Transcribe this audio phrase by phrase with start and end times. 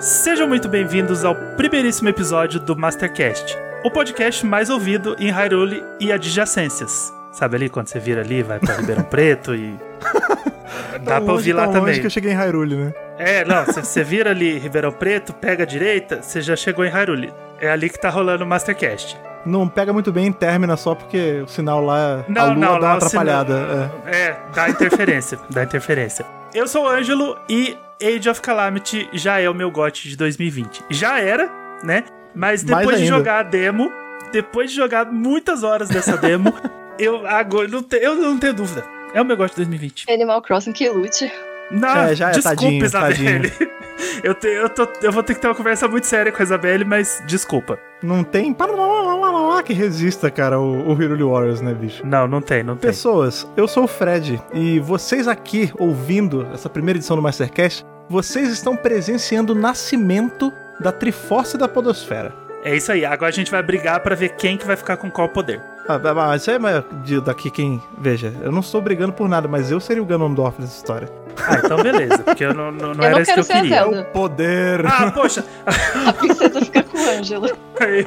[0.00, 6.12] Sejam muito bem-vindos ao primeiríssimo episódio do Mastercast, o podcast mais ouvido em Hyrule e
[6.12, 7.12] adjacências.
[7.32, 9.74] Sabe ali quando você vira ali, vai pra Ribeirão Preto e.
[11.02, 11.98] Dá pra ouvir lá também.
[12.00, 12.92] que eu cheguei em Hyrule, né?
[13.18, 17.32] É, não, você vira ali Ribeirão Preto, pega a direita, você já chegou em Hyrule.
[17.60, 19.18] É ali que tá rolando o Mastercast.
[19.44, 22.80] Não pega muito bem em término só porque o sinal lá, Não, a lua não,
[22.80, 23.54] dá uma atrapalhada.
[23.58, 26.24] sinal- É, dá interferência, dá interferência.
[26.54, 30.84] Eu sou o Ângelo e Age of Calamity já é o meu GOT de 2020.
[30.90, 31.50] Já era,
[31.82, 32.04] né?
[32.34, 33.16] Mas Mais depois de ainda.
[33.16, 33.90] jogar a demo,
[34.32, 36.52] depois de jogar muitas horas dessa demo,
[36.98, 38.84] eu agora não te- eu não tenho dúvida.
[39.14, 40.10] É o meu GOT de 2020.
[40.10, 41.30] Animal Crossing que lute.
[41.70, 43.52] Não, É, já é, desculpa, tadinho, Isabelle.
[44.24, 46.42] Eu, te- eu, tô- eu vou ter que ter uma conversa muito séria com a
[46.42, 47.78] Isabelle, mas desculpa.
[48.02, 48.54] Não tem
[49.64, 52.04] que resista, cara, o, o Hyrule Warriors, né, bicho?
[52.04, 52.90] Não, não tem, não tem.
[52.90, 58.48] Pessoas, eu sou o Fred e vocês aqui ouvindo essa primeira edição do Mastercast, vocês
[58.50, 62.32] estão presenciando o nascimento da Triforce da Podosfera.
[62.64, 63.04] É isso aí.
[63.04, 65.60] Agora a gente vai brigar pra ver quem que vai ficar com qual poder.
[65.88, 67.82] Ah, mas isso é mas de- daqui quem.
[67.98, 71.08] Veja, eu não estou brigando por nada, mas eu seria o Ganondorf dessa história.
[71.44, 73.76] Ah, então beleza, porque eu não, não, não Eu era não isso que eu queria.
[73.82, 74.00] Zelda.
[74.02, 74.86] O poder!
[74.86, 75.44] Ah, poxa,
[76.06, 77.46] A princesa fica com o Ângelo.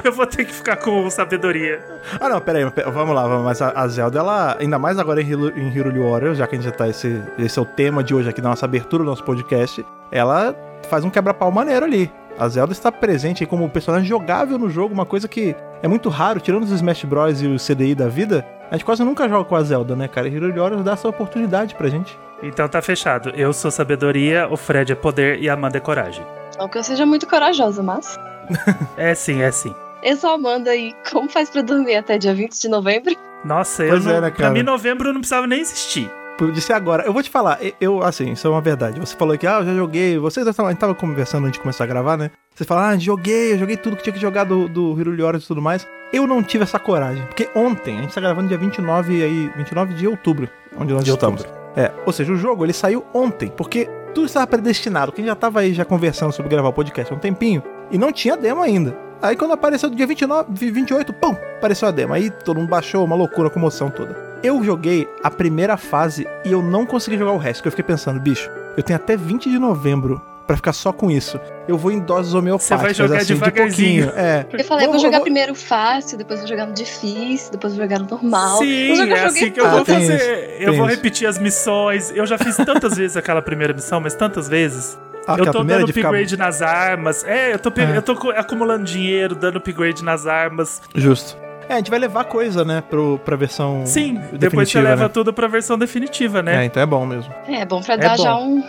[0.04, 1.84] eu vou ter que ficar com sabedoria.
[2.18, 5.20] Ah, não, peraí, pera- vamos lá, vamos, mas a, a Zelda, ela, ainda mais agora
[5.20, 7.66] em, Hyrule- em Hyrule Warriors, já que a gente já tá, esse, esse é o
[7.66, 10.54] tema de hoje aqui da nossa abertura do nosso podcast, ela
[10.88, 12.10] faz um quebra-pau maneiro ali.
[12.38, 16.08] A Zelda está presente aí como personagem jogável no jogo, uma coisa que é muito
[16.08, 19.44] raro, tirando os Smash Bros e o CDI da vida, a gente quase nunca joga
[19.44, 20.28] com a Zelda, né, cara?
[20.28, 22.18] E Warriors dá essa oportunidade pra gente.
[22.42, 23.30] Então tá fechado.
[23.30, 26.24] Eu sou sabedoria, o Fred é poder e a Amanda é coragem.
[26.58, 28.18] Não que eu seja muito corajosa, mas.
[28.96, 29.74] É sim, é sim.
[30.02, 33.16] Eu sou a Amanda e como faz pra dormir até dia 20 de novembro?
[33.44, 36.10] Nossa, eu Pois não, é, né, pra mim novembro não precisava nem existir.
[36.36, 37.04] Podia ser agora.
[37.04, 39.00] Eu vou te falar, eu, assim, isso é uma verdade.
[39.00, 40.18] Você falou que, ah, eu já joguei.
[40.18, 42.30] Vocês estavam, a gente tava conversando antes de começar a gravar, né?
[42.54, 45.44] Você fala, ah, joguei, eu joguei tudo que tinha que jogar do, do Hyrule Warriors
[45.44, 45.86] e tudo mais.
[46.12, 47.24] Eu não tive essa coragem.
[47.26, 50.48] Porque ontem, a gente tá gravando dia 29, aí, 29 de outubro,
[50.78, 51.40] onde nós De estamos.
[51.40, 51.60] outubro.
[51.74, 53.48] É, ou seja, o jogo, ele saiu ontem.
[53.48, 55.12] Porque tudo estava predestinado.
[55.12, 57.62] Quem já tava aí já conversando sobre gravar o podcast há um tempinho.
[57.90, 58.96] E não tinha demo ainda.
[59.20, 62.12] Aí quando apareceu do dia 29, 28, pum, apareceu a demo.
[62.12, 64.14] Aí todo mundo baixou, uma loucura, comoção toda.
[64.46, 67.84] Eu joguei a primeira fase e eu não consegui jogar o resto, porque eu fiquei
[67.84, 71.40] pensando, bicho, eu tenho até 20 de novembro pra ficar só com isso.
[71.66, 74.04] Eu vou em doses homeopáticas, Você vai jogar assim, de devagarzinho.
[74.04, 74.24] pouquinho.
[74.24, 74.46] É.
[74.52, 77.74] Eu falei, eu Vou- vou jogar vou- primeiro fácil, depois vou jogar no difícil, depois
[77.74, 78.58] vou jogar no normal.
[78.58, 80.14] Sim, é assim que eu Ah, vou fazer.
[80.14, 80.94] isso, eu vou isso.
[80.94, 82.12] repetir as missões.
[82.14, 84.96] Eu já fiz tantas vezes aquela primeira missão, mas tantas vezes.
[85.26, 87.24] Ah, eu tô dando de ficar- upgrade nas armas.
[87.24, 87.96] É, eu tô, pe- É.
[87.96, 90.80] eu tô acumulando dinheiro, dando upgrade nas armas.
[90.94, 91.36] Justo.
[91.68, 95.02] É, a gente vai levar coisa, né, pro, pra versão Sim, definitiva, depois você leva
[95.04, 95.08] né?
[95.08, 96.64] tudo pra versão definitiva, É, né?
[96.64, 97.32] então é bom mesmo.
[97.48, 98.22] É, bom pra dar bom.
[98.22, 98.62] já um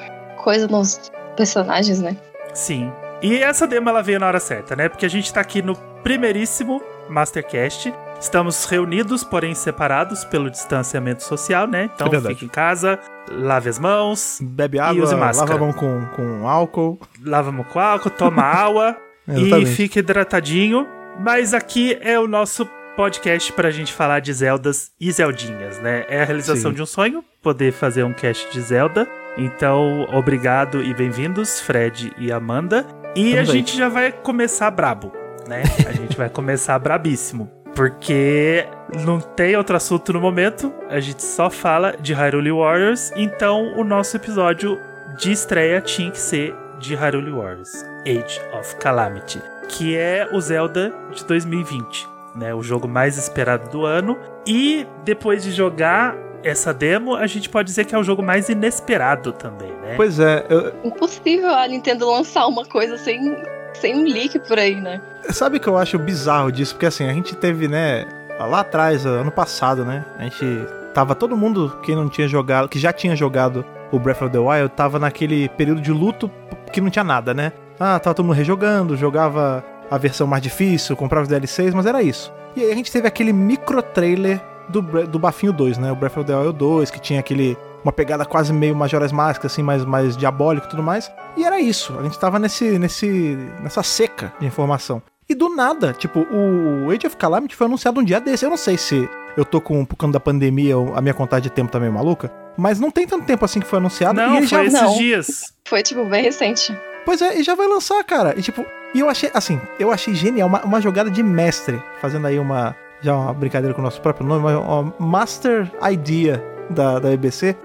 [0.43, 0.99] coisa nos
[1.35, 2.17] personagens, né?
[2.53, 2.91] Sim.
[3.21, 4.89] E essa demo ela veio na hora certa, né?
[4.89, 7.93] Porque a gente tá aqui no primeiríssimo Mastercast.
[8.19, 11.89] Estamos reunidos, porém separados pelo distanciamento social, né?
[11.95, 12.97] Então É fique em casa,
[13.29, 15.55] lave as mãos, Bebe E água, use lava máscara.
[15.55, 16.99] a mão com, com álcool.
[17.23, 18.95] lava a mão com álcool, toma água
[19.27, 20.87] e fique hidratadinho.
[21.19, 26.03] Mas aqui é o nosso podcast pra gente falar de Zeldas e Zeldinhas, né?
[26.09, 26.77] É a realização Sim.
[26.77, 29.07] de um sonho poder fazer um cast de Zelda.
[29.37, 32.87] Então, obrigado e bem-vindos, Fred e Amanda.
[33.15, 35.13] E a gente já vai começar brabo,
[35.47, 35.61] né?
[35.87, 37.51] A gente vai começar brabíssimo.
[37.75, 38.65] Porque
[39.05, 43.83] não tem outro assunto no momento, a gente só fala de Hyrule Warriors, então o
[43.83, 44.75] nosso episódio
[45.19, 50.91] de estreia tinha que ser de Hyrule Warriors Age of Calamity, que é o Zelda
[51.13, 52.53] de 2020, né?
[52.53, 54.17] O jogo mais esperado do ano.
[54.45, 58.47] E depois de jogar essa demo, a gente pode dizer que é o jogo mais
[58.47, 59.93] inesperado também, né?
[59.95, 63.35] Pois é, eu- Impossível a Nintendo lançar uma coisa sem,
[63.73, 65.01] sem um leak por aí, né?
[65.29, 66.75] sabe o que eu acho bizarro disso?
[66.75, 68.05] Porque assim, a gente teve, né,
[68.39, 70.05] lá atrás, ano passado, né?
[70.17, 70.45] A gente
[70.93, 74.37] tava todo mundo que não tinha jogado, que já tinha jogado o Breath of the
[74.37, 76.31] Wild, tava naquele período de luto
[76.71, 77.51] que não tinha nada, né?
[77.79, 82.01] Ah, tava todo mundo rejogando, jogava a versão mais difícil, comprava os DLCs, mas era
[82.01, 82.31] isso.
[82.55, 85.91] E aí a gente teve aquele micro trailer do, do Bafinho 2, né?
[85.91, 89.45] O Breath of the Wild 2, que tinha aquele uma pegada quase meio Majora's Mask,
[89.45, 91.09] assim, mais, mais diabólico e tudo mais.
[91.37, 91.97] E era isso.
[91.97, 95.01] A gente tava nesse, nesse, nessa seca de informação.
[95.29, 98.45] E do nada, tipo, o Age of Calamity foi anunciado um dia desse.
[98.45, 101.49] Eu não sei se eu tô com, por causa da pandemia, a minha contagem de
[101.49, 102.31] tempo tá meio maluca.
[102.57, 104.19] Mas não tem tanto tempo assim que foi anunciado.
[104.19, 104.63] Não, e foi já...
[104.65, 104.97] esses Não.
[104.97, 105.53] dias.
[105.65, 106.77] Foi, tipo, bem recente.
[107.05, 108.33] Pois é, e já vai lançar, cara.
[108.37, 108.65] E tipo,
[108.97, 112.75] e eu achei, assim, eu achei genial, uma, uma jogada de mestre, fazendo aí uma,
[113.01, 117.55] já uma brincadeira com o nosso próprio nome, uma, uma Master Idea da, da BBC.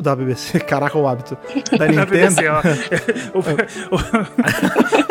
[0.00, 1.38] Da BBC, caraca, o hábito.
[1.78, 2.06] Da Nintendo.
[2.06, 2.60] BBC, ó.
[3.38, 3.96] O-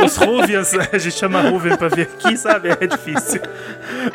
[0.01, 2.69] o- os Ruvians, a gente chama Ruvian pra vir aqui, sabe?
[2.69, 3.41] É difícil.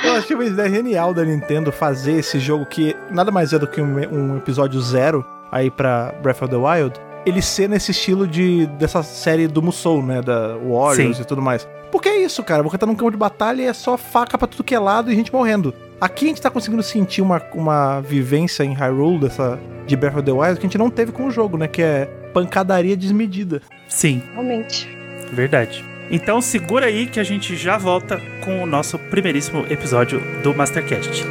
[0.05, 3.67] Eu achei uma ideia genial da Nintendo fazer esse jogo que nada mais é do
[3.67, 7.01] que um, um episódio zero aí pra Breath of the Wild.
[7.27, 10.21] Ele ser nesse estilo de dessa série do Musou, né?
[10.21, 11.23] Da Warriors Sim.
[11.23, 11.67] e tudo mais.
[11.91, 12.63] Porque é isso, cara.
[12.63, 15.11] Você tá num campo de batalha e é só faca pra tudo que é lado
[15.11, 15.73] e gente morrendo.
[16.01, 20.23] Aqui a gente tá conseguindo sentir uma, uma vivência em Hyrule dessa, de Breath of
[20.25, 21.69] the Wild que a gente não teve com o jogo, né?
[21.69, 23.63] Que é pancadaria desmedida.
[23.89, 24.89] Sim, Realmente.
[25.33, 25.85] verdade.
[26.11, 31.25] Então segura aí que a gente já volta com o nosso primeiríssimo episódio do Mastercast.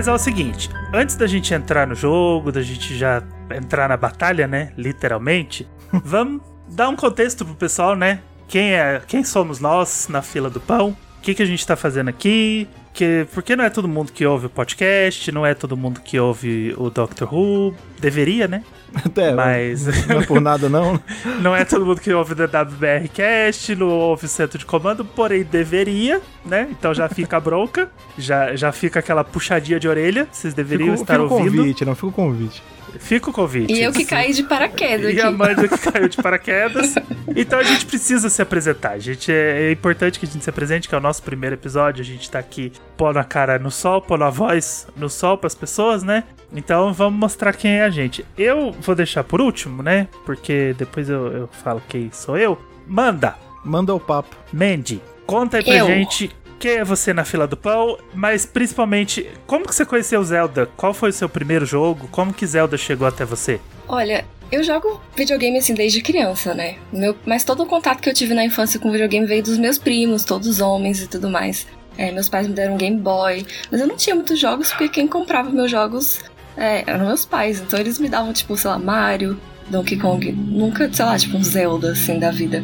[0.00, 3.22] Mas é o seguinte, antes da gente entrar no jogo, da gente já
[3.54, 8.20] entrar na batalha, né, literalmente, vamos dar um contexto pro pessoal, né?
[8.48, 10.96] Quem é, quem somos nós na fila do pão?
[11.18, 12.66] O que que a gente tá fazendo aqui?
[12.92, 16.18] Que, porque não é todo mundo que ouve o podcast, não é todo mundo que
[16.18, 18.64] ouve o Doctor Who, deveria, né?
[18.92, 21.00] Até, Mas não é por nada não.
[21.40, 25.04] não é todo mundo que ouve o DWBR Cast, não ouve o centro de comando,
[25.04, 26.66] porém deveria, né?
[26.70, 27.88] Então já fica a bronca,
[28.18, 31.56] já, já fica aquela puxadinha de orelha, vocês deveriam Fica, estar fica o ouvindo.
[31.58, 32.62] convite, não fica o convite.
[32.98, 33.72] Fica o convite.
[33.72, 35.34] E eu que caí de paraquedas E a aqui.
[35.34, 36.94] Amanda que caiu de paraquedas.
[37.36, 38.90] Então a gente precisa se apresentar.
[38.90, 41.54] A gente é, é importante que a gente se apresente, que é o nosso primeiro
[41.54, 42.02] episódio.
[42.02, 45.54] A gente tá aqui pondo a cara no sol, pondo a voz no sol pras
[45.54, 46.24] pessoas, né?
[46.52, 48.26] Então vamos mostrar quem é a gente.
[48.36, 50.08] Eu vou deixar por último, né?
[50.26, 52.60] Porque depois eu, eu falo quem sou eu.
[52.84, 54.34] Manda, Manda o papo.
[54.52, 55.86] Mandy, conta aí pra Eu.
[55.86, 56.30] gente
[56.60, 60.66] quem é você na fila do pão, mas principalmente, como que você conheceu Zelda?
[60.76, 62.06] Qual foi o seu primeiro jogo?
[62.12, 63.58] Como que Zelda chegou até você?
[63.88, 66.76] Olha, eu jogo videogame assim desde criança, né?
[66.92, 69.78] Meu, mas todo o contato que eu tive na infância com videogame veio dos meus
[69.78, 71.66] primos, todos homens e tudo mais.
[71.96, 74.90] É, meus pais me deram um Game Boy, mas eu não tinha muitos jogos porque
[74.90, 76.20] quem comprava meus jogos
[76.58, 77.58] é, eram meus pais.
[77.58, 79.40] Então eles me davam, tipo, sei lá, Mario,
[79.70, 82.62] Donkey Kong, nunca, sei lá, tipo um Zelda assim da vida.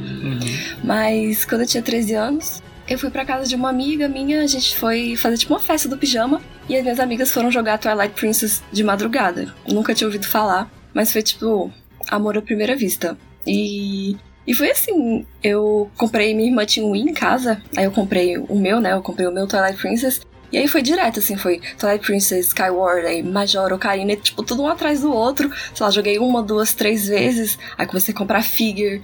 [0.84, 4.46] Mas quando eu tinha 13 anos, eu fui pra casa de uma amiga minha, a
[4.46, 8.14] gente foi fazer tipo uma festa do pijama e as minhas amigas foram jogar Twilight
[8.14, 9.54] Princess de madrugada.
[9.68, 11.72] Nunca tinha ouvido falar, mas foi tipo
[12.08, 13.16] amor à primeira vista.
[13.46, 14.16] E
[14.46, 18.38] e foi assim, eu comprei, minha irmã tinha um Wii em casa, aí eu comprei
[18.38, 18.92] o meu, né?
[18.92, 20.20] Eu comprei o meu Twilight Princess.
[20.52, 24.68] E aí foi direto, assim, foi Twilight Princess, Skyward, aí Major, Ocarina, tipo, tudo um
[24.68, 25.50] atrás do outro.
[25.74, 27.58] Sei lá, joguei uma, duas, três vezes.
[27.76, 29.02] Aí comecei a comprar figure.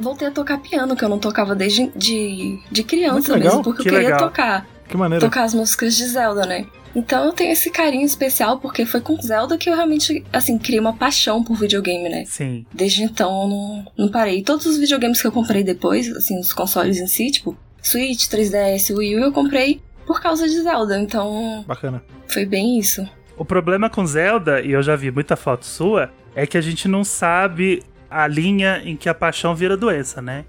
[0.00, 3.88] Voltei a tocar piano, que eu não tocava desde de, de criança mesmo, porque que
[3.88, 4.28] eu queria legal.
[4.28, 5.24] tocar Que maneira.
[5.24, 6.66] tocar as músicas de Zelda, né?
[6.94, 10.78] Então eu tenho esse carinho especial porque foi com Zelda que eu realmente, assim, criei
[10.78, 12.24] uma paixão por videogame, né?
[12.26, 12.64] Sim.
[12.72, 14.42] Desde então eu não, não parei.
[14.42, 18.96] Todos os videogames que eu comprei depois, assim, os consoles em si, tipo Switch, 3DS,
[18.96, 20.98] Wii U, eu comprei por causa de Zelda.
[20.98, 22.02] Então Bacana.
[22.28, 23.06] foi bem isso.
[23.36, 26.86] O problema com Zelda, e eu já vi muita foto sua, é que a gente
[26.86, 27.82] não sabe
[28.22, 30.44] a linha em que a paixão vira doença, né?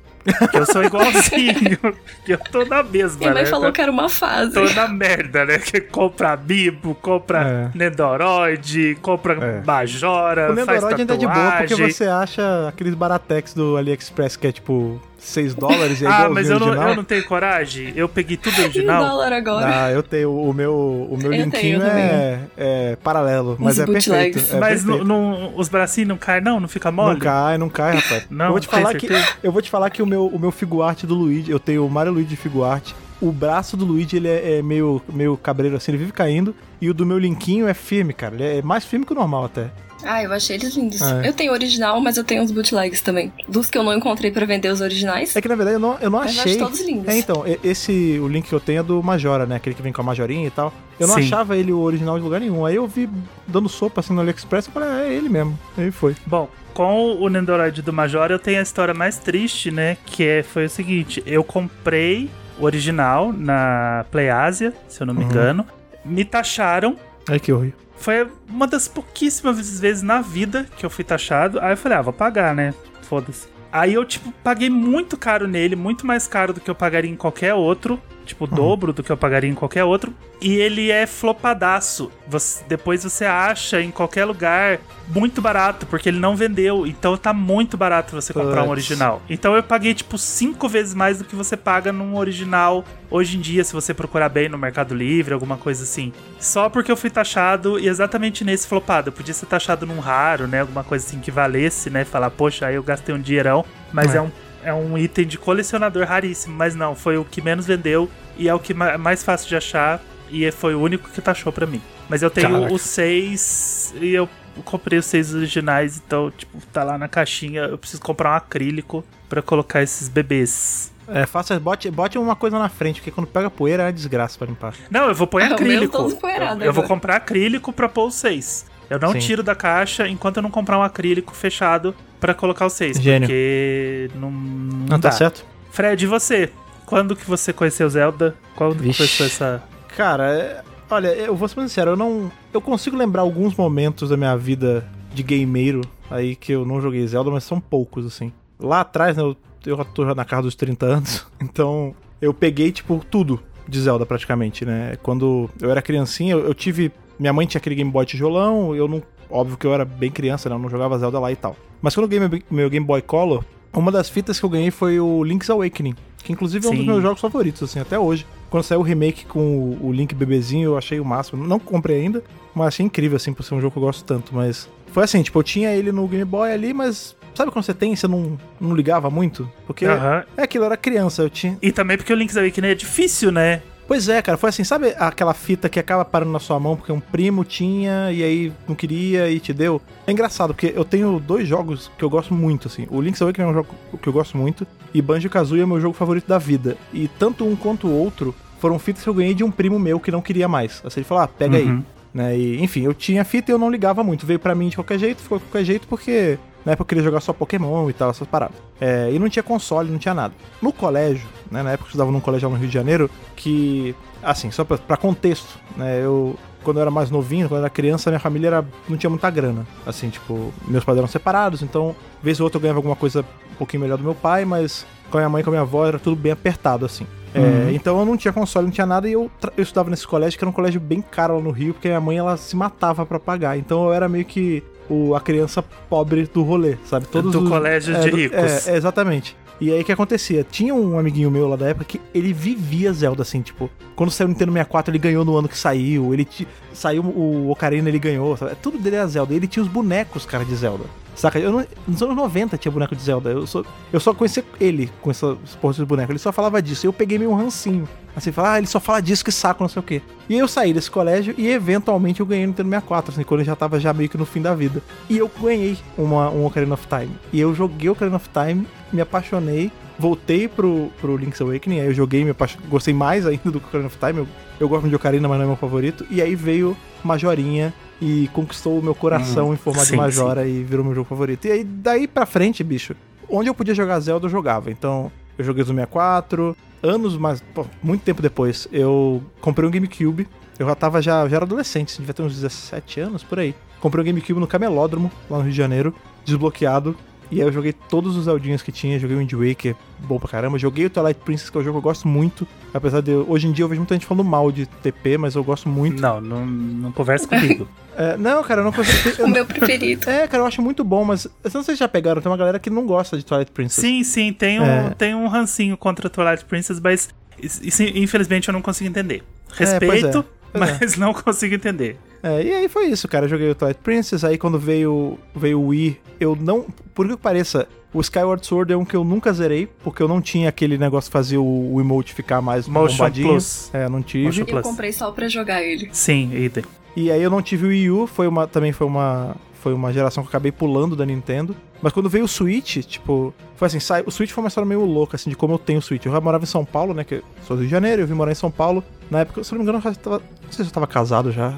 [0.50, 1.78] Que eu sou igualzinho,
[2.26, 3.50] que eu tô na mesma, Minha mãe né?
[3.50, 4.54] falou que era uma fase.
[4.56, 5.60] Tô na merda, né?
[5.60, 9.62] Que compra Amiibo, compra Nendoroid, compra É.
[9.64, 11.00] Majora, O Nendoroid tatuagem.
[11.02, 15.56] ainda é de boa porque você acha aqueles baratex do AliExpress que é tipo 6
[15.56, 17.92] dólares e é Ah, mas eu não, eu não tenho coragem.
[17.96, 19.04] Eu peguei tudo original.
[19.04, 19.86] dólar agora?
[19.86, 23.86] Ah, eu tenho o meu, o meu Eu linkzinho tenho é, é paralelo, mas é
[23.86, 24.40] perfeito.
[24.40, 25.04] É mas perfeito.
[25.04, 26.60] não, os bracinhos não caem, não?
[26.60, 27.14] Não fica mole?
[27.14, 28.26] Não cai, não cai, rapaz.
[28.30, 29.08] Não, eu vou te falar que
[29.44, 31.90] eu vou te falar que o meu o meu figuarte do Luigi, eu tenho o
[31.90, 32.96] Mario Luigi figuarte.
[33.22, 36.90] O braço do Luigi ele é, é meio meio cabreiro assim, ele vive caindo, e
[36.90, 38.36] o do meu linkinho é firme, cara.
[38.36, 39.70] Ele é mais firme que o normal até.
[40.06, 41.02] Ah, eu achei eles lindos.
[41.02, 41.28] É.
[41.28, 43.34] Eu tenho o original, mas eu tenho os bootlegs também.
[43.48, 45.36] Dos que eu não encontrei pra vender os originais.
[45.36, 46.52] É que na verdade eu não, eu não Mas eu achei.
[46.54, 47.08] acho todos lindos.
[47.08, 49.56] É, então, esse o link que eu tenho é do Majora, né?
[49.56, 50.72] Aquele que vem com a Majorinha e tal.
[51.00, 51.22] Eu não Sim.
[51.22, 52.66] achava ele o original de lugar nenhum.
[52.66, 53.10] Aí eu vi
[53.48, 55.58] dando sopa assim no AliExpress e falei, ah, é ele mesmo.
[55.78, 56.16] Aí foi.
[56.26, 59.98] Bom, com o Nendoroid do Major eu tenho a história mais triste, né?
[60.06, 65.24] Que é, foi o seguinte: eu comprei o original na PlayAsia, se eu não me
[65.24, 65.30] Uhum.
[65.30, 65.66] engano.
[66.06, 66.96] Me taxaram
[67.28, 67.80] Ai que horrível.
[68.06, 71.60] Foi uma das pouquíssimas vezes na vida que eu fui taxado.
[71.60, 72.72] Aí eu falei, ah, vou pagar, né?
[73.02, 73.48] Foda-se.
[73.72, 77.16] Aí eu, tipo, paguei muito caro nele, muito mais caro do que eu pagaria em
[77.16, 78.00] qualquer outro.
[78.26, 80.14] Tipo, o dobro do que eu pagaria em qualquer outro.
[80.42, 82.12] E ele é flopadaço.
[82.28, 86.86] Você- depois você acha em qualquer lugar muito barato, porque ele não vendeu.
[86.88, 89.22] Então tá muito barato você comprar um original.
[89.30, 93.40] Então eu paguei, tipo, cinco vezes mais do que você paga num original hoje em
[93.42, 96.12] dia, se você procurar bem no Mercado Livre, alguma coisa assim.
[96.40, 99.10] Só porque eu fui taxado e exatamente nesse flopado.
[99.10, 100.62] Eu podia ser taxado num raro, né?
[100.62, 102.04] Alguma coisa assim que valesse, né?
[102.04, 103.64] Falar, poxa, aí eu gastei um dinheirão.
[103.94, 104.18] Mas É.
[104.18, 104.30] é, um,
[104.66, 106.56] é um item de colecionador raríssimo.
[106.56, 109.56] Mas não, foi o que menos vendeu e é o que ma- mais fácil de
[109.56, 110.02] achar.
[110.30, 111.82] E foi o único que taxou pra mim.
[112.10, 112.74] Mas eu tenho Caraca.
[112.74, 114.28] os seis e eu
[114.64, 117.62] comprei os seis originais, então, tipo, tá lá na caixinha.
[117.62, 120.92] Eu preciso comprar um acrílico pra colocar esses bebês.
[121.08, 124.48] É, faça, bote, bote uma coisa na frente, porque quando pega poeira é desgraça pra
[124.48, 124.74] limpar.
[124.90, 125.96] Não, eu vou pôr Ah, acrílico.
[125.98, 128.66] eu, eu vou comprar acrílico pra pôr os seis.
[128.90, 129.20] Eu não Sim.
[129.20, 132.98] tiro da caixa enquanto eu não comprar um acrílico fechado pra colocar os seis.
[133.02, 133.28] Gênio.
[133.28, 134.32] Porque não.
[134.32, 135.12] Não, Não, tá dá.
[135.12, 135.46] certo?
[135.72, 136.52] Fred, e você?
[136.86, 138.36] Quando que você conheceu Zelda?
[138.56, 138.98] Quando que Vixe.
[139.00, 139.64] começou essa.
[139.98, 142.32] Cara, é- olha, eu vou ser muito sincero, eu não.
[142.54, 147.06] Eu consigo lembrar alguns momentos da minha vida de gameiro aí que eu não joguei
[147.08, 148.32] Zelda, mas são poucos, assim.
[148.60, 152.72] Lá atrás, né, eu, eu tô já na casa dos 30 anos, então eu peguei,
[152.72, 154.96] tipo, tudo de Zelda praticamente, né?
[155.02, 156.92] Quando eu era criancinha, eu, eu tive.
[157.20, 159.02] Minha mãe tinha aquele Game Boy tijolão, eu não.
[159.30, 160.56] Óbvio que eu era bem criança, né?
[160.56, 161.56] Eu não jogava Zelda lá e tal.
[161.82, 163.44] Mas quando eu ganhei meu, Game Boy Color,
[163.74, 165.96] uma das fitas que eu ganhei foi o Link's Awakening.
[166.24, 166.88] Que inclusive é um dos Sim.
[166.88, 168.26] meus jogos favoritos, assim, até hoje.
[168.50, 171.46] Quando saiu o remake com o, Link bebezinho, eu achei o máximo.
[171.46, 174.34] Não comprei ainda, mas achei incrível, assim, por ser um jogo que eu gosto tanto.
[174.34, 177.74] Mas foi assim, tipo, eu tinha ele no Game Boy ali, mas sabe quando você
[177.74, 179.50] tem e você não, não ligava muito?
[179.68, 181.58] Porque é aquilo, eu era criança, eu tinha.
[181.62, 183.62] E também porque o Link's Awakening é difícil, né?
[183.88, 186.92] Pois é, cara, foi assim, sabe aquela fita que acaba parando na sua mão porque
[186.92, 189.80] um primo tinha e aí não queria e te deu?
[190.08, 192.88] É engraçado, porque eu tenho dois jogos que eu gosto muito, assim.
[192.90, 193.70] O Link's Awakening é um jogo
[194.02, 196.78] que eu gosto muito e Banjo-Kazooie é meu jogo favorito da vida.
[196.92, 200.00] E tanto um quanto o outro foram fitas que eu ganhei de um primo meu
[200.00, 200.82] que não queria mais.
[200.84, 201.66] Assim, ele falou, ah, pega aí.
[201.66, 201.84] Uhum.
[202.12, 202.38] Né?
[202.38, 204.26] E, enfim, eu tinha fita e eu não ligava muito.
[204.26, 207.04] Veio pra mim de qualquer jeito, ficou de qualquer jeito porque na época eu queria
[207.04, 208.58] jogar só Pokémon e tal, essas paradas.
[208.82, 210.34] É, e não tinha console, não tinha nada.
[210.62, 213.96] No colégio, né, na época eu estudava num colégio lá no Rio de Janeiro, que,
[214.24, 217.70] assim, só pra, pra contexto, né, eu, quando eu era mais novinho, quando eu era
[217.70, 219.66] criança, minha família era, não tinha muita grana.
[219.86, 223.22] Assim, tipo, meus pais eram separados, então, vez ou outra eu ganhava alguma coisa
[223.54, 225.62] um pouquinho melhor do meu pai, mas com a minha mãe e com a minha
[225.62, 227.06] avó era tudo bem apertado, assim.
[227.34, 227.70] É, Uhum.
[227.72, 230.44] então eu não tinha console, não tinha nada, e eu, eu estudava nesse colégio, que
[230.46, 233.20] era um colégio bem caro lá no Rio, porque minha mãe ela se matava pra
[233.20, 233.58] pagar.
[233.58, 237.06] Então eu era meio que o, a criança pobre do rolê, sabe?
[237.12, 238.68] Do colégio de do- ricos.
[238.68, 239.36] É, é, exatamente.
[239.60, 240.44] E aí o que acontecia?
[240.44, 244.28] Tinha um amiguinho meu lá da época que ele vivia Zelda, assim, tipo, quando saiu
[244.28, 248.00] o Nintendo 64, ele ganhou no ano que saiu, ele ti- saiu o Ocarina, ele
[248.00, 248.56] ganhou, sabe?
[248.62, 249.34] Tudo dele era Zelda.
[249.34, 250.84] Ele tinha os bonecos, cara, de Zelda.
[251.16, 251.40] Saca?
[251.40, 253.30] Eu não- nos anos 90 tinha boneco de Zelda.
[253.32, 256.12] Eu só, eu só conhecia ele com essa porra de boneco.
[256.12, 256.86] Ele só falava disso.
[256.86, 257.88] Eu peguei meio um rancinho.
[258.16, 260.02] Assim, falar, ah, ele só fala disso, que saco, não sei o quê.
[260.30, 263.42] E aí eu saí desse colégio e eventualmente eu ganhei no Nintendo 64, assim, quando
[263.42, 264.82] eu já tava já meio que no fim da vida.
[265.10, 267.12] E eu ganhei uma, um Ocarina of Time.
[267.34, 269.70] E eu joguei Ocarina of Time, me apaixonei,
[270.00, 272.34] voltei pro, pro Link's Awakening, aí eu joguei, me
[272.70, 274.20] gostei mais ainda do Ocarina of Time.
[274.20, 274.28] Eu,
[274.62, 276.06] eu gosto de Ocarina, mas não é meu favorito.
[276.10, 280.48] E aí veio Majorinha e conquistou o meu coração Hum, em formato sim, de Majora
[280.48, 281.46] e virou meu jogo favorito.
[281.46, 282.96] E aí, daí pra frente, bicho,
[283.30, 284.70] onde eu podia jogar Zelda, eu jogava.
[284.72, 286.56] Então, eu joguei no 64.
[286.84, 290.28] Anos, mas pô, muito tempo depois, eu comprei um GameCube.
[290.60, 293.56] Eu já tava, já, já era adolescente, assim, devia ter uns 17 anos, por aí.
[293.80, 296.96] Comprei um GameCube no Camelódromo, lá no Rio de Janeiro, desbloqueado.
[297.32, 300.30] E aí eu joguei todos os Zeldinhas que tinha, joguei o Wind Waker, bom pra
[300.30, 300.58] caramba.
[300.60, 302.48] Joguei o Twilight Princess, que é um jogo que eu gosto muito.
[302.74, 305.36] Apesar de, eu- hoje em dia eu vejo muita gente falando mal de TP, mas
[305.36, 306.02] eu gosto muito.
[306.02, 307.68] Não, não, não conversa comigo.
[307.98, 309.16] É, não, cara, eu não consigo...
[309.22, 310.02] eu O meu preferido.
[310.12, 312.30] é, cara, eu acho muito bom, mas eu não sei se vocês já pegaram, tem
[312.30, 313.82] uma galera que não gosta de Twilight Princess.
[313.82, 314.90] sim, sim, tem um, É.
[314.98, 317.08] tem um rancinho contra Twilight Princess, mas
[317.42, 319.24] isso, infelizmente eu não consigo entender.
[319.58, 320.26] pois é, Respeito,
[320.56, 320.78] é.
[320.82, 321.98] mas não consigo entender.
[322.24, 323.26] É, e aí foi isso, cara.
[323.26, 326.66] Eu joguei o Twilight Princess, aí quando veio, veio o Wii, eu não.
[326.94, 330.22] Por que pareça, o Skyward Sword é um que eu nunca zerei, porque eu não
[330.22, 333.28] tinha aquele negócio de fazer o, o emote ficar mais Motion bombadinho.
[333.30, 333.70] Plus.
[333.74, 334.26] É, não tive.
[334.26, 334.64] Motion Eu Plus.
[334.64, 335.90] comprei só pra jogar ele.
[335.92, 336.64] Sim, idem.
[336.96, 339.92] E aí eu não tive o Wii U, foi uma, também foi uma, foi uma
[339.92, 341.56] geração que eu acabei pulando da Nintendo.
[341.82, 344.84] Mas quando veio o Switch, tipo, foi assim, sai, o Switch foi uma história meio
[344.86, 346.06] louca, assim, de como eu tenho o Switch.
[346.06, 348.08] Eu já morava em São Paulo, né, que eu sou do Rio de Janeiro, eu
[348.08, 348.84] vim morar em São Paulo.
[349.10, 351.32] Na época, se eu não me engano, eu tava, não sei se eu tava casado
[351.32, 351.54] já.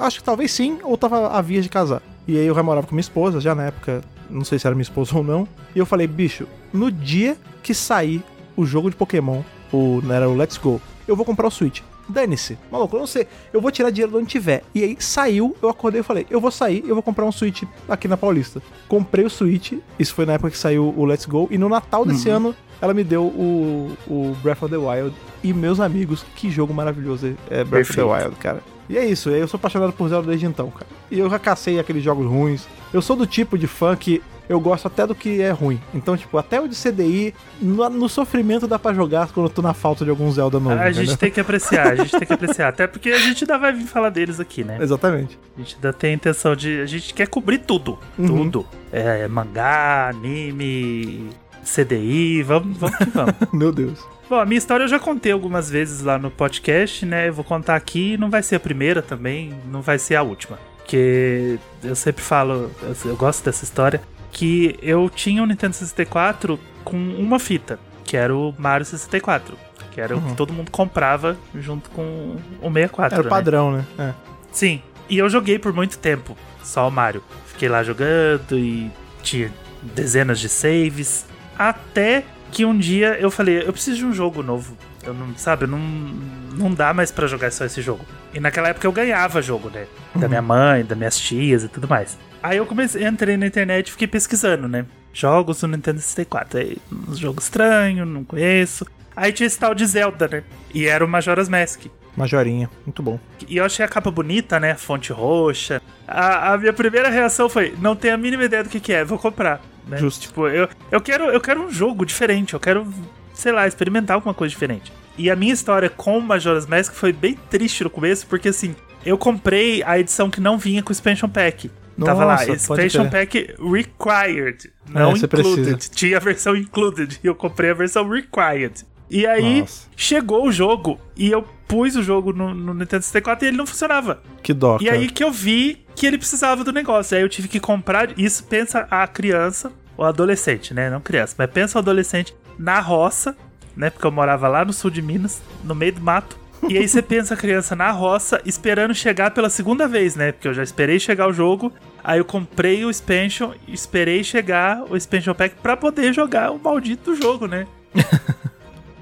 [0.00, 2.02] Acho que talvez sim, ou tava a vias de casar.
[2.28, 4.74] E aí eu já morava com minha esposa, já na época, não sei se era
[4.74, 5.48] minha esposa ou não.
[5.74, 8.22] E eu falei, bicho, no dia que sair
[8.56, 11.80] o jogo de Pokémon, o, né, era o Let's Go, eu vou comprar o Switch.
[12.08, 12.56] dane-se.
[12.70, 13.26] Maluco, eu não sei.
[13.52, 14.62] Eu vou tirar dinheiro de onde tiver.
[14.74, 17.62] E aí saiu, eu acordei e falei, eu vou sair, eu vou comprar um Switch
[17.88, 18.60] aqui na Paulista.
[18.88, 22.04] Comprei o Switch, isso foi na época que saiu o Let's Go, e no Natal
[22.04, 22.36] desse Uhum.
[22.36, 25.14] ano ela me deu o, o Breath of the Wild.
[25.42, 28.08] E meus amigos, que jogo maravilhoso é Breath of Perfeito.
[28.08, 28.60] the Wild, cara.
[28.88, 30.86] E é isso, eu sou apaixonado por Zelda desde então, cara.
[31.10, 32.66] E eu já cacei aqueles jogos ruins.
[32.92, 34.20] Eu sou do tipo de fã que
[34.50, 35.80] eu gosto até do que é ruim.
[35.94, 37.32] Então, tipo, até o de CDI,
[37.62, 40.74] no, no sofrimento dá pra jogar quando eu tô na falta de algum Zelda novo.
[40.74, 42.66] A gente tem que apreciar, a gente tem que apreciar.
[42.70, 44.78] Até porque a gente ainda vai vir falar deles aqui, né?
[44.80, 45.38] Exatamente.
[45.56, 46.80] A gente ainda tem a intenção de.
[46.80, 47.96] A gente quer cobrir tudo.
[48.18, 48.26] Uhum.
[48.26, 48.66] Tudo.
[48.90, 51.30] É, mangá, anime,
[51.64, 53.34] CDI, vamos, vamos que vamos.
[53.52, 53.98] Meu Deus.
[54.28, 57.28] Bom, a minha história eu já contei algumas vezes lá no podcast, né?
[57.28, 60.58] Eu vou contar aqui, não vai ser a primeira também, não vai ser a última.
[60.76, 62.70] Porque eu sempre falo,
[63.04, 64.00] eu, gosto dessa história,
[64.32, 69.56] que eu tinha um Nintendo 64 com uma fita, que era o Mario 64.
[69.90, 70.28] Que era o Uhum.
[70.28, 73.14] que todo mundo comprava junto com o 64.
[73.14, 73.30] Era o né?
[73.30, 73.84] padrão, né?
[73.98, 74.12] É.
[74.52, 74.80] Sim.
[75.08, 77.22] E eu joguei por muito tempo, só o Mario.
[77.46, 78.90] Fiquei lá jogando e
[79.24, 79.52] tinha
[79.82, 81.26] dezenas de saves.
[81.60, 84.74] Até que um dia eu falei, eu preciso de um jogo novo.
[85.04, 88.02] Eu não, sabe, não, não dá mais pra jogar só esse jogo.
[88.32, 89.84] E naquela época eu ganhava jogo, né?
[90.14, 92.16] Da minha mãe, das minhas tias e tudo mais.
[92.42, 94.86] Aí eu comecei, entrei na internet e fiquei pesquisando, né?
[95.12, 96.60] Jogos do Nintendo 64.
[96.60, 98.86] Aí, uns jogos estranhos, não conheço.
[99.14, 100.42] Aí tinha esse tal de Zelda, né?
[100.72, 101.82] E era o Majora's Mask.
[102.16, 103.20] Majorinha, muito bom.
[103.46, 104.74] E eu achei a capa bonita, né?
[104.76, 105.82] Fonte roxa.
[106.10, 109.04] A, a minha primeira reação foi: não tenho a mínima ideia do que, que é,
[109.04, 109.60] vou comprar.
[109.86, 109.96] Né?
[109.96, 110.22] Justo.
[110.22, 112.86] Tipo, eu, eu, quero, eu quero um jogo diferente, eu quero,
[113.32, 114.92] sei lá, experimentar alguma coisa diferente.
[115.16, 118.74] E a minha história com o Majora's Mask foi bem triste no começo, porque assim,
[119.04, 121.70] eu comprei a edição que não vinha com o Expansion Pack.
[122.04, 123.10] Tava lá, Nossa, Expansion.
[123.10, 125.74] Pack Required, não você included.
[125.74, 125.94] precisa.
[125.94, 128.86] Tinha a versão included e eu comprei a versão Required.
[129.10, 129.88] E aí Nossa.
[129.96, 133.66] chegou o jogo e eu pus o jogo no, no Nintendo 64 e ele não
[133.66, 134.22] funcionava.
[134.42, 137.16] Que dó, E aí que eu vi que ele precisava do negócio.
[137.16, 138.18] Aí eu tive que comprar.
[138.18, 140.88] Isso pensa a criança, ou adolescente, né?
[140.88, 143.36] Não criança, mas pensa o adolescente na roça,
[143.76, 143.90] né?
[143.90, 146.38] Porque eu morava lá no sul de Minas, no meio do mato.
[146.68, 150.32] E aí você pensa a criança na roça, esperando chegar pela segunda vez, né?
[150.32, 151.72] Porque eu já esperei chegar o jogo.
[152.02, 157.14] Aí eu comprei o expansion, esperei chegar o expansion pack pra poder jogar o maldito
[157.14, 157.66] jogo, né?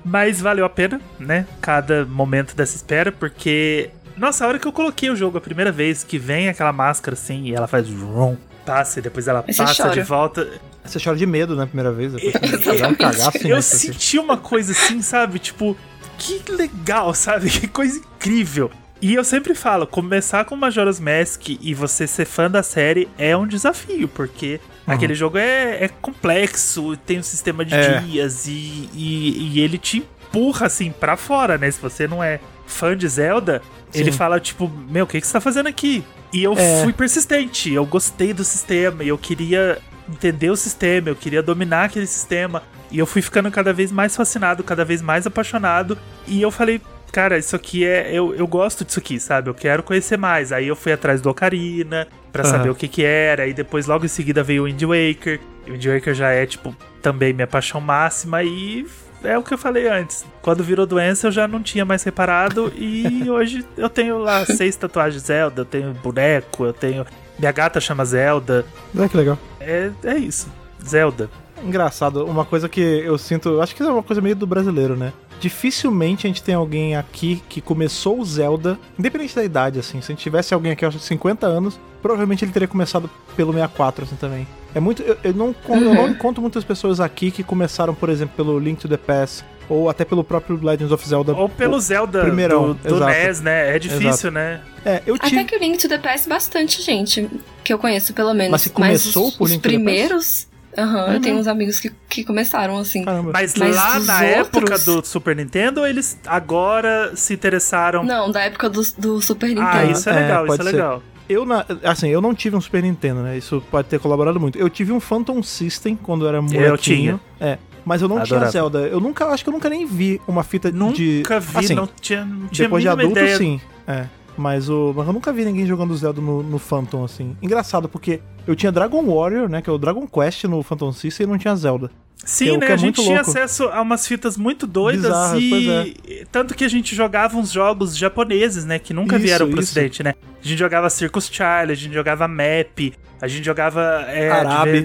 [0.09, 1.47] Mas valeu a pena, né?
[1.61, 3.91] Cada momento dessa espera, porque.
[4.17, 7.15] Nossa, a hora que eu coloquei o jogo a primeira vez, que vem aquela máscara
[7.15, 9.95] assim, e ela faz rum, passa, e depois ela passa chora.
[9.95, 10.49] de volta.
[10.85, 13.93] Você chora de medo na primeira vez, depois um cagaço eu assim.
[13.93, 15.39] senti uma coisa assim, sabe?
[15.39, 15.77] Tipo,
[16.17, 17.49] que legal, sabe?
[17.61, 18.71] Que coisa incrível.
[19.01, 23.37] E eu sempre falo, começar com Majora's Mask e você ser fã da série é
[23.37, 24.95] um desafio, porque Uhum.
[24.95, 28.01] aquele jogo é, é complexo, tem um sistema de É.
[28.01, 31.71] dias e, e, e ele te empurra assim pra fora, né?
[31.71, 33.63] Se você não é fã de Zelda,
[33.95, 34.19] ele Sim.
[34.19, 36.03] fala tipo, meu, o que, que você tá fazendo aqui?
[36.33, 36.83] E eu É.
[36.83, 41.85] fui persistente, eu gostei do sistema, e eu queria entender o sistema, eu queria dominar
[41.85, 42.63] aquele sistema.
[42.91, 45.97] E eu fui ficando cada vez mais fascinado, cada vez mais apaixonado.
[46.27, 46.81] E eu falei,
[47.13, 48.11] cara, isso aqui é.
[48.13, 49.49] Eu, eu gosto disso aqui, sabe?
[49.51, 50.53] Eu quero conhecer mais.
[50.53, 52.51] Aí eu fui atrás do Ocarina pra Aham.
[52.51, 53.47] saber o que que era.
[53.47, 55.41] E depois, logo em seguida, veio o Wind Waker.
[55.67, 58.43] E o Wind Waker já é, tipo, também minha paixão máxima.
[58.43, 58.87] E
[59.23, 60.25] é o que eu falei antes.
[60.43, 62.73] Quando virou doença, eu já não tinha mais reparado.
[62.79, 67.05] E hoje eu tenho lá seis tatuagens Zelda, eu tenho boneco, eu tenho.
[67.39, 68.65] Minha gata chama Zelda.
[68.99, 69.39] Ah, que legal.
[69.61, 70.49] É, é isso.
[70.85, 71.29] Zelda.
[71.63, 75.13] Engraçado, uma coisa que eu sinto, acho que é uma coisa meio do brasileiro, né?
[75.41, 80.01] Dificilmente a gente tem alguém aqui que começou o Zelda, independente da idade, assim.
[80.01, 84.05] Se a gente tivesse alguém aqui aos 50 anos, provavelmente ele teria começado pelo 64,
[84.05, 84.47] assim, também.
[84.75, 85.03] É muito.
[85.03, 88.59] Eu, eu não, con- eu não encontro muitas pessoas aqui que começaram, por exemplo, pelo
[88.59, 91.35] Link to the Past, ou até pelo próprio Legends of Zelda.
[91.35, 93.11] Ou pelo Zelda primeirão, do, do exato.
[93.13, 93.75] NES, né?
[93.75, 94.31] É difícil, Exato.
[94.31, 94.61] né?
[94.85, 95.37] É, eu tive.
[95.39, 97.29] Até que o Link to the Past, bastante gente
[97.65, 98.51] que eu conheço, pelo menos.
[98.53, 99.85] Mas se começou os, por os Link to the Past?
[99.85, 100.49] primeiros.
[100.77, 101.13] Aham, Uhum.
[101.15, 103.05] eu tenho uns amigos que, que começaram assim.
[103.05, 103.31] Caramba.
[103.33, 108.05] Mas, Mas lá na época outros- do Super Nintendo, eles agora se interessaram.
[108.05, 109.67] Não, da época do, do Super Nintendo.
[109.69, 110.63] ah, isso é É, legal, isso é ser.
[110.73, 111.03] legal.
[111.29, 113.37] Eu, na- assim, eu não tive um Super Nintendo, né?
[113.37, 114.59] Isso pode ter colaborado muito.
[114.59, 116.77] Eu tive um Phantom System quando eu era molequinho.
[116.79, 117.21] tinha.
[117.41, 117.59] É.
[117.85, 118.41] Mas eu não Adorava.
[118.41, 118.79] tinha Zelda.
[118.81, 121.23] Eu nunca, acho que eu nunca nem vi uma fita Nunca de...
[121.41, 123.37] vi, assim, não tinha, não tinha depois de adulto, ideia.
[123.39, 123.61] sim.
[123.87, 124.05] É.
[124.39, 127.37] Mas, o, mas eu nunca vi ninguém jogando Zelda no, no Phantom, assim.
[127.43, 129.61] Engraçado, porque eu tinha Dragon Warrior, né?
[129.61, 131.91] Que é o Dragon Quest no Phantom System e não tinha Zelda.
[132.25, 132.67] Sim, é né?
[132.67, 133.31] que é a gente tinha louco.
[133.31, 135.97] acesso a umas fitas muito doidas Bizarras, e.
[136.05, 138.79] pois Tanto que a gente jogava uns jogos japoneses, né?
[138.79, 139.71] Que nunca Isso, vieram pro isso.
[139.71, 140.15] ocidente, né?
[140.43, 144.29] A gente jogava Circus Charlie, a gente jogava Map, a gente jogava é,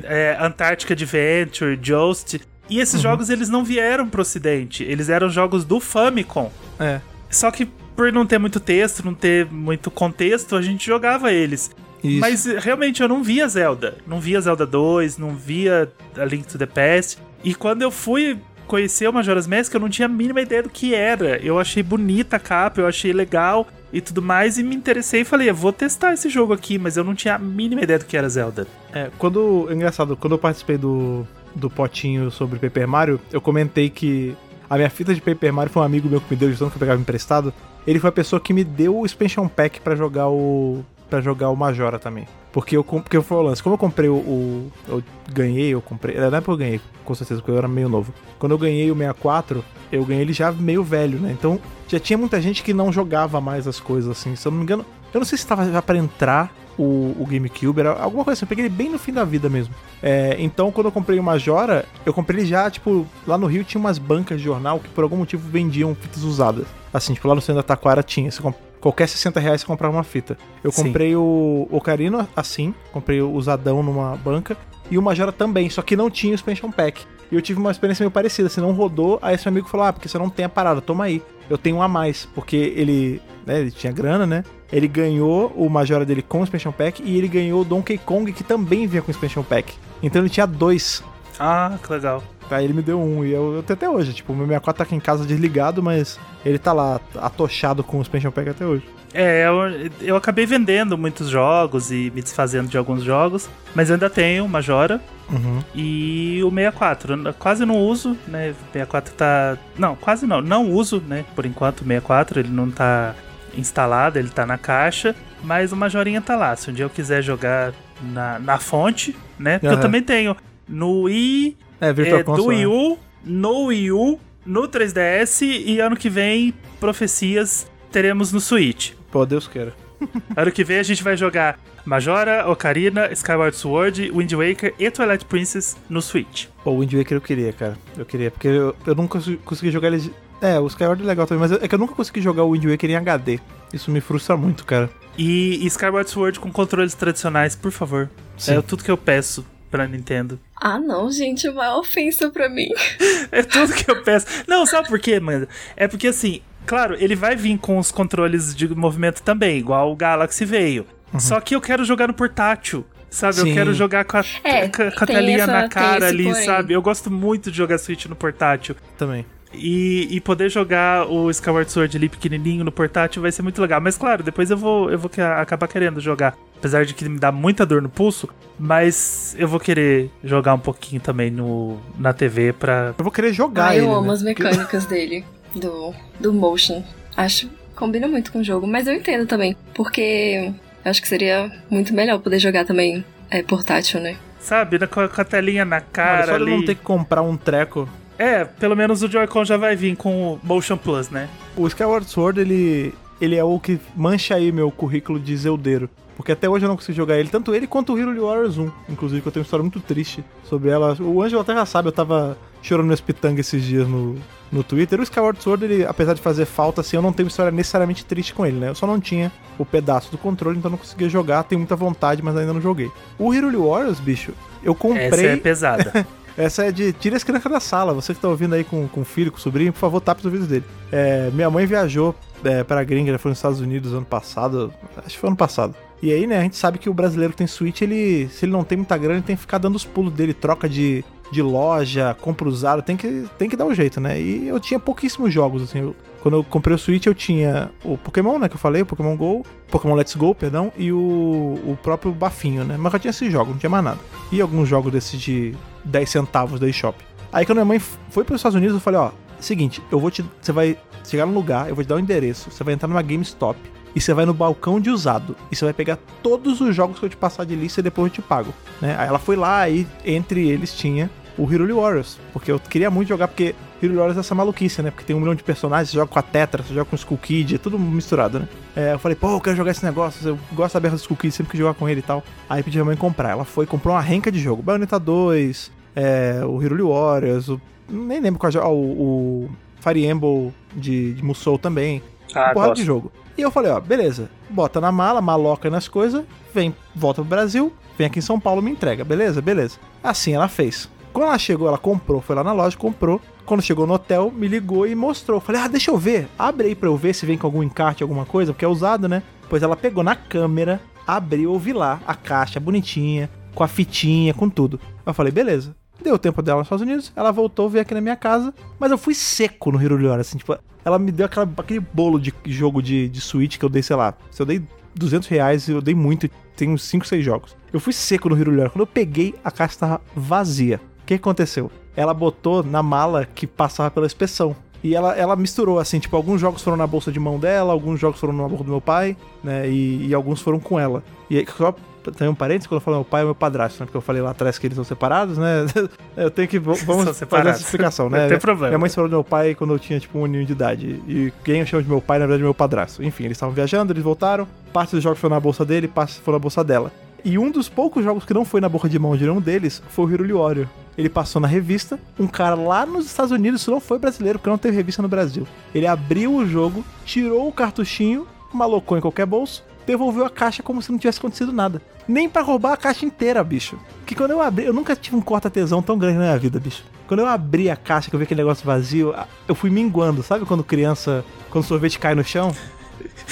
[0.06, 2.42] é, Antarctica Adventure, Joust.
[2.70, 3.02] E esses Uhum.
[3.02, 6.50] jogos eles não vieram pro ocidente, eles eram jogos do Famicom.
[6.80, 7.02] É.
[7.34, 7.65] Só que
[7.96, 11.72] por não ter muito texto, não ter muito contexto, a gente jogava eles.
[12.04, 12.19] Isso.
[12.19, 13.98] Mas realmente eu não via Zelda.
[14.06, 17.17] Não via Zelda 2, não via A Link to the Past.
[17.43, 20.69] E quando eu fui conhecer o Majora's Mask, eu não tinha a mínima ideia do
[20.69, 21.38] que era.
[21.38, 25.26] Eu achei bonita a capa, eu achei legal e tudo mais, e me interessei e
[25.26, 28.06] falei, eu vou testar esse jogo aqui, mas eu não tinha a mínima ideia do
[28.06, 28.67] que era Zelda.
[28.91, 29.67] É, quando.
[29.72, 34.36] Engraçado, quando eu participei do, do potinho sobre Paper Mario, eu comentei que
[34.73, 36.71] a minha fita de Paper Mario foi um amigo meu que me deu de tanto
[36.71, 37.53] que eu pegava emprestado.
[37.86, 40.83] Ele foi a pessoa que me deu o expansion pack pra jogar o.
[41.09, 42.27] para jogar o Majora também.
[42.51, 43.62] Porque eu porque foi o lance.
[43.62, 44.71] Como eu comprei o, o.
[44.88, 46.17] Eu ganhei, eu comprei.
[46.17, 48.12] Na época eu ganhei, com certeza, porque eu era meio novo.
[48.39, 51.31] Quando eu ganhei o 64, eu ganhei ele já meio velho, né?
[51.31, 54.36] Então já tinha muita gente que não jogava mais as coisas assim.
[54.36, 54.83] Se eu não me engano,
[55.13, 58.45] eu não sei se tava já pra entrar o, o GameCube, era alguma coisa assim.
[58.45, 59.73] Eu peguei ele bem no fim da vida mesmo.
[60.01, 63.63] É, então, quando eu comprei o Majora, eu comprei ele já, tipo, lá no Rio
[63.63, 66.65] tinha umas bancas de jornal que por algum motivo vendiam fitas usadas.
[66.93, 68.29] Assim, tipo, lá no centro da Taquara tinha.
[68.31, 70.38] Você comp- Qualquer 60 reais você comprava uma fita.
[70.62, 70.83] Eu Sim.
[70.83, 74.57] comprei o Ocarina assim, comprei o usadão numa banca.
[74.91, 77.01] E o Majora também, só que não tinha o expansion pack.
[77.31, 79.17] E eu tive uma experiência meio parecida, assim, não rodou.
[79.21, 81.21] Aí esse meu amigo falou: Ah, porque você não tem a parada, toma aí.
[81.49, 84.43] Eu tenho um a mais, porque ele, né, ele tinha grana, né?
[84.71, 88.32] Ele ganhou o Majora dele com o expansion pack e ele ganhou o Donkey Kong,
[88.32, 89.73] que também vinha com o expansion pack.
[90.01, 91.03] Então ele tinha dois.
[91.39, 92.23] Ah, que legal.
[92.54, 94.13] Tá, ele me deu um, e eu, eu tenho até hoje.
[94.13, 97.98] Tipo, o meu 64 tá aqui em casa desligado, mas ele tá lá, atochado com
[97.98, 98.84] o expansion pack até hoje.
[99.12, 103.96] É, eu, eu acabei vendendo muitos jogos e me desfazendo de alguns jogos, mas eu
[103.96, 105.63] ainda tenho o Majora Uhum.
[105.74, 107.28] e o 64.
[107.28, 108.52] Eu quase não uso, né?
[108.52, 109.58] O 64 tá.
[109.78, 110.42] Não, quase não.
[110.42, 111.26] Não uso, né?
[111.36, 113.16] Por enquanto, o 64, ele não tá
[113.58, 116.56] instalado, ele tá na caixa, mas o Majorinha tá lá.
[116.56, 119.58] Se um dia eu quiser jogar na, na fonte, né?
[119.58, 120.36] Porque eu também tenho
[120.68, 122.56] no Wii, É, Virtual é, do Console.
[122.56, 128.91] Wii U, no Wii U, no 3DS e ano que vem, profecias, teremos no Switch.
[129.12, 129.74] Pô, Deus queira.
[130.36, 135.24] Ano que vem a gente vai jogar Majora, Ocarina, Skyward Sword, Wind Waker e Twilight
[135.26, 136.48] Princess no Switch.
[136.63, 137.78] Pô, o Wind Waker eu queria, cara.
[137.98, 140.13] Eu queria, porque eu, eu nunca consegui- jogar ele.
[140.41, 142.65] É, o Skyward é legal também, mas é que eu nunca consegui jogar o Wind
[142.65, 143.39] Waker em HD.
[143.74, 144.89] Isso me frustra muito, cara.
[145.17, 148.10] E, e Skyward Sword com controles tradicionais, por favor.
[148.38, 148.58] Sim.
[148.58, 150.39] É tudo que eu peço pra Nintendo.
[150.55, 152.69] Ah, não, gente, é uma ofensa pra mim.
[153.31, 154.27] É tudo que eu peço.
[154.47, 155.47] Não, sabe por quê, mano?
[155.75, 159.95] É porque assim, claro, ele vai vir com os controles de movimento também, igual o
[159.95, 160.86] Galaxy veio.
[161.17, 162.86] Só que eu quero jogar no portátil.
[163.09, 163.49] Sabe, Sim.
[163.49, 166.45] eu quero jogar com a, É, com a- telinha essa- na cara ali, porém.
[166.45, 166.73] sabe?
[166.73, 168.75] Eu gosto muito de jogar Switch no portátil.
[168.97, 169.25] Também.
[169.54, 173.80] E, e poder jogar o Skyward Sword ali pequenininho no portátil vai ser muito legal.
[173.80, 176.36] Mas claro, depois eu vou, eu vou acabar querendo jogar.
[176.58, 180.60] Apesar de que me dá muita dor no pulso, mas eu vou querer jogar um
[180.60, 182.94] pouquinho também no, na TV pra.
[182.98, 183.86] Eu vou querer jogar Ah, ele.
[183.86, 184.13] eu amo né?
[184.13, 186.82] as mecânicas dele, do, do motion.
[187.16, 190.54] Acho combina muito com o jogo, mas eu entendo também, porque
[190.86, 194.16] acho que seria muito melhor poder jogar também é, portátil, né?
[194.39, 196.52] Sabe, né, com a, com a telinha na Olha, cara só de ali.
[196.52, 197.88] não ter que comprar um treco.
[198.23, 201.27] É, pelo menos o Joy-Con já vai vir com o Motion Plus, né?
[201.57, 205.89] O Skyward Sword, ele, ele é o que mancha aí meu currículo de Zeldeiro.
[206.15, 208.71] Porque até hoje eu não consegui jogar ele, tanto ele quanto o Hero Warriors 1.
[208.88, 210.95] Inclusive, que eu tenho uma história muito triste sobre ela.
[211.01, 214.15] O Ângelo até já sabe, eu tava chorando nesse pitanga esses dias no,
[214.49, 215.01] no Twitter.
[215.01, 218.05] O Skyward Sword, ele, apesar de fazer falta, assim, eu não tenho uma história necessariamente
[218.05, 218.69] triste com ele, né?
[218.69, 221.43] Eu só não tinha o pedaço do controle, então eu não conseguia jogar.
[221.43, 222.89] Tenho muita vontade, mas ainda não joguei.
[223.19, 224.31] O Hero Warriors, bicho,
[224.63, 225.07] eu comprei.
[225.07, 226.07] Essa é pesada.
[226.38, 227.93] Essa é de tira as crianças da sala.
[227.93, 230.19] Você que tá ouvindo aí com, com o filho, com o sobrinho, por favor, tape
[230.22, 230.65] os ouvidos dele.
[230.91, 234.74] É, minha mãe viajou é, pra gringa, foi nos Estados Unidos ano passado.
[234.98, 235.76] Acho que foi ano passado.
[236.02, 238.52] E aí, né, a gente sabe que o brasileiro que tem Switch, ele, se ele
[238.52, 241.41] não tem muita grana, ele tem que ficar dando os pulos dele, troca de, de
[241.41, 244.19] loja, compra usado, tem que, tem que dar um jeito, né?
[244.19, 245.80] E eu tinha pouquíssimos jogos, assim.
[245.80, 248.86] eu- quando eu comprei o Switch, eu tinha o Pokémon, né, que eu falei, o
[248.86, 252.77] Pokémon GO, Pokémon Let's Go, perdão, e o, o próprio Bafinho, né?
[252.79, 253.99] Mas eu tinha esses jogos, não tinha mais nada.
[254.31, 256.95] E alguns jogos desses de 10 centavos da eShop.
[257.29, 260.09] Aí quando minha mãe foi para os Estados Unidos, eu falei, ó, seguinte, eu vou
[260.09, 260.23] te.
[260.41, 263.01] Você vai chegar num lugar, eu vou te dar o endereço, você vai entrar numa
[263.01, 263.59] GameStop
[263.93, 265.36] e você vai no balcão de usado.
[265.51, 268.09] E você vai pegar todos os jogos que eu te passar de lista e depois
[268.09, 268.53] eu te pago.
[268.79, 268.95] Né?
[268.97, 272.17] Aí ela foi lá e entre eles tinha o Hero Warriors.
[272.31, 273.53] Porque eu queria muito jogar, porque
[273.84, 274.91] Hero Warriors é essa maluquice, né?
[274.91, 277.00] Porque tem um milhão de personagens, você joga com a Tetra, você joga com o
[277.00, 278.48] Skull Kid, é tudo misturado, né?
[278.76, 281.17] É, eu falei, pô, eu quero jogar esse negócio, eu gosto da berra do Skull
[281.17, 282.24] Kid, sempre que jogar com ele e tal.
[282.50, 283.32] Aí pedi a mãe comprar.
[283.32, 284.63] Ela foi, comprou uma renca de jogo.
[284.63, 289.50] Bayonetta 2, é, o Hero Warriors, o, nem lembro qual jogo, o, o
[289.82, 292.02] Fire Emblem de, de Musou também.
[292.34, 292.82] Ah, uma porrada gosto.
[292.82, 293.12] de jogo.
[293.38, 297.74] E eu falei, ó, beleza, bota na mala, maloca nas coisas, vem, volta pro Brasil,
[297.98, 299.41] vem aqui em São Paulo, me entrega, beleza?
[299.41, 299.78] Beleza.
[300.04, 300.88] Assim ela fez.
[301.13, 303.21] Quando ela chegou, ela comprou, foi lá na loja, comprou.
[303.45, 305.39] Quando chegou no hotel, me ligou e mostrou.
[305.39, 306.28] Falei, ah, deixa eu ver.
[306.39, 309.08] Abre aí pra eu ver se vem com algum encarte, alguma coisa, porque é usado,
[309.08, 309.21] né?
[309.47, 314.34] Pois ela pegou na câmera, abriu, eu vi lá a caixa bonitinha, com a fitinha,
[314.34, 314.80] com tudo.
[315.06, 315.76] Eu falei, beleza.
[316.02, 318.97] Deu tempo dela nos Estados Unidos, ela voltou, veio aqui na minha casa, mas eu
[318.97, 322.82] fui seco no Hero Leora, assim, tipo, ela me deu aquela, aquele bolo de jogo
[322.82, 324.62] de, de Switch que eu dei, sei lá, se eu dei
[324.95, 327.56] 200 reais, eu dei muito, tem uns 5, 6 jogos.
[327.71, 330.82] Eu fui seco no Hero Leora, quando eu peguei, a caixa tava vazia.
[331.13, 331.71] O que aconteceu?
[331.95, 334.56] Ela botou na mala que passava pela inspeção.
[334.84, 337.99] E ela, ela misturou, assim, tipo, alguns jogos foram na bolsa de mão dela, alguns
[337.99, 339.69] jogos foram na bolsa do meu pai, né?
[339.69, 341.02] E, e alguns foram com ela.
[341.30, 341.73] E aí, só
[342.12, 343.86] tem um parênteses quando eu falo meu pai e meu padrasto, né?
[343.86, 345.65] Porque eu falei lá atrás que eles são separados, né?
[346.17, 346.60] Eu tenho que.
[346.60, 348.23] Vamos fazer essa explicação, né?
[348.23, 348.67] Não tem problema.
[348.67, 351.02] Minha mãe se falou do meu pai quando eu tinha, tipo, um aninho de idade.
[351.08, 353.04] E quem eu chamo de meu pai, na verdade, é meu padrasto.
[353.04, 354.47] Enfim, eles estavam viajando, eles voltaram.
[354.71, 356.91] Parte dos jogos foi na bolsa dele, parte foi na bolsa dela.
[357.25, 359.81] E um dos poucos jogos que não foi na boca de mão de nenhum deles
[359.89, 360.67] foi o Hero Warrior.
[360.97, 364.49] Ele passou na revista, um cara lá nos Estados Unidos, isso não foi brasileiro, porque
[364.49, 365.47] não teve revista no Brasil.
[365.73, 370.81] Ele abriu o jogo, tirou o cartuchinho, malocou em qualquer bolso, devolveu a caixa como
[370.81, 371.81] se não tivesse acontecido nada.
[372.07, 373.79] Nem para roubar a caixa inteira, bicho.
[374.05, 376.83] Que quando eu abri, eu nunca tive um corta-tesão tão grande na minha vida, bicho.
[377.07, 379.15] Quando eu abri a caixa, que eu vi aquele negócio vazio,
[379.47, 380.21] eu fui minguando.
[380.21, 382.53] Sabe quando criança, quando sorvete cai no chão?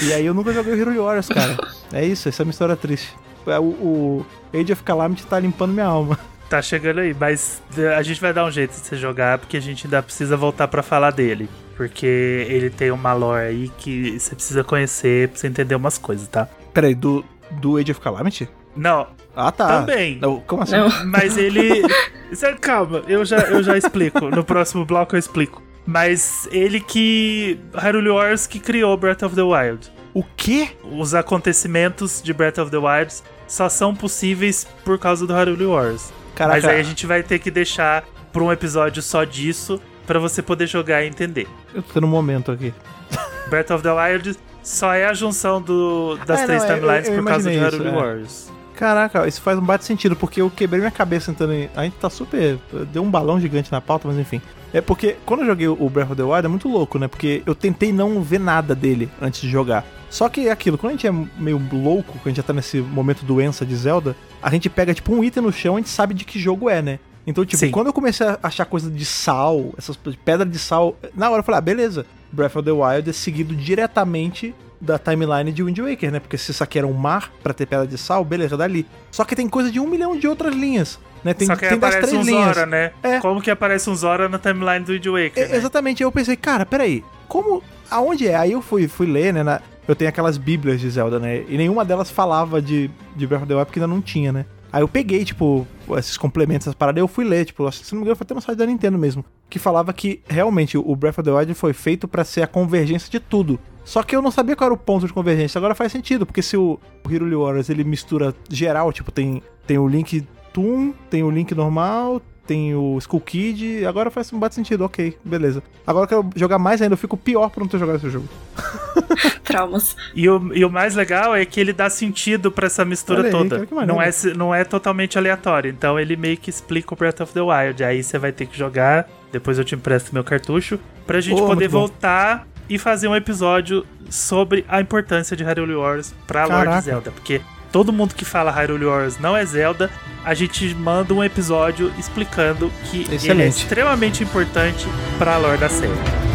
[0.02, 1.56] E aí eu nunca joguei o Hero Warriors, cara.
[1.92, 3.14] É isso, essa é uma história triste.
[3.46, 6.18] O, o Age of Calamity tá limpando minha alma.
[6.48, 7.62] Tá chegando aí, mas
[7.96, 10.68] a gente vai dar um jeito de você jogar, porque a gente ainda precisa voltar
[10.68, 11.48] para falar dele.
[11.76, 16.28] Porque ele tem uma lore aí que você precisa conhecer pra você entender umas coisas,
[16.28, 16.46] tá?
[16.74, 18.48] Peraí, do, do Age of Calamity?
[18.76, 19.06] Não.
[19.34, 19.80] Ah, tá.
[19.80, 20.18] Também.
[20.20, 20.76] Não, como assim?
[20.76, 21.06] Não.
[21.06, 21.82] Mas ele.
[22.60, 24.28] Calma, eu já, eu já explico.
[24.30, 25.62] No próximo bloco eu explico.
[25.86, 27.58] Mas ele que.
[27.74, 29.90] Hyrule Wars que criou Breath of the Wild.
[30.14, 30.70] O quê?
[30.84, 33.14] Os acontecimentos de Breath of the Wild
[33.52, 36.10] só são possíveis por causa do Hyrule Wars.
[36.34, 36.56] Caraca.
[36.56, 40.40] Mas aí a gente vai ter que deixar pra um episódio só disso pra você
[40.40, 41.46] poder jogar e entender.
[41.74, 42.72] Eu tô no momento aqui.
[43.50, 47.08] Breath of the Wild só é a junção do, das É, três não, eu- timelines
[47.08, 47.92] eu por causa de isso, Hyrule é.
[47.92, 48.52] Wars.
[48.74, 51.52] Caraca, isso faz um bate sentido, porque eu quebrei minha cabeça tentando.
[51.52, 52.58] em- A gente tá super.
[52.90, 54.40] Deu um balão gigante na pauta, mas enfim.
[54.72, 57.06] É porque quando eu joguei o Breath of the Wild é muito louco, né?
[57.06, 59.84] Porque eu tentei não ver nada dele antes de jogar.
[60.08, 62.52] Só que é aquilo, quando a gente é meio louco, quando a gente já tá
[62.52, 65.80] nesse momento doença de Zelda, a gente pega tipo um item no chão e a
[65.80, 66.98] gente sabe de que jogo é, né?
[67.26, 67.70] Então, tipo, Sim.
[67.70, 71.44] quando eu comecei a achar coisa de sal, essas pedras de sal, na hora eu
[71.44, 76.10] falei, ah, beleza, Breath of the Wild é seguido diretamente da timeline de Wind Waker,
[76.10, 76.18] né?
[76.18, 78.84] Porque se isso aqui era um mar pra ter pedra de sal, beleza, dali.
[79.12, 81.34] Só que tem coisa de um milhão de outras linhas, né?
[81.34, 82.54] Tem, Só que tem das aparece três um linhas.
[82.54, 82.92] Zora, né?
[83.02, 83.18] É.
[83.20, 85.56] Como que aparece um Zora na timeline do Wind Waker, É, né?
[85.56, 87.62] Exatamente, aí eu pensei, cara, peraí, como.
[87.90, 88.34] Aonde é?
[88.36, 89.42] Aí eu fui, fui ler, né?
[89.42, 91.44] na- eu tenho aquelas bíblias de Zelda, né?
[91.48, 94.46] E nenhuma delas falava de, de Breath of the Wild porque ainda não tinha, né?
[94.72, 95.66] Aí eu peguei, tipo,
[95.98, 98.16] esses complementos, essas paradas, e eu fui ler, tipo, acho que se não me engano
[98.16, 101.30] foi até no site da Nintendo mesmo, que falava que realmente o Breath of the
[101.36, 103.60] Wild foi feito pra ser a convergência de tudo.
[103.84, 105.58] Só que eu não sabia qual era o ponto de convergência.
[105.58, 109.86] Agora faz sentido, porque se o Hyrule Warriors ele mistura geral, tipo, tem, tem o
[109.86, 114.84] Link Toon, tem o Link normal, tem o Skull Kid, agora faz um bate sentido,
[114.84, 115.62] ok, beleza.
[115.86, 118.28] Agora eu quero jogar mais ainda, eu fico pior por não ter jogado esse jogo.
[119.44, 119.96] Traumas.
[120.14, 123.30] E o, e o mais legal é que ele dá sentido pra essa mistura aí,
[123.30, 123.66] toda.
[123.66, 125.70] que não, é, não é totalmente aleatório.
[125.70, 127.82] Então ele meio que explica o Breath of the Wild.
[127.84, 129.08] Aí você vai ter que jogar.
[129.30, 130.78] Depois eu te empresto meu cartucho.
[131.06, 136.14] Pra gente Oh, poder voltar e fazer um episódio sobre a importância de Hyrule Wars
[136.26, 136.78] pra Caraca.
[136.78, 137.10] de Zelda.
[137.10, 137.40] Porque
[137.72, 139.90] todo mundo que fala Hyrule Wars não é Zelda.
[140.24, 143.56] A gente manda um episódio explicando que ele é Excelente.
[143.56, 144.86] extremamente importante
[145.18, 146.31] pra lore da série.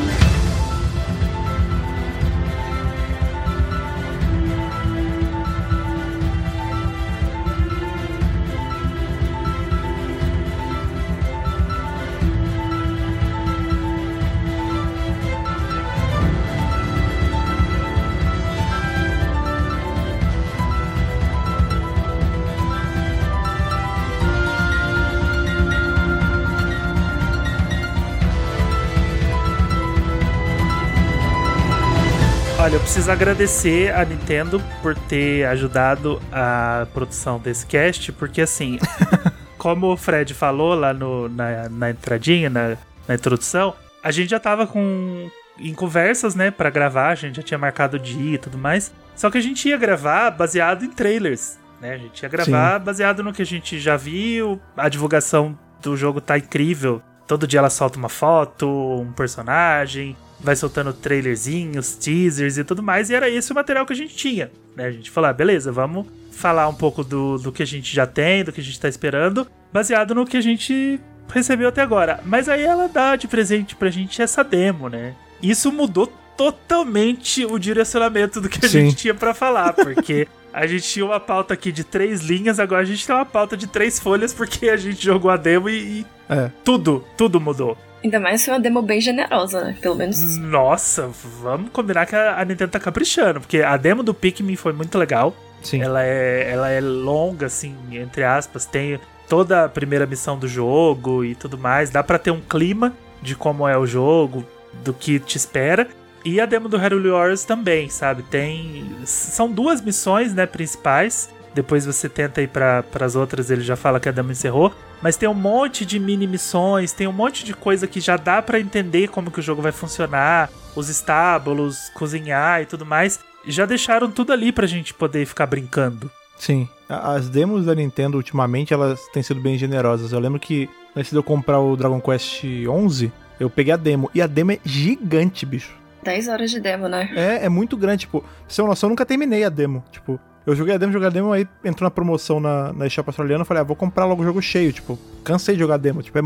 [32.88, 38.80] Preciso agradecer a Nintendo por ter ajudado a produção desse cast, porque assim,
[39.60, 44.40] como o Fred falou lá no, na, na entradinha, na, na introdução, a gente já
[44.40, 48.38] tava com em conversas, né, pra gravar, a gente já tinha marcado o dia e
[48.38, 48.90] tudo mais.
[49.18, 51.94] Só que a gente ia gravar baseado em trailers, né?
[51.94, 56.22] A gente ia gravar baseado no que a gente já viu, a divulgação do jogo
[56.22, 57.02] tá incrível.
[57.28, 63.10] Todo dia ela solta uma foto, um personagem, vai soltando trailerzinhos, teasers e tudo mais,
[63.10, 64.52] e era esse o material que a gente tinha.
[64.76, 64.86] Né?
[64.86, 68.06] A gente falou, ah, beleza, vamos falar um pouco do, do que a gente já
[68.06, 71.00] tem, do que a gente tá esperando, baseado no que a gente
[71.34, 72.20] recebeu até agora.
[72.26, 75.16] Mas aí ela dá de presente pra gente essa demo, né?
[75.42, 78.82] Isso mudou totalmente o direcionamento do que a Sim.
[78.82, 82.82] gente tinha pra falar, porque a gente tinha uma pauta aqui de três linhas, agora
[82.82, 86.02] a gente tem uma pauta de três folhas, porque a gente jogou a demo e,
[86.02, 86.52] e É.
[86.64, 87.78] tudo, tudo mudou.
[88.04, 89.78] Ainda mais foi uma demo bem generosa, né?
[89.82, 90.38] Pelo menos.
[90.38, 91.10] Nossa,
[91.42, 95.36] vamos combinar que a Nintendo tá caprichando, porque a demo do Pikmin foi muito legal.
[95.64, 95.82] Sim.
[95.82, 101.26] Ela é, ela é longa, assim, entre aspas, tem toda a primeira missão do jogo
[101.26, 101.90] e tudo mais.
[101.90, 104.46] Dá pra ter um clima de como é o jogo,
[104.84, 105.88] do que te espera.
[106.24, 108.22] E a demo do Hyrule Warriors também, sabe?
[108.24, 108.86] Tem.
[109.06, 111.30] São duas missões, né, principais.
[111.58, 114.72] Depois você tenta ir para as outras, ele já fala que a demo encerrou.
[115.02, 118.44] Mas tem um monte de mini missões, tem um monte de coisa que já dá
[118.44, 123.20] pra entender como que o jogo vai funcionar, os estábulos, cozinhar e tudo mais.
[123.48, 126.12] Já deixaram tudo ali pra gente poder ficar brincando.
[126.38, 126.70] Sim.
[126.88, 130.12] As demos da Nintendo, ultimamente, elas têm sido bem generosas.
[130.12, 134.12] Eu lembro que antes de eu comprar o Dragon Quest 11, eu peguei a demo.
[134.14, 135.74] E a demo é gigante, bicho.
[136.04, 137.10] 10 horas de demo, né?
[137.16, 139.84] É, é muito grande, tipo, pra você ter uma noção, eu nunca terminei a demo.
[139.92, 143.10] Tipo, eu joguei a demo, joguei a demo, aí entrou na promoção na, na eShop
[143.10, 146.02] australiana, eu falei, ah, vou comprar logo o jogo cheio, tipo, cansei de jogar demo,
[146.02, 146.22] tipo, é,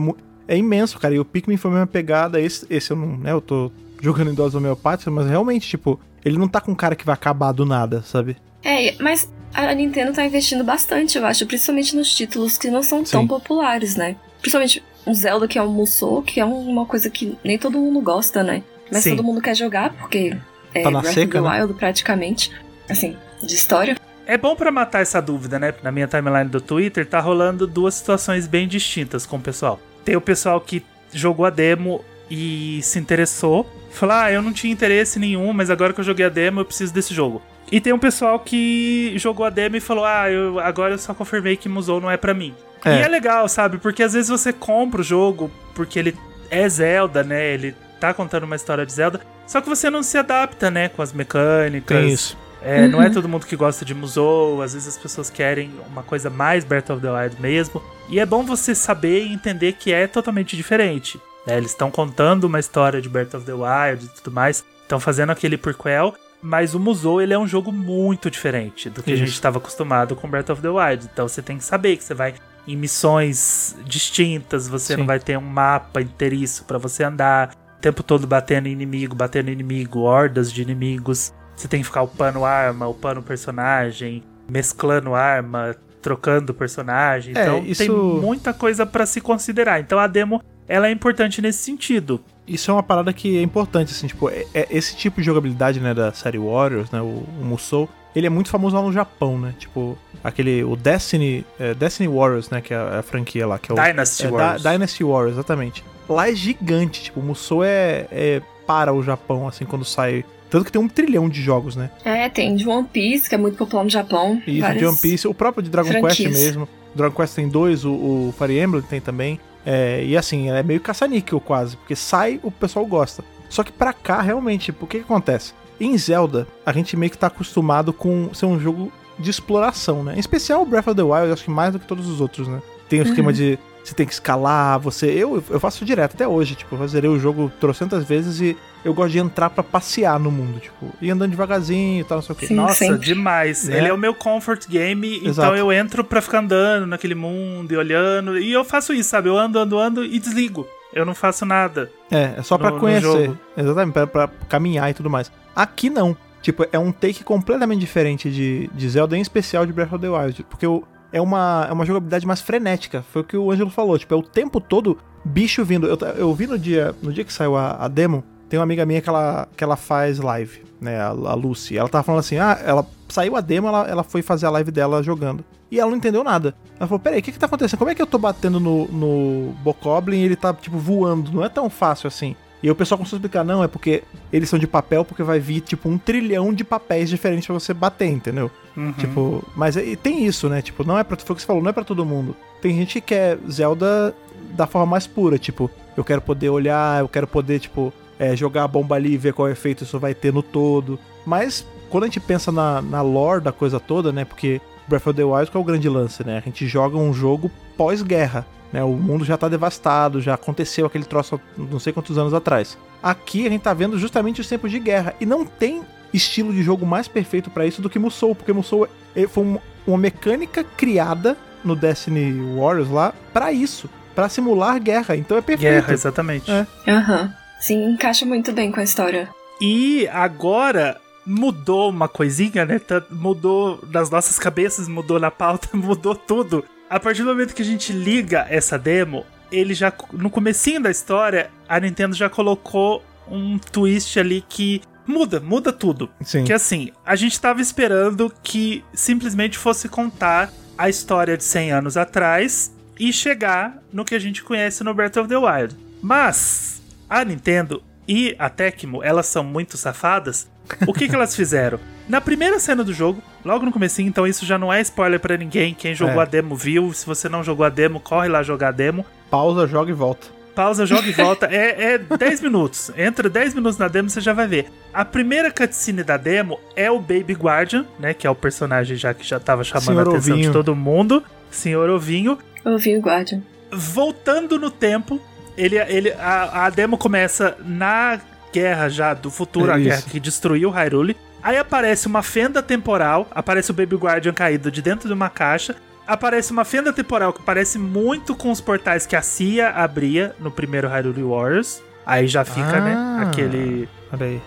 [0.47, 3.31] é imenso, cara, e o Pikmin foi a mesma pegada, esse, esse eu não, né,
[3.31, 6.95] eu tô jogando em doses homeopáticas, mas realmente, tipo, ele não tá com um cara
[6.95, 8.38] que vai acabar do nada, sabe?
[8.63, 13.03] É, mas a Nintendo tá investindo bastante, eu acho, principalmente nos títulos que não são
[13.03, 13.27] tão Sim.
[13.27, 14.15] populares, né?
[14.39, 17.99] Principalmente um Zelda que é um Musou, que é uma coisa que nem todo mundo
[18.01, 18.62] gosta, né?
[18.91, 19.15] Mas Sim.
[19.15, 20.38] todo mundo quer jogar, porque
[20.75, 21.62] é Tá Breath seca, of the né?
[21.62, 22.51] Wild praticamente,
[22.88, 23.95] assim, de história.
[24.25, 25.73] É bom pra matar essa dúvida, né?
[25.84, 29.79] Na minha timeline do Twitter tá rolando duas situações bem distintas com o pessoal.
[30.05, 34.71] Tem o pessoal que jogou a demo e se interessou, falou: "Ah, eu não tinha
[34.71, 37.41] interesse nenhum, mas agora que eu joguei a demo, eu preciso desse jogo".
[37.71, 41.13] E tem um pessoal que jogou a demo e falou: "Ah, eu agora eu só
[41.13, 42.53] confirmei que Musou não é pra mim".
[42.86, 42.99] É.
[42.99, 43.77] E é legal, sabe?
[43.77, 46.17] Porque às vezes você compra o jogo porque ele
[46.49, 47.53] é Zelda, né?
[47.53, 51.01] Ele tá contando uma história de Zelda, só que você não se adapta, né, com
[51.03, 51.97] as mecânicas.
[51.97, 52.38] Tem isso.
[52.63, 53.13] É, Não é Uhum.
[53.13, 56.89] todo mundo que gosta de Musou, às vezes as pessoas querem uma coisa mais Breath
[56.91, 57.82] of the Wild mesmo.
[58.08, 61.19] E é bom você saber e entender que é totalmente diferente.
[61.47, 61.58] né?
[61.58, 65.32] Eles estão contando uma história de Breath of the Wild e tudo mais, estão fazendo
[65.32, 69.26] aquele prequel, mas o Musou ele é um jogo muito diferente do que a Isso.
[69.26, 71.10] gente estava acostumado com Breath of the Wild.
[71.12, 72.36] Então você tem que saber que você vai
[72.67, 75.00] em missões distintas, você Sim.
[75.00, 79.50] não vai ter um mapa inteiriço pra você andar, o tempo todo batendo inimigo, batendo
[79.50, 81.34] inimigo, hordas de inimigos.
[81.55, 87.33] Você tem que ficar upando arma, upando personagem, mesclando arma, trocando personagem.
[87.37, 89.79] É, Então isso- tem muita coisa pra se considerar.
[89.79, 92.21] Então a demo ela é importante nesse sentido.
[92.47, 95.79] Isso é uma parada que é importante, assim, tipo, é- é esse tipo de jogabilidade,
[95.79, 97.05] né, da série Warriors, né, o,
[97.39, 101.73] o Musou, ele é muito famoso lá no Japão, né, tipo, aquele, o Destiny, é,
[101.73, 103.77] Destiny Warriors, né, que é a, a franquia lá, que é o...
[103.77, 104.63] Dynasty é, Da- Warriors.
[104.63, 105.83] Dynasty Warriors, exatamente.
[106.09, 110.25] Lá é gigante, tipo, o Musou é, é para o Japão, assim, quando sai...
[110.51, 111.89] Tanto que tem um trilhão de jogos, né?
[112.03, 114.41] É, tem de One Piece, que é muito popular no Japão.
[114.45, 116.17] Isso, de One Piece, o próprio de Dragon franquias.
[116.17, 116.67] Quest mesmo.
[116.93, 119.39] Dragon Quest tem dois, o, o Fire Emblem tem também.
[119.65, 123.23] É, e assim, é meio caça-níquel quase, porque sai, o pessoal gosta.
[123.49, 125.53] Só que pra cá, realmente, tipo, o que, que acontece?
[125.79, 130.15] Em Zelda, a gente meio que tá acostumado com ser um jogo de exploração, né?
[130.17, 132.47] Em especial o Breath of the Wild, acho que mais do que todos os outros,
[132.49, 132.61] né?
[132.89, 135.07] Tem o esquema de você tem que escalar, você.
[135.07, 138.93] Eu, eu faço direto até hoje, tipo, eu zerei o jogo trocentas vezes e eu
[138.93, 142.33] gosto de entrar pra passear no mundo, tipo, ir andando devagarzinho e tal, não sei
[142.33, 142.47] o quê.
[142.47, 142.55] Sim.
[142.55, 142.99] Nossa, sempre.
[143.05, 143.67] demais.
[143.67, 143.77] Né?
[143.77, 145.55] Ele é o meu comfort game, então Exato.
[145.55, 148.37] eu entro pra ficar andando naquele mundo e olhando.
[148.37, 149.29] E eu faço isso, sabe?
[149.29, 150.67] Eu ando, ando, ando e desligo.
[150.93, 151.89] Eu não faço nada.
[152.11, 153.01] É, é só no conhecer.
[153.01, 153.37] jogo.
[153.55, 155.31] Exatamente, pra, pra caminhar e tudo mais.
[155.55, 156.15] Aqui não.
[156.41, 160.09] Tipo, é um take completamente diferente de, de Zelda, em especial de Breath of the
[160.09, 160.43] Wild.
[160.49, 163.04] Porque o- é, uma, é uma jogabilidade mais frenética.
[163.12, 163.97] Foi o que o Ângelo falou.
[163.97, 165.88] Tipo, é o tempo todo bicho vindo.
[165.88, 168.86] Eu, eu vi no dia, no dia que saiu a, a demo, tem uma amiga
[168.86, 171.00] minha que ela, que ela faz live, né?
[171.00, 171.78] A, a Lucy.
[171.78, 174.71] Ela tava falando assim: ah, ela saiu a demo, ela, ela foi fazer a live
[174.71, 175.43] dela jogando.
[175.69, 176.54] E ela não entendeu nada.
[176.78, 177.80] Ela falou: peraí, o que que tá acontecendo?
[177.80, 181.32] Como é que eu tô batendo no, no Bokoblin e ele tá, tipo, voando?
[181.32, 182.36] Não é tão fácil assim.
[182.63, 185.39] E o pessoal começou a explicar: não, é porque eles são de papel, porque vai
[185.39, 188.51] vir, tipo, um trilhão de papéis diferentes pra você bater, entendeu?
[188.78, 188.91] Uhum.
[188.93, 190.62] Tipo, mas e tem isso, né?
[190.62, 191.18] Tipo, não é pra.
[191.18, 192.36] Foi o que você falou, não é pra todo mundo.
[192.62, 194.14] Tem gente que quer Zelda
[194.51, 198.64] da forma mais pura, tipo, eu quero poder olhar, eu quero poder, tipo, é, jogar
[198.64, 200.99] a bomba ali e ver qual efeito isso vai ter no todo.
[201.26, 204.26] Mas quando a gente pensa na, na lore da coisa toda, né?
[204.26, 206.38] Porque Breath of the Wild qual é o grande lance, né?
[206.38, 208.45] A gente joga um jogo pós-guerra.
[208.72, 212.34] Né, o mundo já tá devastado, já aconteceu aquele troço há não sei quantos anos
[212.34, 212.78] atrás.
[213.03, 215.13] Aqui a gente tá vendo justamente os tempos de guerra.
[215.19, 215.82] E não tem
[216.13, 219.59] estilo de jogo mais perfeito pra isso do que Musou, porque Musou é- foi um-
[219.86, 223.89] uma mecânica criada no Destiny Warriors lá pra isso.
[224.13, 225.15] pra simular guerra.
[225.15, 225.72] Então é perfeito.
[225.72, 226.51] Guerra, exatamente.
[226.51, 226.67] É.
[226.86, 227.34] Aham.
[227.61, 229.30] Sim, encaixa muito bem com a história.
[229.61, 232.78] E agora mudou uma coisinha, né?
[232.78, 236.65] Tá- Mudou nas nossas cabeças, mudou na pauta, mudou tudo.
[236.91, 240.91] A partir do momento que a gente liga essa demo, ele já no comecinho da
[240.91, 246.09] história, a Nintendo já colocou um twist ali que muda, muda tudo.
[246.19, 246.43] Sim.
[246.43, 251.95] Que assim, a gente tava esperando que simplesmente fosse contar a história de 100 anos
[251.95, 255.77] atrás e chegar no que a gente conhece no Breath of the Wild.
[256.01, 260.45] Mas a Nintendo e a Tecmo, elas são muito safadas.
[260.85, 261.79] O que que elas fizeram?
[262.12, 265.38] Na primeira cena do jogo, logo no comecinho, então isso já não é spoiler pra
[265.38, 265.74] ninguém.
[265.74, 266.24] Quem jogou É.
[266.24, 266.91] a demo viu.
[266.91, 269.05] Se você não jogou a demo, corre lá jogar a demo.
[269.30, 270.28] Pausa, joga e volta.
[270.53, 271.47] Pausa, joga e volta.
[271.49, 272.91] É, é 10 minutos.
[272.97, 274.66] Entra 10 minutos na demo, você já vai ver.
[274.93, 278.14] A primeira cutscene da demo é o Baby Guardian, né?
[278.14, 280.47] Que é o personagem já que já tava chamando Senhor a atenção Ovinho.
[280.49, 281.24] de todo mundo.
[281.49, 282.38] Senhor Ovinho.
[282.66, 283.41] Eu vi o Guardian.
[283.72, 285.18] Voltando no tempo,
[285.57, 288.20] ele, ele, a, a demo começa na
[288.53, 291.16] guerra já do futuro, É a guerra que destruiu Hyrule.
[291.43, 295.75] Aí aparece uma fenda temporal, aparece o Baby Guardian caído de dentro de uma caixa.
[296.07, 300.51] Aparece uma fenda temporal que parece muito com os portais que a CIA abria no
[300.51, 301.81] primeiro Hyrule Warriors.
[302.05, 302.81] Aí já fica, Ah.
[302.81, 303.87] né, aquele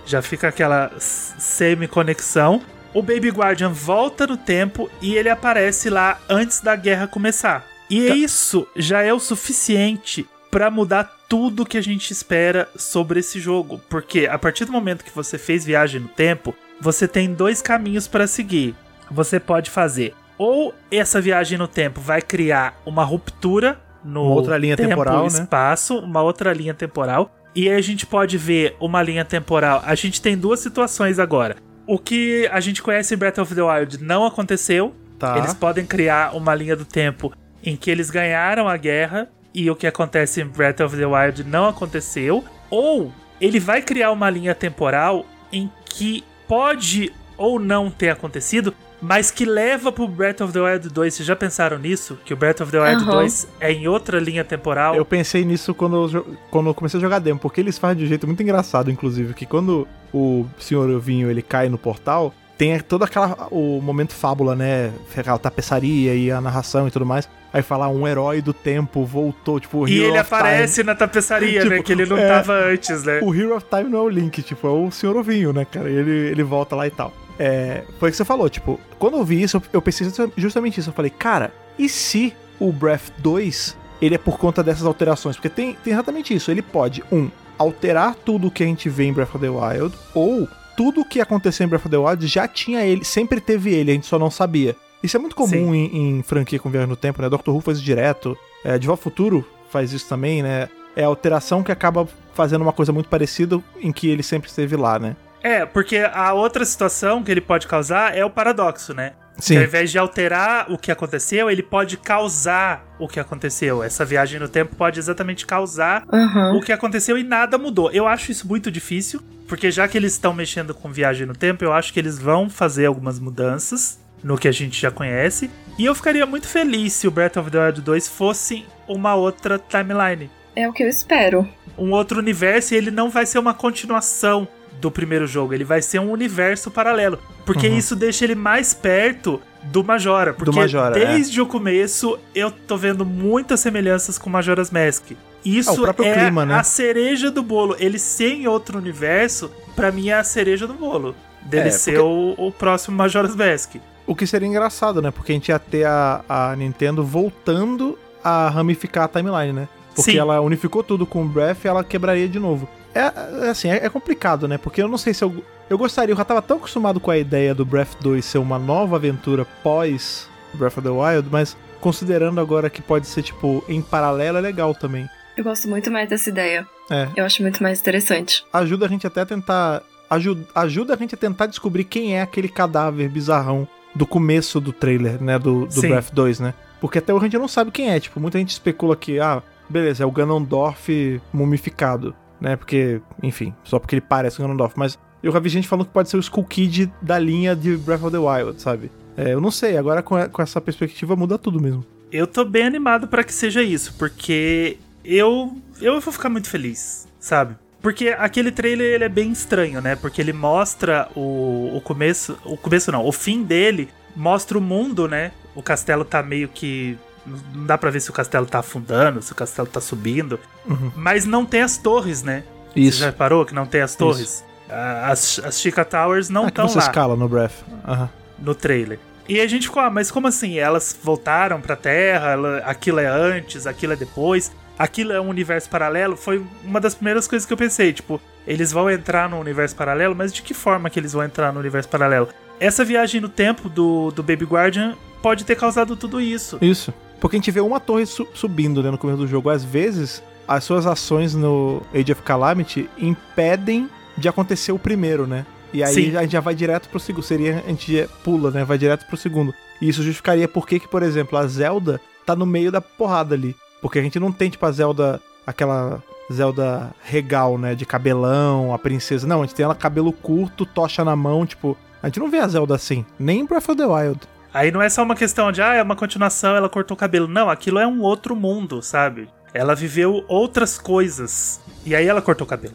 [0.05, 2.61] já fica aquela semi-conexão.
[2.93, 7.65] O Baby Guardian volta no tempo e ele aparece lá antes da guerra começar.
[7.89, 8.15] E Tá.
[8.15, 13.81] isso já é o suficiente pra mudar tudo que a gente espera sobre esse jogo,
[13.89, 16.55] porque a partir do momento que você fez viagem no tempo,
[16.85, 18.75] você tem dois caminhos pra seguir.
[19.11, 24.59] Você pode fazer ou essa viagem no tempo vai criar uma ruptura no Uma outra
[24.59, 25.29] linha tempo temporal, né?
[25.29, 27.35] espaço, uma outra linha temporal.
[27.55, 29.83] E aí a gente pode ver uma linha temporal.
[29.87, 31.57] A gente tem duas situações agora.
[31.87, 34.95] O que a gente conhece em Breath of the Wild não aconteceu.
[35.19, 35.39] Tá.
[35.39, 37.33] Eles podem criar uma linha do tempo
[37.63, 41.45] em que eles ganharam a guerra e o que acontece em Breath of the Wild
[41.45, 42.45] não aconteceu.
[42.69, 49.31] Ou ele vai criar uma linha temporal em que pode ou não ter acontecido, mas
[49.31, 51.15] que leva pro Breath of the Wild 2.
[51.15, 52.19] Vocês já pensaram nisso?
[52.25, 53.13] Que o Breath of the Wild Aham.
[53.13, 54.95] 2 é em outra linha temporal?
[54.95, 58.05] Eu pensei nisso quando eu, quando eu comecei a jogar demo, porque eles fazem de
[58.05, 62.79] um jeito muito engraçado, inclusive, que quando o senhor Ovinho ele cai no portal, tem
[62.81, 64.93] toda aquela o momento fábula, né?
[65.17, 67.29] Aquela tapeçaria e a narração e tudo mais.
[67.53, 70.41] Aí fala um herói do tempo voltou, tipo, E Hero ele of Time.
[70.41, 71.83] aparece na tapeçaria, Tipo, né?
[71.83, 72.29] Que ele não é.
[72.29, 73.21] tava antes, né?
[73.23, 75.89] O Hero of Time não é o Link, tipo, é o Senhor Ovinho, né, cara?
[75.89, 77.13] Ele, ele volta lá e tal.
[77.39, 80.91] É, foi o que você falou, tipo, quando eu vi isso, eu- pensei justamente isso.
[80.91, 85.37] Eu falei, cara, e se o Breath 2 ele é por conta dessas alterações?
[85.37, 86.51] Porque tem, tem exatamente isso.
[86.51, 87.29] Ele pode, um,
[87.59, 91.65] alterar tudo que a gente vê em Breath of the Wild, ou tudo que aconteceu
[91.65, 94.31] em Breath of the Wild já tinha ele, sempre teve ele, a gente só não
[94.31, 94.77] sabia.
[95.03, 97.29] Isso é muito comum em, em franquia com viagem no tempo, né?
[97.29, 100.69] Doctor Who faz isso direto, é, De Volta Futuro faz isso também, né?
[100.97, 104.77] É a alteração que acaba fazendo uma coisa muito parecida em que ele sempre esteve
[104.77, 105.17] lá, né?
[105.43, 109.13] É, porque a outra situação que ele pode causar é o paradoxo, né?
[109.39, 109.55] Sim.
[109.55, 113.83] Que ao invés de alterar o que aconteceu, ele pode causar o que aconteceu.
[113.83, 116.57] Essa viagem no tempo pode exatamente causar Aham.
[116.57, 117.91] o que aconteceu e nada mudou.
[117.91, 121.65] Eu acho isso muito difícil, porque já que eles estão mexendo com viagem no tempo,
[121.65, 125.51] eu acho que eles vão fazer algumas mudanças no que a gente já conhece.
[125.79, 129.59] E eu ficaria muito feliz se o Breath of the Wild 2 fosse uma outra
[129.59, 130.31] timeline.
[130.57, 131.47] É o que eu espero.
[131.77, 134.47] Um outro universo e ele não vai ser uma continuação
[134.81, 137.19] do primeiro jogo, ele vai ser um universo paralelo.
[137.45, 137.77] Porque Uhum.
[137.79, 140.35] isso deixa ele mais perto do Majora.
[140.35, 141.07] Porque Majora, é.
[141.07, 145.13] desde o começo eu tô vendo muitas semelhanças com Majora's Mask.
[145.45, 146.55] Isso É, próprio é clima, né?
[146.55, 147.77] a cereja do bolo.
[147.79, 151.15] Ele ser em outro universo, pra mim é a cereja do bolo.
[151.43, 153.77] Dele É, ser o, o próximo Majora's Mask.
[154.07, 155.11] O que seria engraçado, né?
[155.11, 159.69] Porque a gente ia ter a, a Nintendo voltando a ramificar a timeline, né?
[159.95, 160.19] Porque Sim.
[160.19, 162.69] ela unificou tudo com o Breath e ela quebraria de novo.
[162.95, 164.59] É, é assim, é, é complicado, né?
[164.59, 165.45] Porque eu não sei se eu.
[165.69, 168.59] Eu gostaria, eu já tava tão acostumado com a ideia do Breath 2 ser uma
[168.59, 173.81] nova aventura pós Breath of the Wild, mas considerando agora que pode ser, tipo, em
[173.81, 175.09] paralelo, é legal também.
[175.37, 176.67] Eu gosto muito mais dessa ideia.
[176.91, 177.09] É.
[177.17, 178.45] Eu acho muito mais interessante.
[178.53, 179.83] ajuda a gente até a tentar.
[180.09, 184.73] Ajuda, ajuda a gente a tentar descobrir quem é aquele cadáver bizarrão do começo do
[184.73, 185.39] trailer, né?
[185.39, 185.89] Do, do Sim.
[185.89, 186.55] Breath 2, né?
[186.81, 187.99] Porque até hoje a gente não sabe quem é.
[187.99, 192.57] Tipo, muita gente especula que, ah, beleza, é o Ganondorf mumificado, né?
[192.57, 194.75] Porque, enfim, só porque ele parece o Ganondorf.
[194.77, 197.77] Mas eu já vi gente falando que pode ser o Skull Kid da linha de
[197.77, 198.91] Breath of the Wild, sabe?
[199.17, 201.85] É, eu não sei, agora com, com essa perspectiva muda tudo mesmo.
[202.11, 207.09] Eu tô bem animado pra que seja isso, porque eu eu vou ficar muito feliz,
[207.19, 207.57] sabe?
[207.81, 209.95] Porque aquele trailer ele é bem estranho, né?
[209.95, 215.07] Porque ele mostra o, o começo, o começo não, o fim dele mostra o mundo,
[215.07, 215.33] né?
[215.55, 216.97] O castelo tá meio que
[217.27, 220.39] Não dá pra ver se o castelo tá afundando, se o castelo tá subindo.
[220.67, 220.93] Uhum.
[220.95, 222.45] Mas não tem as torres, né?
[222.77, 222.99] Isso.
[222.99, 224.45] Você já reparou que não tem as torres?
[224.69, 227.53] Ah, As, as Chica Towers não Ah, estão você lá escala no Breath.
[227.87, 228.11] Aham.
[228.39, 228.99] no trailer.
[229.29, 230.59] E a gente ficou, ah, mas como assim?
[230.59, 235.71] Elas voltaram pra Terra, ela- aquilo é antes, aquilo é depois, aquilo é um universo
[235.71, 236.15] paralelo?
[236.17, 240.15] Foi uma das primeiras coisas que eu pensei, tipo, eles vão entrar no universo paralelo,
[240.15, 242.29] mas de que forma que eles vão entrar no universo paralelo?
[242.61, 246.59] Essa viagem no tempo do, do Baby Guardian pode ter causado tudo isso.
[246.61, 246.93] Isso.
[247.25, 249.49] Porque a gente vê uma torre su- subindo né, no começo do jogo.
[249.49, 255.47] Às vezes, as suas ações no Age of Calamity impedem de acontecer o primeiro, né?
[255.73, 256.17] E aí Sim.
[256.19, 257.25] a gente já vai direto pro segundo.
[257.25, 258.63] Seria, a gente já pula, né?
[258.63, 259.55] Vai direto pro segundo.
[259.81, 263.35] E isso justificaria por que, que, por exemplo, a Zelda tá no meio da porrada
[263.35, 263.57] ali.
[263.81, 267.75] Porque a gente não tem, tipo, a Zelda, aquela Zelda regal, né?
[267.75, 269.27] De cabelão, a princesa.
[269.27, 271.75] Não, a gente tem ela cabelo curto, tocha na mão, tipo.
[272.03, 273.03] A gente não vê a Zelda assim.
[273.19, 274.21] Nem em Breath of the Wild.
[274.55, 277.27] Aí não é só uma questão de, ah, é uma continuação, ela cortou o cabelo.
[277.27, 279.29] Não, aquilo é um outro mundo, sabe?
[279.53, 281.61] Ela viveu outras coisas.
[281.85, 282.75] E aí ela cortou o cabelo.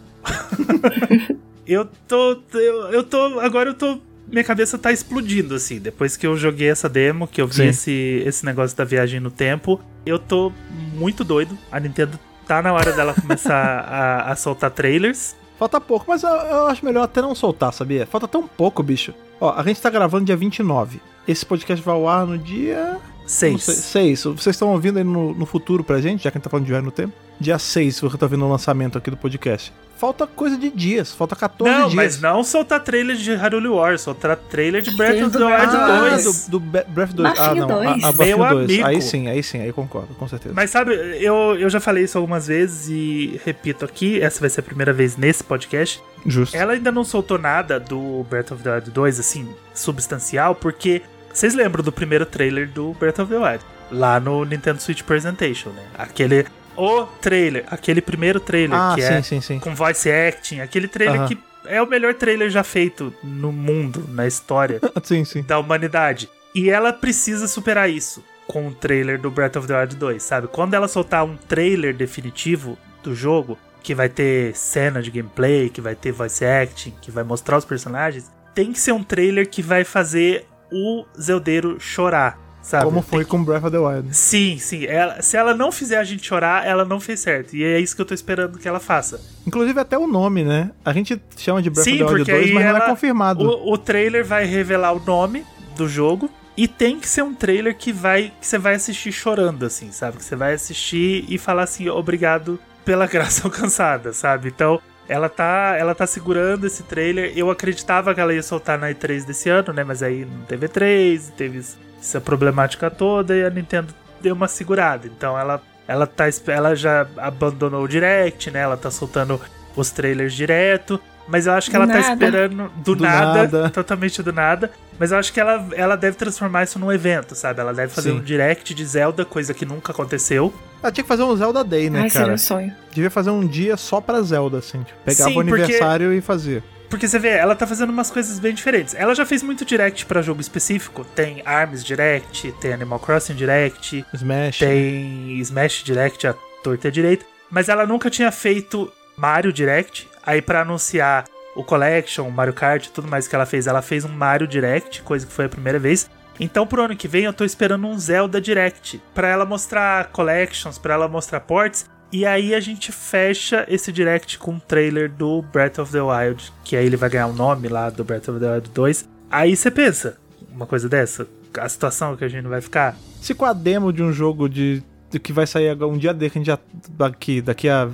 [1.65, 2.37] eu tô.
[2.53, 3.39] Eu, eu tô.
[3.39, 3.97] Agora eu tô.
[4.27, 5.79] Minha cabeça tá explodindo, assim.
[5.79, 7.67] Depois que eu joguei essa demo, que eu vi Sim.
[7.67, 10.51] esse, esse negócio da viagem no tempo, eu tô
[10.93, 11.57] muito doido.
[11.71, 13.55] A Nintendo tá na hora dela começar
[13.87, 15.33] a, a soltar trailers.
[15.57, 18.05] Falta pouco, mas eu, eu acho melhor até não soltar, sabia?
[18.05, 19.13] Falta tão pouco, bicho.
[19.39, 21.01] Ó, a gente tá gravando dia 29.
[21.29, 22.97] Esse podcast vai ao ar no dia.
[23.21, 23.77] Não sei, Seis.
[23.77, 24.23] 6.
[24.23, 26.65] Vocês estão ouvindo aí no, no futuro pra gente, já que a gente tá falando
[26.65, 27.13] de viagem no tempo?
[27.39, 29.71] Dia 6, se você tá ouvindo o lançamento aqui do podcast.
[29.95, 31.93] Falta coisa de dias, falta 14 Não, dias.
[31.93, 35.67] mas não soltar trailer de Hyrule Warriors, soltar trailer de Breath of the do Wild
[35.67, 36.47] Breath Ah, 2.
[36.47, 37.29] do, do Breath 2.
[37.29, 37.77] Ah, Bafinho não.
[37.79, 38.01] A, a 2.
[38.15, 38.63] Bafinho Meu 2.
[38.65, 38.87] amigo.
[38.87, 40.55] Aí sim, aí sim, aí concordo, com certeza.
[40.55, 44.61] Mas sabe, eu, eu já falei isso algumas vezes e repito aqui, essa vai ser
[44.61, 46.01] a primeira vez nesse podcast.
[46.25, 46.57] Justo.
[46.57, 51.03] Ela ainda não soltou nada do Breath of the Wild 2, assim, substancial, porque
[51.33, 53.63] vocês lembram do primeiro trailer do Breath of the Wild?
[53.91, 55.85] Lá no Nintendo Switch Presentation, né?
[55.97, 56.45] Aquele.
[56.75, 59.59] O trailer, aquele primeiro trailer ah, que sim, é sim, sim.
[59.59, 61.27] com voice acting, aquele trailer Aham.
[61.27, 65.41] que é o melhor trailer já feito no mundo, na história sim, sim.
[65.41, 66.29] da humanidade.
[66.55, 70.47] E ela precisa superar isso com o trailer do Breath of the Wild 2, sabe?
[70.47, 75.81] Quando ela soltar um trailer definitivo do jogo, que vai ter cena de gameplay, que
[75.81, 79.61] vai ter voice acting, que vai mostrar os personagens, tem que ser um trailer que
[79.61, 82.85] vai fazer o Zeldeiro chorar, sabe?
[82.85, 84.15] Como foi com Breath of the Wild.
[84.15, 84.85] Sim, sim.
[84.85, 87.55] Ela, se ela não fizer a gente chorar, ela não fez certo.
[87.55, 89.19] E é isso que eu tô esperando que ela faça.
[89.45, 90.71] Inclusive até o nome, né?
[90.83, 92.85] A gente chama de Breath Sim, of the Wild porque 2, aí mas não ela-
[92.85, 93.43] é confirmado.
[93.45, 95.45] O, o trailer vai revelar o nome
[95.75, 96.29] do jogo.
[96.57, 100.17] E tem que ser um trailer que vai que você vai assistir chorando, assim, sabe?
[100.17, 104.49] Que você vai assistir e falar assim, obrigado pela graça alcançada, sabe?
[104.49, 107.33] Então, ela tá, ela tá segurando esse trailer.
[107.35, 109.83] Eu acreditava que ela ia soltar na E3 desse ano, né?
[109.83, 111.65] Mas aí não teve E3, teve
[111.99, 115.07] essa problemática toda e a Nintendo deu uma segurada.
[115.07, 118.59] Então ela, ela, tá, ela já abandonou o Direct, né?
[118.59, 119.41] Ela tá soltando
[119.75, 121.01] os trailers direto.
[121.27, 122.13] Mas eu acho que ela tá nada.
[122.13, 123.69] esperando do, Do nada, nada.
[123.71, 124.71] totalmente do nada.
[124.99, 127.61] Mas eu acho que ela, ela deve transformar isso num evento, sabe?
[127.61, 128.17] Ela deve fazer Sim.
[128.17, 130.53] um direct de Zelda, coisa que nunca aconteceu.
[130.83, 132.33] Ah, tinha que fazer um Zelda Day, né, Ai, seria cara?
[132.35, 132.75] um sonho.
[132.91, 134.83] Devia fazer um dia só pra Zelda, assim.
[134.83, 136.63] Tipo, pegava Sim, o porque- aniversário e fazia.
[136.89, 138.95] Porque você vê, ela tá fazendo umas coisas bem diferentes.
[138.95, 141.05] Ela já fez muito direct pra jogo específico.
[141.15, 144.57] Tem ARMS Direct, tem Animal Crossing Direct, Smash.
[144.57, 146.33] tem Smash Direct, a
[146.63, 147.25] torta e a direita.
[147.51, 150.07] Mas ela nunca tinha feito Mario Direct.
[150.25, 151.25] Aí pra anunciar
[151.59, 154.47] o Collection, o Mario Kart e tudo mais que ela fez, ela fez um Mario
[154.47, 156.09] Direct, coisa que foi a primeira vez.
[156.39, 160.77] Então pro ano que vem eu tô esperando um Zelda Direct pra ela mostrar collections,
[160.77, 161.85] pra ela mostrar ports.
[162.13, 166.51] E aí a gente fecha esse direct com um trailer do Breath of the Wild,
[166.63, 169.09] que aí ele vai ganhar o nome lá do Breath of the Wild 2.
[169.29, 170.17] Aí você pensa,
[170.49, 172.95] uma coisa dessa, a situação que a gente vai ficar.
[173.21, 174.81] Se com a demo de um jogo de,
[175.11, 176.57] de que vai sair um dia já.
[176.97, 177.89] Daqui, daqui a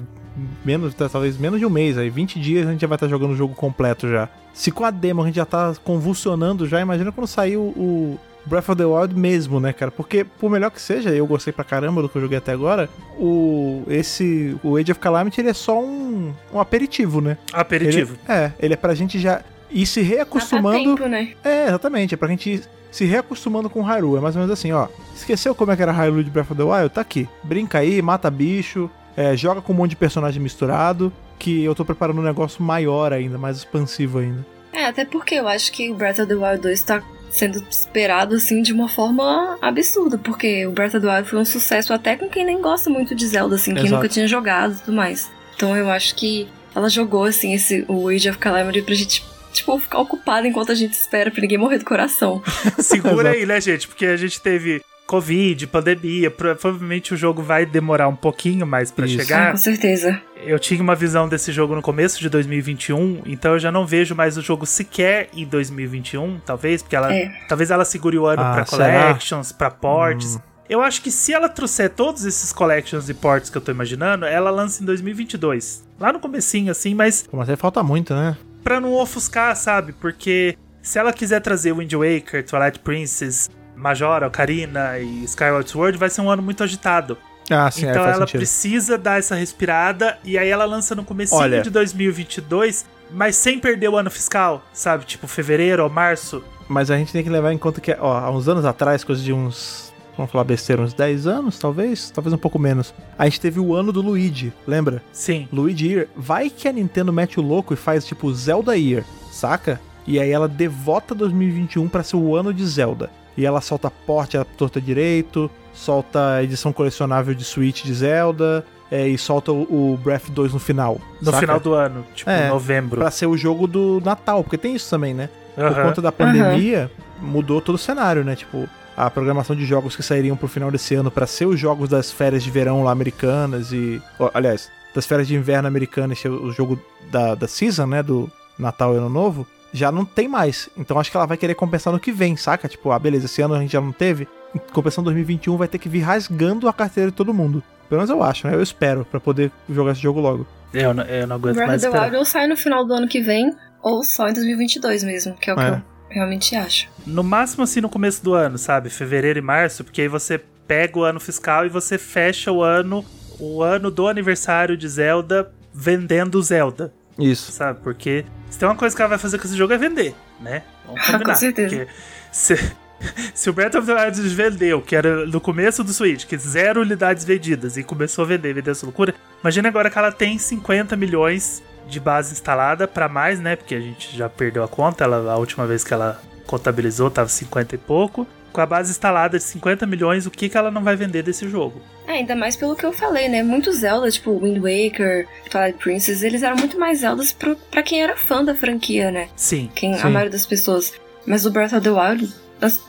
[0.63, 3.31] menos, talvez menos de um mês, aí 20 dias a gente já vai estar jogando
[3.31, 4.29] o jogo completo já.
[4.53, 8.69] Se com a demo a gente já tá convulsionando já, imagina quando sair o, Breath
[8.69, 9.91] of the Wild mesmo, né, cara?
[9.91, 12.87] Porque, por melhor que seja, eu gostei pra caramba do que eu joguei até agora,
[13.17, 17.37] o esse o Age of Calamity ele é só um, um aperitivo, né?
[17.51, 18.17] Aperitivo.
[18.27, 20.95] Ele, é, ele é pra gente já ir se reacostumando.
[20.95, 21.33] tempo, né?
[21.43, 22.13] É, exatamente.
[22.13, 24.17] É pra gente ir se reacostumando com Hyrule.
[24.17, 24.87] É mais ou menos assim, ó.
[25.15, 26.89] Esqueceu como é que era Hyrule de Breath of the Wild?
[26.89, 27.27] Tá aqui.
[27.43, 31.11] Brinca aí, mata bicho, é, joga com um monte de personagem misturado.
[31.37, 34.45] Que eu tô preparando um negócio maior ainda, mais expansivo ainda.
[34.71, 38.35] É, até porque eu acho que o Breath of the Wild 2 tá sendo esperado,
[38.35, 40.17] assim, de uma forma absurda.
[40.17, 43.13] Porque o Breath of the Wild foi um sucesso até com quem nem gosta muito
[43.13, 43.95] de Zelda, assim, quem Exato.
[43.95, 45.29] nunca tinha jogado e tudo mais.
[45.55, 49.77] Então eu acho que ela jogou, assim, esse, o Age of Calamity pra gente, tipo,
[49.79, 52.41] ficar ocupada enquanto a gente espera pra ninguém morrer do coração.
[52.79, 53.87] Segura aí, né, gente?
[53.87, 59.05] Porque a gente teve Covid, pandemia, provavelmente o jogo vai demorar um pouquinho mais para
[59.07, 59.49] chegar.
[59.49, 60.19] Ah, com certeza.
[60.43, 64.15] Eu tinha uma visão desse jogo no começo de 2021, então eu já não vejo
[64.15, 67.31] mais o jogo sequer em 2021, talvez, porque ela É.
[67.47, 68.85] talvez ela segure o ano Ah, pra será?
[68.85, 70.39] collections, pra ports.
[70.67, 74.25] Eu acho que se ela trouxer todos esses collections e ports que eu tô imaginando,
[74.25, 75.83] ela lança em 2022.
[75.99, 78.35] Lá no comecinho assim, mas Pô, Mas aí falta muito, né?
[78.63, 79.93] pra não ofuscar, sabe?
[79.93, 86.09] Porque se ela quiser trazer Wind Waker, Twilight Princess, Majora, Ocarina e Skyward Sword, vai
[86.09, 87.17] ser um ano muito agitado.
[87.49, 88.39] Ah, sim, aí então faz ela sentido.
[88.39, 91.61] precisa dar essa respirada e aí ela lança no comecinho Olha.
[91.61, 95.05] de 2022, mas sem perder o ano fiscal, sabe?
[95.05, 96.43] Tipo fevereiro ou março.
[96.67, 99.21] Mas a gente tem que levar em conta que, ó, há uns anos atrás, coisa
[99.21, 99.93] de uns.
[100.17, 102.09] Vamos falar besteira, uns 10 anos, talvez?
[102.09, 102.93] Talvez um pouco menos.
[103.19, 105.03] A gente teve o ano do Luigi, lembra?
[105.11, 105.47] Sim.
[105.51, 106.07] Luigi Year.
[106.15, 109.79] Vai que a Nintendo mete o louco e faz tipo Zelda Year, saca?
[110.07, 113.09] E aí ela devota 2021 pra ser o ano de Zelda.
[113.37, 118.65] E ela solta porte à torta direito, solta a edição colecionável de Switch de Zelda,
[118.89, 120.99] é, e solta o, o Breath 2 no final.
[121.19, 121.39] No saca?
[121.39, 122.99] final do ano, tipo É, novembro.
[123.01, 125.29] Pra ser o jogo do Natal, porque tem isso também, né?
[125.55, 125.83] Por Aham.
[125.83, 128.35] conta da pandemia, mudou todo o cenário, né?
[128.35, 131.89] Tipo, a programação de jogos que sairiam pro final desse ano pra ser os jogos
[131.89, 134.01] das férias de verão lá americanas e.
[134.19, 136.79] ó, aliás, das férias de inverno americanas, ser o jogo
[137.11, 138.03] da, da season, né?
[138.03, 138.29] Do
[138.59, 140.69] Natal e Ano Novo, já não tem mais.
[140.77, 142.67] Então acho que ela vai querer compensar no que vem, saca?
[142.67, 144.27] Tipo, ah, beleza, esse ano a gente já não teve.
[144.73, 147.61] Compensando 2021 vai ter que vir rasgando a carteira de todo mundo.
[147.89, 148.55] Pelo menos eu acho, né?
[148.55, 150.47] Eu espero pra poder jogar esse jogo logo.
[150.73, 152.05] Eu, não- eu não aguento Breath mais of the esperar.
[152.05, 155.49] Wild ou sai no final do ano que vem, ou só em 2022 mesmo, que
[155.49, 155.71] é o É.
[155.71, 156.87] que eu realmente acho.
[157.05, 158.89] No máximo assim no começo do ano, sabe?
[158.89, 163.05] Fevereiro e março, porque aí você pega o ano fiscal e você fecha o ano,
[163.39, 167.51] o ano do aniversário de Zelda vendendo Zelda, Isso.
[167.51, 167.79] sabe?
[167.83, 170.63] Porque se tem uma coisa que ela vai fazer com esse jogo é vender, né?
[170.85, 171.35] Vamos Com combinar.
[171.35, 171.75] certeza.
[171.75, 171.91] Porque
[172.31, 172.55] se,
[173.33, 176.81] se o Breath of the Wild vendeu, que era no começo do Switch, que zero
[176.81, 180.95] unidades vendidas, e começou a vender, vender essa loucura, imagina agora que ela tem 50
[180.95, 183.55] milhões de base instalada pra mais, né?
[183.55, 187.29] Porque a gente já perdeu a conta, ela, a última vez que ela contabilizou tava
[187.29, 188.27] 50 e pouco.
[188.55, 191.49] Com a base instalada de 50 milhões, o que, que ela não vai vender desse
[191.49, 191.81] jogo?
[192.07, 193.43] É, ainda mais pelo que eu falei, né?
[193.43, 198.01] Muitos Zelda, tipo Wind Waker, Twilight Princess, eles eram muito mais Zeldas pro, pra quem
[198.01, 199.27] era fã da franquia, né?
[199.35, 199.69] Sim.
[199.75, 199.99] Quem, Sim.
[199.99, 200.93] a maioria das pessoas.
[201.25, 202.33] Mas o Breath of the Wild,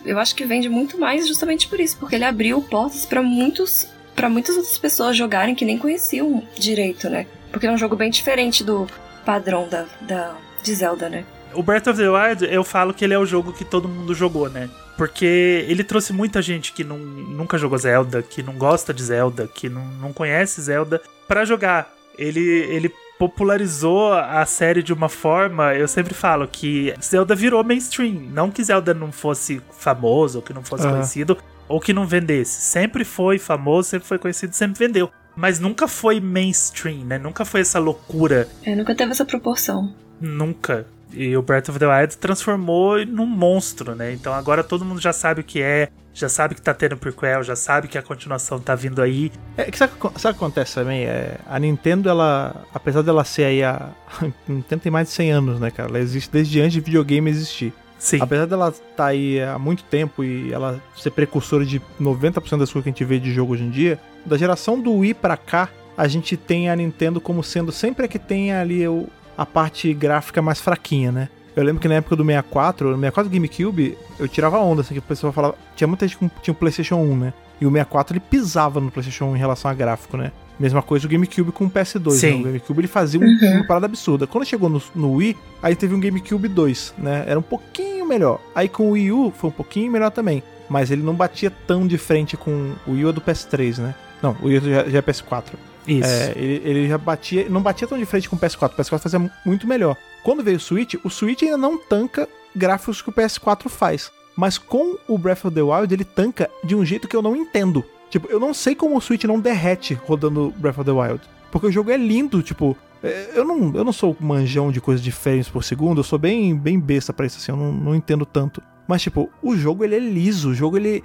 [0.05, 3.89] eu acho que vende muito mais justamente por isso, porque ele abriu portas pra muitos
[4.15, 7.27] para muitas outras pessoas jogarem que nem conheciam direito, né?
[7.51, 8.87] Porque é um jogo bem diferente do
[9.25, 11.25] padrão da, da de Zelda, né?
[11.57, 14.15] O Breath of the Wild, eu falo que ele é o jogo que todo mundo
[14.15, 14.69] jogou, né?
[14.97, 19.49] Porque ele trouxe muita gente que não, nunca jogou Zelda, que não gosta de Zelda,
[19.53, 21.93] que não, não conhece Zelda, pra jogar.
[22.19, 28.15] Ele, ele popularizou a série de uma forma, eu sempre falo que Zelda virou mainstream.
[28.33, 30.93] Não que Zelda não fosse famoso, ou que não fosse Aham.
[30.95, 31.37] conhecido,
[31.69, 32.61] ou que não vendesse.
[32.63, 35.11] Sempre foi famoso, sempre foi conhecido, sempre vendeu.
[35.35, 37.19] Mas nunca foi mainstream, né?
[37.19, 39.95] Nunca foi essa loucura É, nunca teve essa proporção.
[40.19, 40.87] Nunca.
[41.13, 44.13] E o Breath of the Wild transformou num monstro, né?
[44.13, 47.43] Então agora todo mundo já sabe o que é, já sabe que tá tendo prequel,
[47.43, 49.31] já sabe que a continuação tá vindo aí.
[49.57, 51.05] É, que sabe, o que- sabe o que acontece também?
[51.05, 53.91] É, a Nintendo, ela, apesar dela ser aí a.
[54.21, 55.89] A Nintendo tem mais de 100 anos, né, cara?
[55.91, 57.73] Ela existe desde antes de videogame existir.
[57.99, 58.19] Sim.
[58.21, 62.83] Apesar dela estar aí há muito tempo e ela ser precursora de 90% das coisas
[62.83, 65.69] que a gente vê de jogo hoje em dia, da geração do Wii pra cá,
[65.97, 69.93] a gente tem a Nintendo como sendo sempre a que tem ali o, a parte
[69.95, 71.29] gráfica mais fraquinha, né?
[71.55, 74.99] Eu lembro que na época do 64, no 64 GameCube, eu tirava onda, assim, que
[74.99, 75.55] o pessoal falava.
[75.75, 77.33] Tinha muita gente que tinha o PlayStation 1, né?
[77.61, 80.33] E o 64 ele pisava no PlayStation 1 em relação a gráfico, né?
[80.61, 82.11] Mesma coisa o GameCube com o PS2.
[82.13, 82.31] Sim.
[82.35, 82.41] Né?
[82.41, 83.57] O GameCube ele fazia um- Uhum.
[83.57, 84.27] uma parada absurda.
[84.27, 87.25] Quando chegou no, no Wii, aí teve um GameCube 2, né?
[87.27, 88.39] Era um pouquinho melhor.
[88.55, 90.43] Aí com o Wii U foi um pouquinho melhor também.
[90.69, 93.95] Mas ele não batia tão de frente com o Wii U é do PS3, né?
[94.23, 95.45] Não, o Wii U já, já é PS4.
[95.87, 96.09] Isso.
[96.09, 98.73] É, ele, ele já batia, não batia tão de frente com o PS4.
[98.73, 99.97] O PS4 fazia muito melhor.
[100.23, 104.11] Quando veio o Switch, o Switch ainda não tanca gráficos que o PS4 faz.
[104.37, 107.37] Mas com o Breath of the Wild, ele tanca de um jeito que eu não
[107.37, 107.85] entendo.
[108.11, 111.21] Tipo, eu não sei como o Switch não derrete rodando Breath of the Wild.
[111.51, 112.77] Porque o jogo é lindo, tipo.
[113.03, 116.19] é, Eu não, eu não sou manjão de coisas de frames por segundo, eu sou
[116.19, 118.63] bem, bem besta pra isso, assim, eu não, não entendo tanto.
[118.87, 121.03] Mas, tipo, o jogo ele é liso, o jogo ele.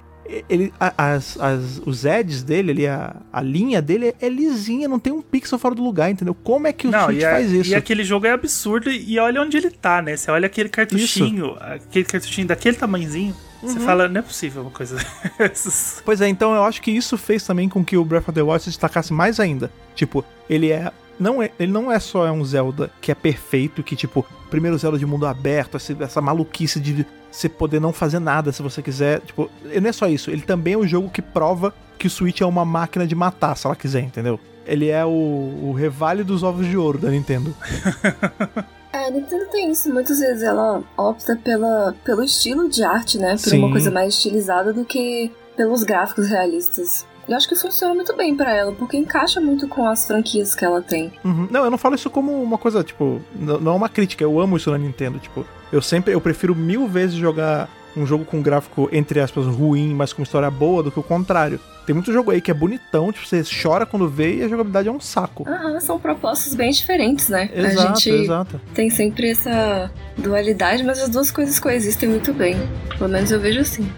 [0.48, 5.12] Ele as, as, os edges dele, ali, a, a linha dele é lisinha, não tem
[5.12, 6.34] um pixel fora do lugar, entendeu?
[6.34, 7.70] Como é que o Não, Switch a- faz isso?
[7.70, 10.16] e aquele jogo é absurdo e olha onde ele tá, né?
[10.16, 13.84] Você olha aquele cartuchinho, aquele cartuchinho daquele tamanhozinho, você Uhum.
[13.84, 14.96] fala, não é possível uma coisa
[15.38, 16.02] dessas.
[16.04, 18.42] Pois é, então eu acho que isso fez também com que o Breath of the
[18.42, 19.70] Wild se destacasse mais ainda.
[19.94, 20.90] Tipo, ele é.
[21.20, 24.98] Não é, ele não é só um Zelda que é perfeito, que tipo, primeiro Zelda
[24.98, 29.20] de mundo aberto, essa, essa maluquice de você poder não fazer nada se você quiser.
[29.20, 32.40] Tipo, não é só isso, ele também é um jogo que prova que o Switch
[32.40, 34.38] é uma máquina de matar, se ela quiser, entendeu?
[34.66, 37.54] Ele é o, o revale dos ovos de ouro da Nintendo.
[38.94, 39.90] É, a Nintendo tem isso.
[39.90, 43.30] Muitas vezes ela opta pela, pelo estilo de arte, né?
[43.30, 43.60] Por Sim.
[43.60, 47.06] uma coisa mais estilizada do que pelos gráficos realistas.
[47.26, 50.64] Eu acho que funciona muito bem pra ela, porque encaixa muito com as franquias que
[50.64, 51.10] ela tem.
[51.24, 51.48] Uhum.
[51.50, 54.56] Não, eu não falo isso como uma coisa, tipo, não é uma crítica, eu amo
[54.56, 58.88] isso na Nintendo, tipo, eu sempre, eu prefiro mil vezes jogar um jogo com gráfico,
[58.92, 61.58] entre aspas, ruim, mas com história boa, do que o contrário.
[61.84, 64.88] Tem muito jogo aí que é bonitão, tipo, você chora quando vê e a jogabilidade
[64.88, 65.44] é um saco.
[65.48, 67.50] Aham, são propostas bem diferentes, né?
[67.52, 68.60] exato, a gente exato.
[68.72, 72.56] tem sempre essa dualidade, mas as duas coisas coexistem muito bem.
[72.96, 73.90] Pelo menos eu vejo assim.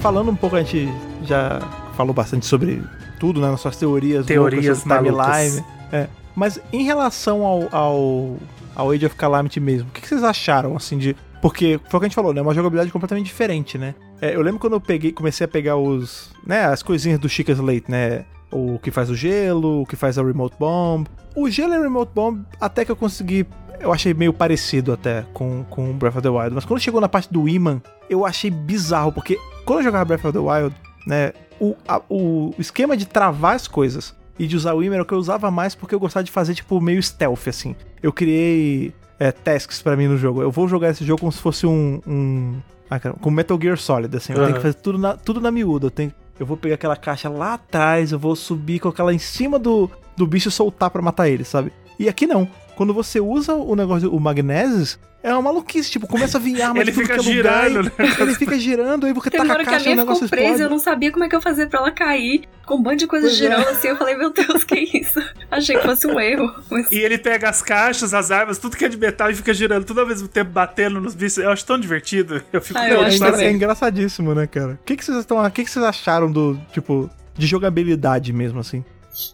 [0.00, 0.88] Falando um pouco, a gente
[1.24, 1.60] já
[1.94, 2.82] falou bastante sobre
[3.18, 3.48] tudo, né?
[3.48, 5.26] Nossas teorias, Teorias malucas.
[5.26, 5.64] timeline.
[5.92, 6.08] É.
[6.34, 8.36] Mas em relação ao, ao,
[8.74, 11.14] ao Age of Calamity mesmo, o que, que vocês acharam, assim, de...
[11.42, 12.40] Porque foi o que a gente falou, né?
[12.40, 13.94] Uma jogabilidade completamente diferente, né?
[14.20, 16.30] É, eu lembro quando eu peguei, comecei a pegar os...
[16.46, 18.24] Né, as coisinhas do Chica Slate, né?
[18.50, 21.06] O que faz o gelo, o que faz a Remote Bomb.
[21.36, 23.46] O gelo e a Remote Bomb, até que eu consegui...
[23.78, 26.54] Eu achei meio parecido até com, com Breath of the Wild.
[26.54, 27.80] Mas quando chegou na parte do imã,
[28.10, 29.38] eu achei bizarro, porque
[29.70, 30.74] quando eu jogava Breath of the Wild,
[31.06, 35.04] né, o, a- o esquema de travar as coisas e de usar o imã era
[35.04, 37.76] o que eu usava mais porque eu gostava de fazer, tipo, meio stealth, assim.
[38.02, 40.42] Eu criei é, tasks pra mim no jogo.
[40.42, 42.00] Eu vou jogar esse jogo como se fosse um...
[42.04, 42.60] um
[42.90, 44.32] ah, cara, com Metal Gear Solid, assim.
[44.32, 45.86] Eu tenho que fazer tudo na, tudo na miúda.
[45.86, 49.18] Eu, tenho, eu vou pegar aquela caixa lá atrás, eu vou subir, colocar ela em
[49.20, 51.72] cima do, do bicho e soltar pra matar ele, sabe?
[51.96, 52.48] E aqui não.
[52.80, 55.90] Quando você usa o negócio, o Magnesis, é uma maluquice.
[55.90, 57.92] Tipo, começa a vir arma Ele de tudo fica que é lugar e- girando, né?
[58.20, 59.92] Ele fica girando, aí você Tem taca uma a hora que a caixa e o
[59.92, 60.62] minha negócio ficou presa, explode.
[60.62, 63.06] eu não sabia como é que eu fazia pra ela cair, com um bando de
[63.06, 63.44] coisas Pois é.
[63.44, 63.88] girando assim.
[63.88, 65.22] Eu falei, meu Deus, que isso?
[65.50, 66.50] Achei que fosse um erro.
[66.70, 69.52] Mas E ele pega as caixas, as armas, tudo que é de metal e fica
[69.52, 71.36] girando tudo ao mesmo tempo, batendo nos bichos.
[71.36, 72.42] Eu acho tão divertido.
[72.50, 74.78] Eu fico Ah, eu É, engra- é engraçadíssimo, né, cara?
[74.80, 75.36] O que, que vocês estão.
[75.44, 78.82] O que, que vocês acharam do, tipo, de jogabilidade mesmo, assim?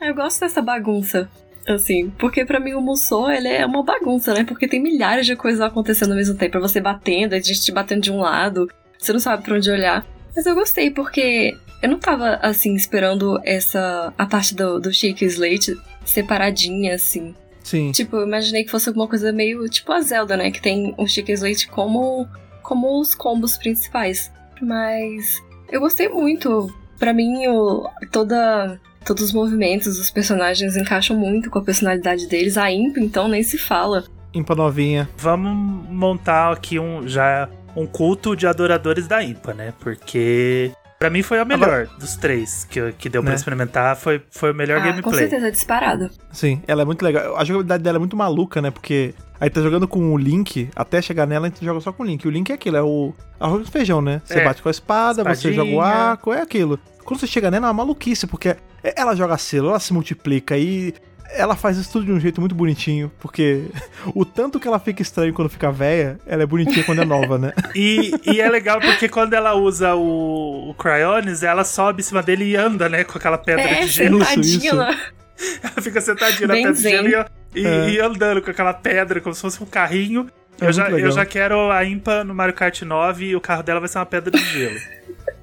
[0.03, 1.28] eu gosto dessa bagunça.
[1.69, 4.45] Assim, porque pra mim o Musou, ele é uma bagunça, né?
[4.45, 6.59] Porque tem milhares de coisas acontecendo ao mesmo tempo.
[6.59, 9.71] É você batendo, a gente te batendo de um lado, você não sabe pra onde
[9.71, 10.07] olhar.
[10.35, 14.12] Mas eu gostei, porque eu não tava, assim, esperando essa...
[14.17, 17.35] A parte do, do Shake Slate separadinha, assim.
[17.67, 17.91] Sim.
[17.91, 20.53] Tipo, eu imaginei que fosse alguma coisa meio tipo a Zelda, né?
[20.53, 22.29] Que tem o Chicken Slate como,
[22.62, 24.31] como os combos principais.
[24.62, 26.73] Mas eu gostei muito.
[26.97, 32.59] Pra mim, o, toda, todos os movimentos dos personagens encaixam muito com a personalidade deles.
[32.59, 34.05] A Imp, então, nem se fala.
[34.35, 35.09] Impa novinha.
[35.17, 39.73] Vamos montar aqui um já um culto de adoradores da IMPA, né?
[39.81, 43.37] Porque pra mim foi a melhor dos três que, que deu pra Né?
[43.37, 43.97] experimentar.
[43.97, 45.19] Foi, foi o melhor ah, com gameplay.
[45.21, 46.11] certeza, disparado.
[46.33, 47.37] Sim, ela é muito legal.
[47.37, 48.71] A jogabilidade dela é muito maluca, né?
[48.71, 52.03] Porque aí tá jogando com o Link, até chegar nela a gente joga só com
[52.03, 52.27] o Link.
[52.27, 54.21] O Link é aquilo, é o arroz com feijão, né?
[54.25, 54.45] Você É.
[54.45, 55.55] bate com a espada, você Espadinha.
[55.65, 56.81] joga o arco, é aquilo.
[57.07, 60.93] Quando você chega nela é uma maluquice, porque ela joga selo, ela se multiplica e
[61.33, 63.65] ela faz isso tudo de um jeito muito bonitinho, porque
[64.15, 67.39] o tanto que ela fica estranho quando fica velha, ela é bonitinha quando é nova,
[67.39, 67.53] né?
[67.75, 72.23] E, e é legal porque quando ela usa o, o Cryonis, ela sobe em cima
[72.23, 73.05] dele e anda, né?
[73.05, 74.21] Com aquela pedra É, de gelo.
[74.23, 74.77] Isso, isso.
[75.63, 77.09] Ela fica sentadinha na pedra de gelo
[77.55, 77.91] e, e- É.
[77.91, 80.31] e andando com aquela pedra, como se fosse um carrinho.
[80.59, 81.01] É eu, já, legal.
[81.01, 83.99] eu já quero a Impa no Mario Kart 9 e o carro dela vai ser
[83.99, 84.81] uma pedra de gelo.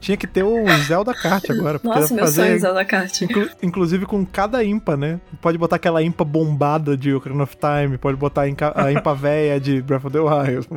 [0.04, 3.22] Tinha que ter o Zelda Kart agora, Nossa, meu sonho é fazer Zelda Kart.
[3.22, 5.22] Inclu- inclusive com cada impa, né?
[5.42, 9.82] Pode botar aquela impa bombada de Ocarina of Time, pode botar a impa véia de
[9.82, 10.68] Breath of the Wild.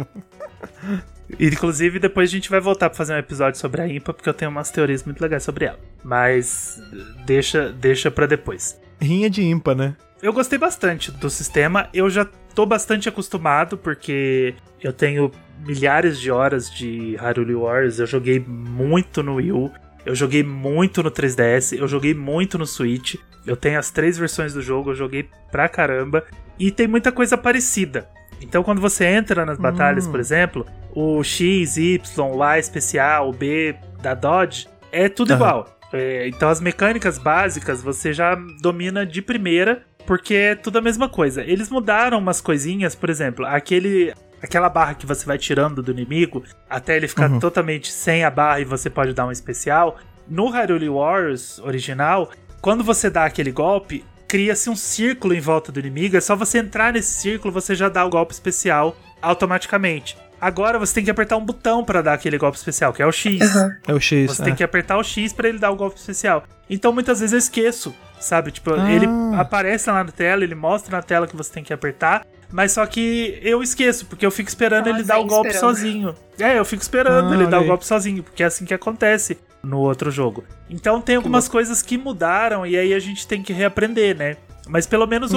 [1.38, 4.28] E, Inclusive, depois a gente vai voltar pra fazer um episódio sobre a Impa, porque
[4.28, 5.78] eu tenho umas teorias muito legais sobre ela.
[6.04, 6.80] Mas
[7.24, 8.80] deixa, deixa pra depois.
[9.00, 9.96] Rinha de impa, né?
[10.22, 11.88] Eu gostei bastante do sistema.
[11.92, 12.24] Eu já
[12.54, 15.32] tô bastante acostumado, porque eu tenho
[15.66, 17.98] milhares de horas de Hyrule Wars.
[17.98, 19.70] Eu joguei muito no Wii U.
[20.04, 21.76] Eu joguei muito no 3DS.
[21.78, 23.16] Eu joguei muito no Switch.
[23.46, 24.90] Eu tenho as três versões do jogo.
[24.90, 26.24] Eu joguei pra caramba.
[26.58, 28.08] E tem muita coisa parecida.
[28.40, 30.10] Então, quando você entra nas batalhas, Hum.
[30.10, 31.98] por exemplo, o X, Y,
[32.34, 35.36] o A especial, o B da Dodge, é tudo Aham.
[35.40, 35.78] igual.
[35.92, 39.82] É, então, as mecânicas básicas você já domina de primeira.
[40.06, 41.42] porque é tudo a mesma coisa.
[41.42, 46.44] Eles mudaram umas coisinhas, por exemplo, aquele aquela barra que você vai tirando do inimigo
[46.68, 47.38] até ele ficar Uhum.
[47.40, 49.98] totalmente sem a barra e você pode dar um especial.
[50.28, 52.30] No Hyrule Warriors original,
[52.60, 56.16] quando você dá aquele golpe, cria-se um círculo em volta do inimigo.
[56.16, 60.16] É só você entrar nesse círculo, você já dá o golpe especial automaticamente.
[60.40, 63.12] Agora você tem que apertar um botão pra dar aquele golpe especial, que é o
[63.12, 63.40] X.
[63.40, 63.76] Aham.
[63.88, 64.26] É o X.
[64.36, 64.44] Você é.
[64.44, 66.44] tem que apertar o X pra ele dar o golpe especial.
[66.68, 68.50] Então muitas vezes eu esqueço, sabe?
[68.50, 68.90] Tipo, Ah.
[68.92, 69.06] ele
[69.38, 72.84] aparece lá na tela, ele mostra na tela que você tem que apertar, mas só
[72.86, 75.74] que eu esqueço, porque eu fico esperando ele dar o golpe esperando.
[75.76, 76.14] sozinho.
[76.38, 79.38] É, eu fico esperando Ah, ele dar o golpe sozinho, porque é assim que acontece
[79.62, 80.44] no outro jogo.
[80.70, 84.36] Então tem algumas coisas que mudaram e aí a gente tem que reaprender, né?
[84.68, 85.36] Mas pelo menos o-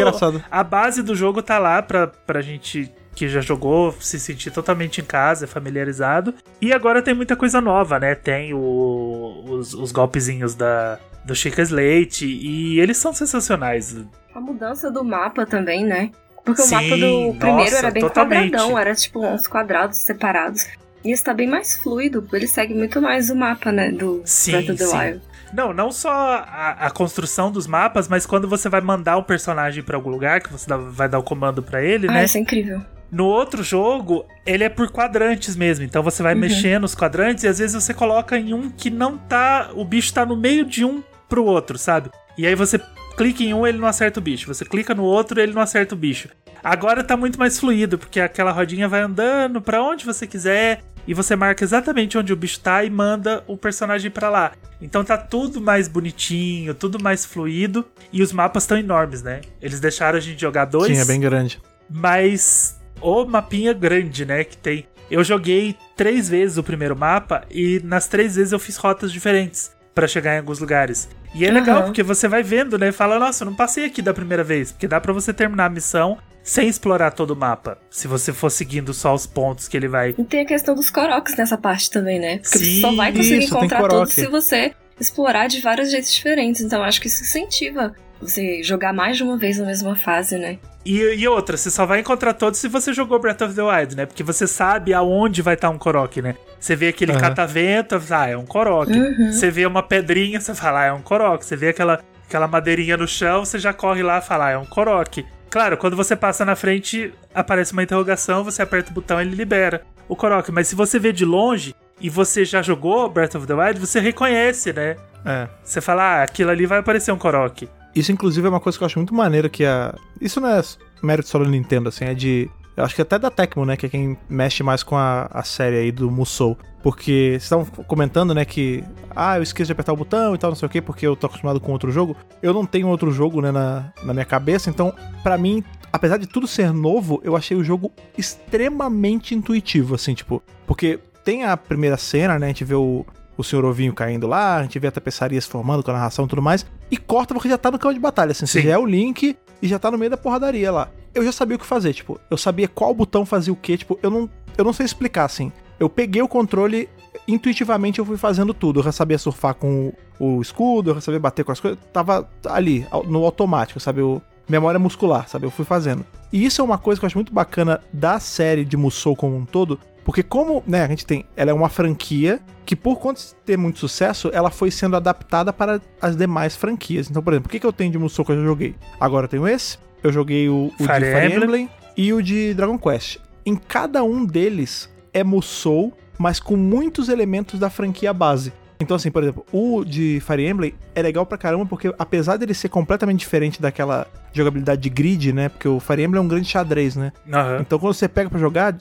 [0.51, 5.01] a base do jogo tá lá pra, pra gente que já jogou se sentir totalmente
[5.01, 6.33] em casa, familiarizado.
[6.61, 8.15] E agora tem muita coisa nova, né?
[8.15, 13.97] Tem o- os, os golpezinhos da, do Chica Slate e eles são sensacionais.
[14.33, 16.11] A mudança do mapa também, né?
[16.49, 18.51] Porque Sim, o mapa do primeiro nossa, era bem totalmente.
[18.51, 20.65] quadradão, era tipo uns quadrados separados.
[21.03, 23.89] E esse tá bem mais fluido, ele segue muito mais o mapa, né?
[23.91, 24.97] Do Sim, Breath of the sim.
[24.97, 25.21] Wild.
[25.53, 29.81] Não, não só a, a construção dos mapas, mas quando você vai mandar um personagem
[29.81, 32.25] pra algum lugar, que você dá- vai dar o comando pra ele, Ah, né?
[32.25, 32.81] isso é incrível.
[33.11, 35.83] No outro jogo, ele é por quadrantes mesmo.
[35.83, 36.41] Então você vai Uhum.
[36.41, 39.71] mexendo os quadrantes e às vezes você coloca em um que não tá.
[39.73, 42.09] O bicho tá no meio de um pro outro, sabe?
[42.37, 42.81] E aí você
[43.15, 44.47] clica em um, ele não acerta o bicho.
[44.53, 46.27] Você clica no outro, ele não acerta o bicho.
[46.63, 51.13] Agora tá muito mais fluido, porque aquela rodinha vai andando pra onde você quiser e
[51.13, 54.51] você marca exatamente onde o bicho tá e manda o personagem pra lá.
[54.81, 59.41] Então tá tudo mais bonitinho, tudo mais fluido e os mapas estão enormes, né?
[59.61, 61.61] Eles deixaram a gente jogar dois Sim, é bem grande.
[61.89, 64.85] mas o mapinha grande, né, que tem.
[65.09, 69.71] Eu joguei três vezes o primeiro mapa e nas três vezes eu fiz rotas diferentes
[69.95, 71.09] pra chegar em alguns lugares.
[71.33, 74.01] E é legal porque você vai vendo, né, e fala, nossa, eu não passei aqui
[74.01, 77.77] da primeira vez, porque dá pra você terminar a missão sem explorar todo o mapa,
[77.91, 80.15] se você for seguindo só os pontos que ele vai.
[80.17, 82.37] E tem a questão dos Koroks nessa parte também, né?
[82.39, 86.11] Porque Sim, você só vai conseguir isso, encontrar todos se você explorar de vários jeitos
[86.11, 86.61] diferentes.
[86.61, 90.57] Então acho que isso incentiva você jogar mais de uma vez na mesma fase, né?
[90.85, 93.95] E, e outra, você só vai encontrar todos se você jogou Breath of the Wild,
[93.95, 94.05] né?
[94.05, 96.35] Porque você sabe aonde vai estar um Korok, né?
[96.59, 97.21] Você vê aquele Aham.
[97.21, 98.91] catavento, ah, é um Korok.
[98.91, 99.31] Uhum.
[99.31, 101.45] Você vê uma pedrinha, você fala, ah, é um Korok.
[101.45, 104.57] Você vê aquela, aquela madeirinha no chão, você já corre lá e fala, ah, é
[104.57, 105.25] um Korok.
[105.49, 109.35] Claro, quando você passa na frente, aparece uma interrogação, você aperta o botão e ele
[109.35, 110.51] libera o Korok.
[110.51, 113.99] Mas se você vê de longe e você já jogou Breath of the Wild, você
[113.99, 114.95] reconhece, né?
[115.25, 115.47] É.
[115.63, 117.67] Você fala, ah, aquilo ali vai aparecer um Korok.
[117.95, 119.95] Isso, inclusive, é uma coisa que eu acho muito maneira que a.
[120.21, 120.61] Isso não é
[121.01, 122.49] mérito só da Nintendo, assim, é de.
[122.77, 123.75] Eu acho que até da Tecmo, né?
[123.75, 126.57] Que é quem mexe mais com a, a série aí do Musou.
[126.81, 128.83] Porque vocês estavam comentando, né, que.
[129.13, 131.15] Ah, eu esqueci de apertar o botão e tal, não sei o quê, porque eu
[131.15, 132.15] tô acostumado com outro jogo.
[132.41, 135.61] Eu não tenho outro jogo, né, na, na minha cabeça, então, pra mim,
[135.91, 140.41] apesar de tudo ser novo, eu achei o jogo extremamente intuitivo, assim, tipo.
[140.65, 142.45] Porque tem a primeira cena, né?
[142.45, 143.05] A gente vê o,
[143.39, 146.25] o senhor ovinho caindo lá, a gente vê a tapeçaria se formando com a narração
[146.25, 148.67] e tudo mais, e corta porque já tá no campo de batalha, assim, você Sim.
[148.67, 150.89] já é o Link e já tá no meio da porradaria lá.
[151.15, 153.97] Eu já sabia o que fazer, tipo, eu sabia qual botão fazia o quê, tipo,
[154.03, 155.53] eu não, eu não sei explicar, assim.
[155.79, 156.89] Eu peguei o controle,
[157.25, 158.81] intuitivamente eu fui fazendo tudo.
[158.81, 161.79] Eu já sabia surfar com o, o escudo, eu já sabia bater com as coisas,
[161.93, 164.01] tava ali, no automático, sabe?
[164.01, 165.45] O, memória muscular, sabe?
[165.45, 166.05] Eu fui fazendo.
[166.33, 169.37] E isso é uma coisa que eu acho muito bacana da série de Musou como
[169.37, 169.79] um todo,
[170.09, 173.55] porque como, né, a gente tem, ela é uma franquia que por conta de ter
[173.55, 177.11] muito sucesso, ela foi sendo adaptada para as demais franquias.
[177.11, 178.75] Então, por exemplo, o que, que eu tenho de Musou que eu já joguei?
[178.99, 181.43] Agora eu tenho esse, eu joguei o, o Fire de Fire Emblem.
[181.43, 183.19] Emblem e o de Dragon Quest.
[183.45, 188.51] Em cada um deles é Musou, mas com muitos elementos da franquia base.
[188.79, 192.55] Então, assim, por exemplo, o de Fire Emblem é legal pra caramba, porque apesar dele
[192.55, 195.49] ser completamente diferente daquela jogabilidade de grid, né?
[195.49, 197.11] Porque o Fire Emblem é um grande xadrez, né?
[197.31, 197.59] Aham.
[197.61, 198.75] Então quando você pega pra jogar,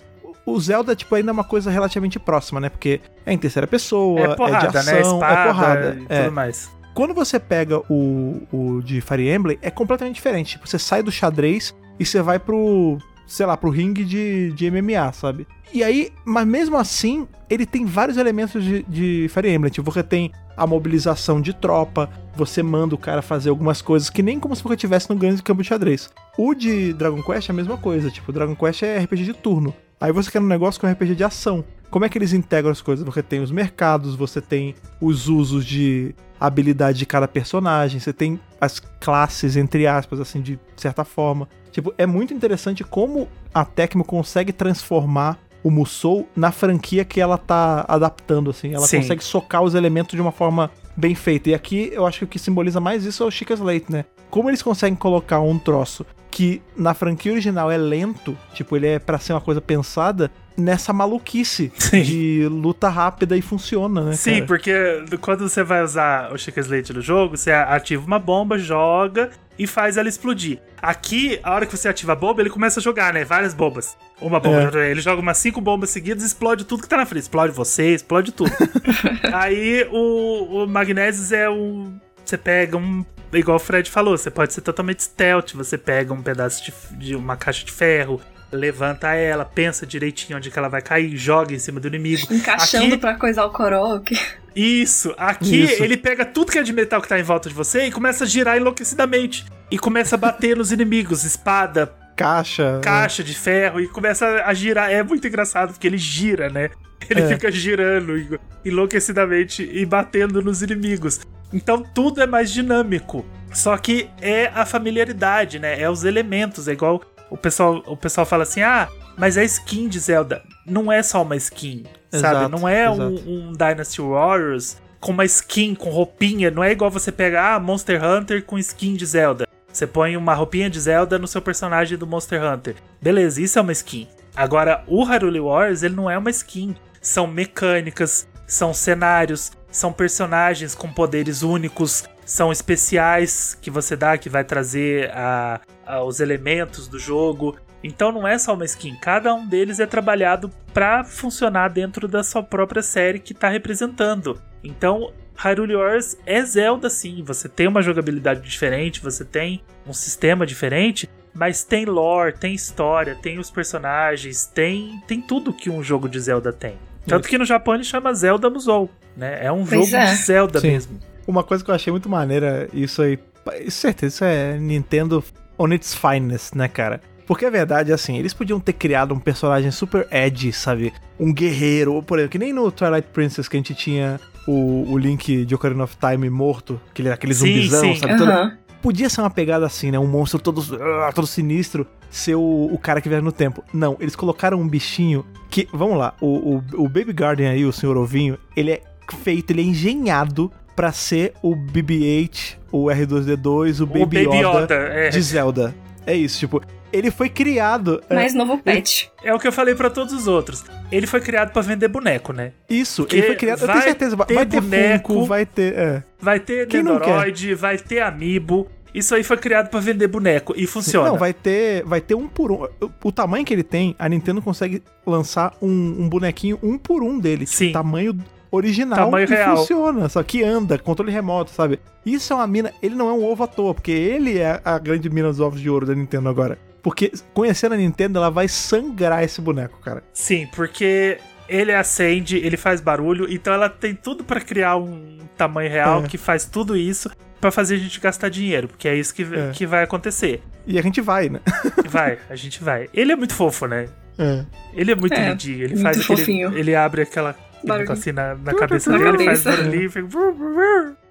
[0.51, 2.69] o Zelda, tipo, ainda é uma coisa relativamente próxima, né?
[2.69, 5.01] Porque é em terceira pessoa, É porrada, de ação, né?
[5.01, 5.99] Espada é porrada.
[6.01, 6.23] e é.
[6.25, 6.71] tudo mais.
[6.95, 10.53] Quando você pega o, o de Fire Emblem, é completamente diferente.
[10.53, 14.71] Tipo, você sai do xadrez e você vai pro, sei lá, pro ringue de, de
[14.71, 15.47] MMA, sabe?
[15.73, 19.71] E aí, mas mesmo assim, ele tem vários elementos de, de Fire Emblem.
[19.71, 24.23] Tipo, você tem a mobilização de tropa, você manda o cara fazer algumas coisas que
[24.23, 26.11] nem como se você estivesse no grande campo de xadrez.
[26.37, 28.11] O de Dragon Quest é a mesma coisa.
[28.11, 29.73] Tipo, Dragon Quest é RPG de turno.
[30.01, 31.65] Aí você quer um negócio que é um RPG de ação.
[31.91, 33.05] Como é que eles integram as coisas?
[33.05, 38.39] Você tem os mercados, você tem os usos de habilidade de cada personagem, você tem
[38.61, 41.49] as classes, entre aspas, assim, de certa forma.
[41.73, 47.37] Tipo, é muito interessante como a Tecmo consegue transformar o Musou na franquia que ela
[47.37, 48.75] tá adaptando, assim.
[48.75, 48.99] Ela Sim.
[48.99, 51.51] consegue socar os elementos de uma forma bem feita.
[51.51, 54.05] E aqui eu acho que o que simboliza mais isso é o Chica Slate, né?
[54.31, 58.99] como eles conseguem colocar um troço que na franquia original é lento, tipo, ele é
[58.99, 62.03] para ser uma coisa pensada, nessa maluquice Sim.
[62.03, 64.13] de luta rápida e funciona, né?
[64.15, 64.47] Sim, cara?
[64.47, 64.73] porque
[65.21, 69.67] quando você vai usar o Chica Slate no jogo, você ativa uma bomba, joga e
[69.67, 70.59] faz ela explodir.
[70.81, 73.25] Aqui, a hora que você ativa a bomba, ele começa a jogar, né?
[73.25, 73.97] Várias bombas.
[74.21, 77.23] Uma bomba, ele joga umas cinco bombas seguidas e explode tudo que tá na frente.
[77.23, 78.51] Explode você, explode tudo.
[79.33, 81.99] Aí o, o Magnesis é um.
[82.29, 83.05] Você pega um.
[83.33, 85.53] Igual o Fred falou, você pode ser totalmente stealth.
[85.55, 88.21] Você pega um pedaço de, de uma caixa de ferro,
[88.53, 92.27] levanta ela, pensa direitinho onde que ela vai cair, joga em cima do inimigo.
[92.31, 94.19] Encaixando Aqui- pra coisar o Korok.
[94.57, 95.83] Isso, aqui Isso.
[95.85, 98.25] ele pega tudo que é de metal que tá em volta de você e começa
[98.25, 99.47] a girar enlouquecidamente.
[99.71, 102.81] E começa a bater nos inimigos, espada, Caixa.
[102.83, 104.91] caixa de ferro, e começa a girar.
[104.91, 106.71] É muito engraçado, porque ele gira, né?
[107.09, 107.29] Ele É.
[107.29, 111.21] fica girando en- enlouquecidamente e batendo nos inimigos.
[111.53, 113.25] Então tudo é mais dinâmico.
[113.53, 115.81] Só que é a familiaridade, né?
[115.81, 116.69] É os elementos.
[116.69, 120.93] É igual o pessoal, o pessoal fala assim: ah, mas a skin de Zelda não
[120.93, 122.37] é só uma skin, sabe?
[122.37, 126.51] Exato, Não é um, um Dynasty Warriors com uma skin, com roupinha.
[126.51, 129.47] Não é igual você pegar ah, Monster Hunter com skin de Zelda.
[129.73, 132.77] Você põe uma roupinha de Zelda no seu personagem do Monster Hunter.
[133.01, 134.09] Beleza, isso é uma skin.
[134.35, 136.75] Agora, o Hyrule Warriors, ele não é uma skin.
[137.01, 144.29] São mecânicas, são cenários, são personagens com poderes únicos, são especiais que você dá que
[144.29, 147.57] vai trazer a, a- os elementos do jogo.
[147.83, 152.25] Então não é só uma skin, cada um deles é trabalhado para funcionar dentro da
[152.25, 154.41] sua própria série que tá representando.
[154.65, 160.45] Então, Hyrule Warriors é Zelda sim, você tem uma jogabilidade diferente, você tem um sistema
[160.45, 166.09] diferente, mas tem lore, tem história, tem os personagens, tem, tem tudo que um jogo
[166.09, 166.75] de Zelda tem.
[167.07, 169.45] Tanto que no Japão ele chama Zelda Musou, né?
[169.45, 170.07] É um Pois jogo é.
[170.07, 170.69] de Zelda Sim.
[170.69, 170.99] mesmo.
[171.27, 173.19] Uma coisa que eu achei muito maneira, isso aí,
[173.61, 175.23] isso certeza, isso é Nintendo
[175.59, 177.01] on its finest, né, cara?
[177.27, 180.95] Porque a verdade é assim, eles podiam ter criado um personagem super edgy, sabe?
[181.21, 184.91] Um guerreiro, ou por exemplo, que nem no Twilight Princess que a gente tinha o,
[184.91, 187.97] o Link de Ocarina of Time morto, que ele era aquele Sim, zumbizão, sim.
[187.97, 188.17] sabe?
[188.17, 188.57] Todo- Aham.
[188.81, 189.99] Podia ser uma pegada assim, né?
[189.99, 190.63] Um monstro todo,
[191.07, 193.63] ah, todo sinistro, ser o, o cara que viaja no tempo.
[193.75, 197.73] Não, eles colocaram um bichinho que, vamos lá, o, o, o Baby Garden aí, o
[197.73, 198.83] senhor ovinho, ele é
[199.17, 204.61] feito, ele é engenhado pra ser o BB-8, o R2D2, o Baby, o Baby Yoda,
[204.61, 205.75] Yoda, é, de Zelda.
[206.07, 208.03] É isso, tipo, ele foi criado.
[208.09, 209.11] é, Mais novo pet.
[209.23, 210.65] é o que eu falei pra todos os outros.
[210.91, 212.53] Ele foi criado pra vender boneco, né?
[212.69, 213.61] isso, porque ele foi criado.
[213.61, 215.13] Eu vai tenho certeza, vai ter vai ter boneco.
[215.13, 215.75] Funko, vai ter.
[215.75, 216.03] É.
[216.21, 218.69] Vai ter Quem não Nendoroid, vai ter Amiibo.
[218.95, 221.11] Isso aí foi criado pra vender boneco e funciona.
[221.11, 222.67] Não, vai ter, vai ter um por um.
[223.05, 227.19] O, tamanho que ele tem, a Nintendo consegue lançar um, um bonequinho um por um
[227.19, 227.45] dele.
[227.45, 227.73] Tipo, Sim.
[227.73, 228.19] tamanho
[228.51, 229.57] original Tamanho que real.
[229.57, 231.79] funciona, só que anda, controle remoto, sabe?
[232.05, 234.79] Isso é uma mina, ele não é um ovo à toa, porque ele é a
[234.79, 236.59] grande mina dos ovos de ouro da Nintendo agora.
[236.83, 240.03] Porque conhecendo a Nintendo, ela vai sangrar esse boneco, cara.
[240.13, 241.19] Sim, porque
[241.49, 246.07] ele acende, ele faz barulho, então ela tem tudo pra criar um tamanho real É.
[246.07, 249.51] que faz tudo isso pra fazer a gente gastar dinheiro, porque é isso que, É.
[249.53, 250.43] que vai acontecer.
[250.67, 251.41] E a gente vai, né?
[251.89, 252.89] Vai, a gente vai.
[252.93, 253.89] Ele é muito fofo, né?
[254.19, 254.45] É.
[254.75, 255.59] Ele é muito É, lindinho.
[255.65, 256.19] Ele muito faz aquele.
[256.19, 256.59] fofinho.
[256.59, 257.35] Ele abre aquela.
[257.69, 257.89] Barulho.
[257.89, 260.09] negocinho na, na cabeça dele, faz barulhinho e fica.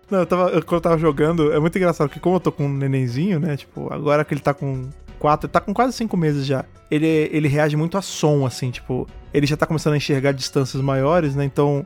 [0.10, 2.52] Não, eu tava, eu- quando eu tava jogando, é muito engraçado, porque como eu tô
[2.52, 3.58] com um nenenzinho, né?
[3.58, 4.90] Tipo, agora que ele tá com
[5.20, 6.64] quatro, tá com quase cinco meses já.
[6.90, 10.82] Ele, ele reage muito a som, assim, tipo, ele já tá começando a enxergar distâncias
[10.82, 11.44] maiores, né?
[11.44, 11.86] Então,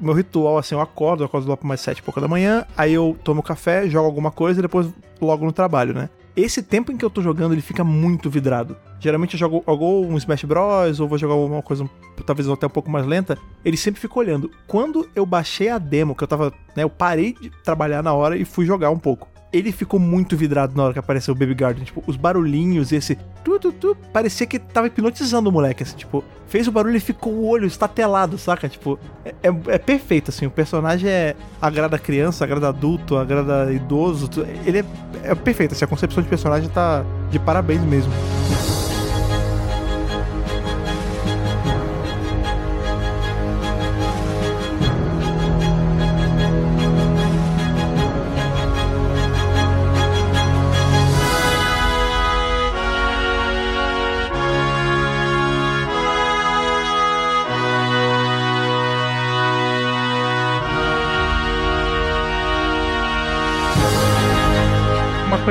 [0.00, 2.64] meu ritual, assim, eu acordo, eu acordo lá por mais sete e pouca da manhã,
[2.76, 4.88] aí eu tomo café, jogo alguma coisa e depois
[5.20, 6.08] logo no trabalho, né?
[6.34, 8.76] Esse tempo em que eu tô jogando, ele fica muito vidrado.
[9.00, 11.88] Geralmente eu jogo ou um Smash Bros, ou vou jogar alguma coisa
[12.26, 13.38] talvez até um pouco mais lenta.
[13.64, 14.50] Ele sempre fica olhando.
[14.66, 18.36] Quando eu baixei a demo, que eu tava, né, eu parei de trabalhar na hora
[18.36, 19.28] e fui jogar um pouco.
[19.50, 21.82] Ele ficou muito vidrado na hora que apareceu o Baby Garden.
[21.84, 26.22] Tipo, os barulhinhos, esse tu, tu, tu, parecia que tava hipnotizando o moleque, assim, tipo,
[26.46, 28.68] fez o barulho e ficou o olho estatelado, saca?
[28.68, 34.28] Tipo, é, é- é perfeito, assim, o personagem é agrada criança, agrada adulto, agrada idoso,
[34.28, 34.84] tu- ele é,
[35.22, 38.12] é perfeito, assim, a concepção de personagem tá de parabéns mesmo.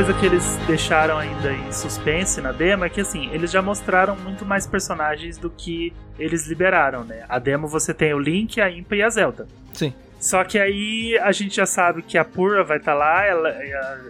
[0.07, 4.15] Coisa que eles deixaram ainda em suspense na demo é que assim, eles já mostraram
[4.15, 7.25] muito mais personagens do que eles liberaram, né?
[7.27, 9.47] A demo você tem o Link, a Impa e a Zelda.
[9.73, 9.93] Sim.
[10.17, 13.49] Só que aí a gente já sabe que a Pura vai estar tá lá, ela,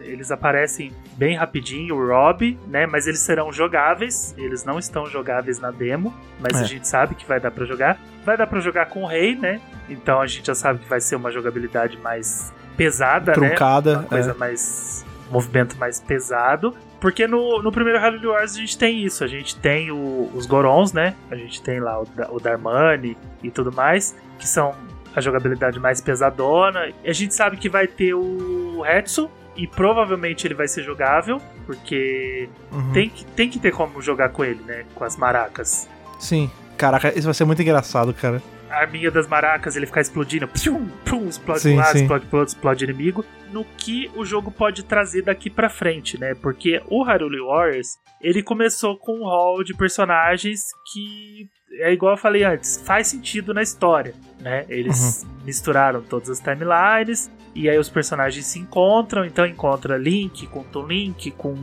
[0.03, 2.85] eles aparecem bem rapidinho, o Rob, né?
[2.85, 6.63] Mas eles serão jogáveis, eles não estão jogáveis na demo, mas é.
[6.63, 7.99] a gente sabe que vai dar para jogar.
[8.23, 9.59] Vai dar para jogar com o Rei, né?
[9.89, 13.99] Então a gente já sabe que vai ser uma jogabilidade mais pesada, Truncada, né?
[14.01, 14.33] Uma coisa é.
[14.35, 16.73] mais movimento mais pesado.
[16.99, 20.45] Porque no, no primeiro Halo Wars a gente tem isso, a gente tem o, os
[20.45, 21.15] Gorons, né?
[21.29, 24.73] A gente tem lá o, o Darmani e tudo mais, que são
[25.15, 26.91] a jogabilidade mais pesadona.
[27.03, 31.41] E a gente sabe que vai ter o Hetsu, e provavelmente ele vai ser jogável,
[31.65, 32.91] porque uhum.
[32.93, 34.85] tem, que, tem que ter como jogar com ele, né?
[34.93, 35.89] Com as maracas.
[36.19, 36.49] Sim.
[36.77, 38.41] Caraca, isso vai ser muito engraçado, cara.
[38.69, 42.39] A arminha das maracas, ele ficar explodindo, pum, pum, explode sim, um lado, explode pro
[42.39, 43.25] outro, explode inimigo.
[43.51, 46.35] No que o jogo pode trazer daqui pra frente, né?
[46.35, 50.61] Porque o Haruli Warriors, ele começou com um hall de personagens
[50.91, 51.49] que
[51.79, 54.65] é igual eu falei antes, faz sentido na história, né?
[54.69, 55.29] Eles uhum.
[55.45, 60.87] misturaram todas as timelines e aí os personagens se encontram, então encontra Link com Tom
[60.87, 61.55] Link, com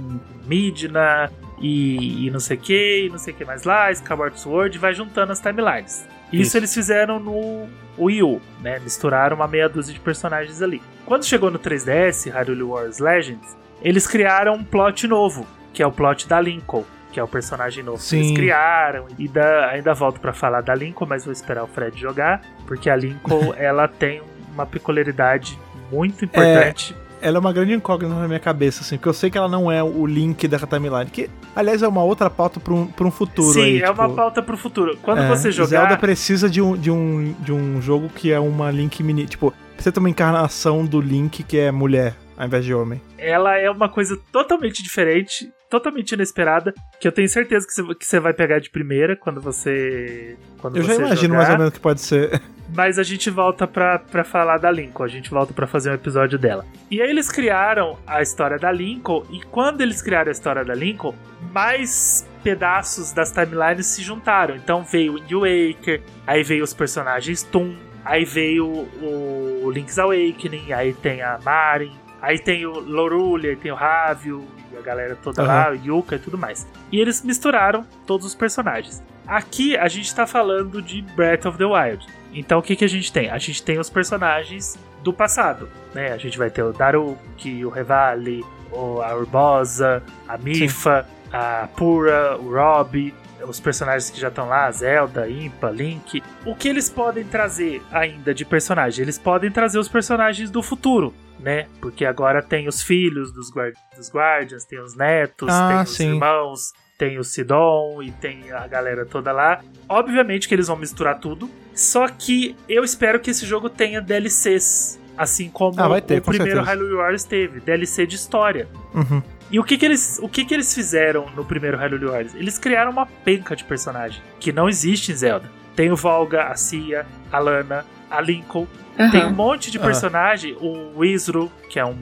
[0.46, 1.30] Midna
[1.60, 4.78] e, e não sei o que, e não sei o que mais lá, Skyward Sword,
[4.78, 6.06] vai juntando as timelines.
[6.34, 7.68] Isso, Isso, eles fizeram no
[7.98, 8.78] Wii U, né?
[8.78, 10.82] Misturaram uma meia dúzia de personagens ali.
[11.06, 15.92] Quando chegou no 3DS, Hyrule Wars Legends, eles criaram um plot novo, que é o
[15.92, 18.18] plot da Lincoln que é o personagem novo Sim.
[18.18, 19.06] que eles criaram.
[19.16, 22.90] E da, ainda volto para falar da Lincoln, mas vou esperar o Fred jogar, porque
[22.90, 24.20] a Lincoln ela tem
[24.52, 25.56] uma peculiaridade
[25.92, 26.92] muito importante.
[26.92, 29.48] É ela é uma grande incógnita na minha cabeça, assim, porque eu sei que ela
[29.48, 33.06] não é o link da timeline, que, aliás, é uma outra pauta pra um, pra
[33.06, 34.98] um futuro Sim, aí, é tipo, uma pauta pro futuro.
[35.02, 35.68] Quando é, você jogar...
[35.68, 39.54] Zelda precisa de um, de, um, de um jogo que é uma Link mini, tipo,
[39.72, 43.00] precisa ter uma encarnação do Link que é mulher, ao invés de homem.
[43.18, 48.32] Ela é uma coisa totalmente diferente, totalmente inesperada, que eu tenho certeza que você, vai
[48.32, 50.36] pegar de primeira quando você.
[50.58, 51.36] Quando eu você já imagino jogar.
[51.36, 52.42] mais ou menos que pode ser.
[52.74, 55.94] Mas a gente volta pra, pra falar da Lincoln, a gente volta para fazer um
[55.94, 56.64] episódio dela.
[56.90, 60.74] E aí eles criaram a história da Lincoln, e quando eles criaram a história da
[60.74, 61.14] Lincoln,
[61.52, 64.56] mais pedaços das timelines se juntaram.
[64.56, 67.74] Então veio o Wind Waker, aí veio os personagens Toon,
[68.04, 71.92] aí veio o Link's Awakening, aí tem a Marin,
[72.24, 75.46] Aí tem o Lorulha, aí tem o Ravio, e a galera toda uhum.
[75.48, 76.66] lá, o Yuka e tudo mais.
[76.90, 79.02] E eles misturaram todos os personagens.
[79.26, 82.06] Aqui a gente tá falando de Breath of the Wild.
[82.32, 83.28] Então o que, que a gente tem?
[83.28, 86.12] A gente tem os personagens do passado, né?
[86.12, 91.28] A gente vai ter o Daruki, o Revali, a Urbosa, a Mifa, Sim.
[91.30, 93.12] a Pura, o Rob,
[93.46, 96.22] os personagens que já estão lá, Zelda, Impa, Link.
[96.46, 99.02] O que eles podem trazer ainda de personagem?
[99.02, 101.12] Eles podem trazer os personagens do futuro,
[101.44, 101.66] né?
[101.80, 105.90] Porque agora tem os filhos dos, guard dos Guardians, tem os netos, ah, tem os
[105.94, 106.08] sim.
[106.08, 109.60] irmãos, tem o Sidon e tem a galera toda lá.
[109.86, 111.48] Obviamente que eles vão misturar tudo.
[111.74, 114.98] Só que eu espero que esse jogo tenha DLCs.
[115.16, 118.66] Assim como ah, ter, o primeiro Hyrule Warriors teve, DLC de história.
[118.92, 119.22] Uhum.
[119.48, 122.34] E o que que eles, o que que eles fizeram no primeiro Hyrule Warriors?
[122.34, 125.48] Eles criaram uma penca de personagem que não existe em Zelda.
[125.74, 128.66] Tem o Volga, a Cia, a Lana, a Lincoln,
[128.98, 129.10] Uhum.
[129.10, 130.92] Tem um monte de personagem, uhum.
[130.94, 131.96] o Wizru, que é um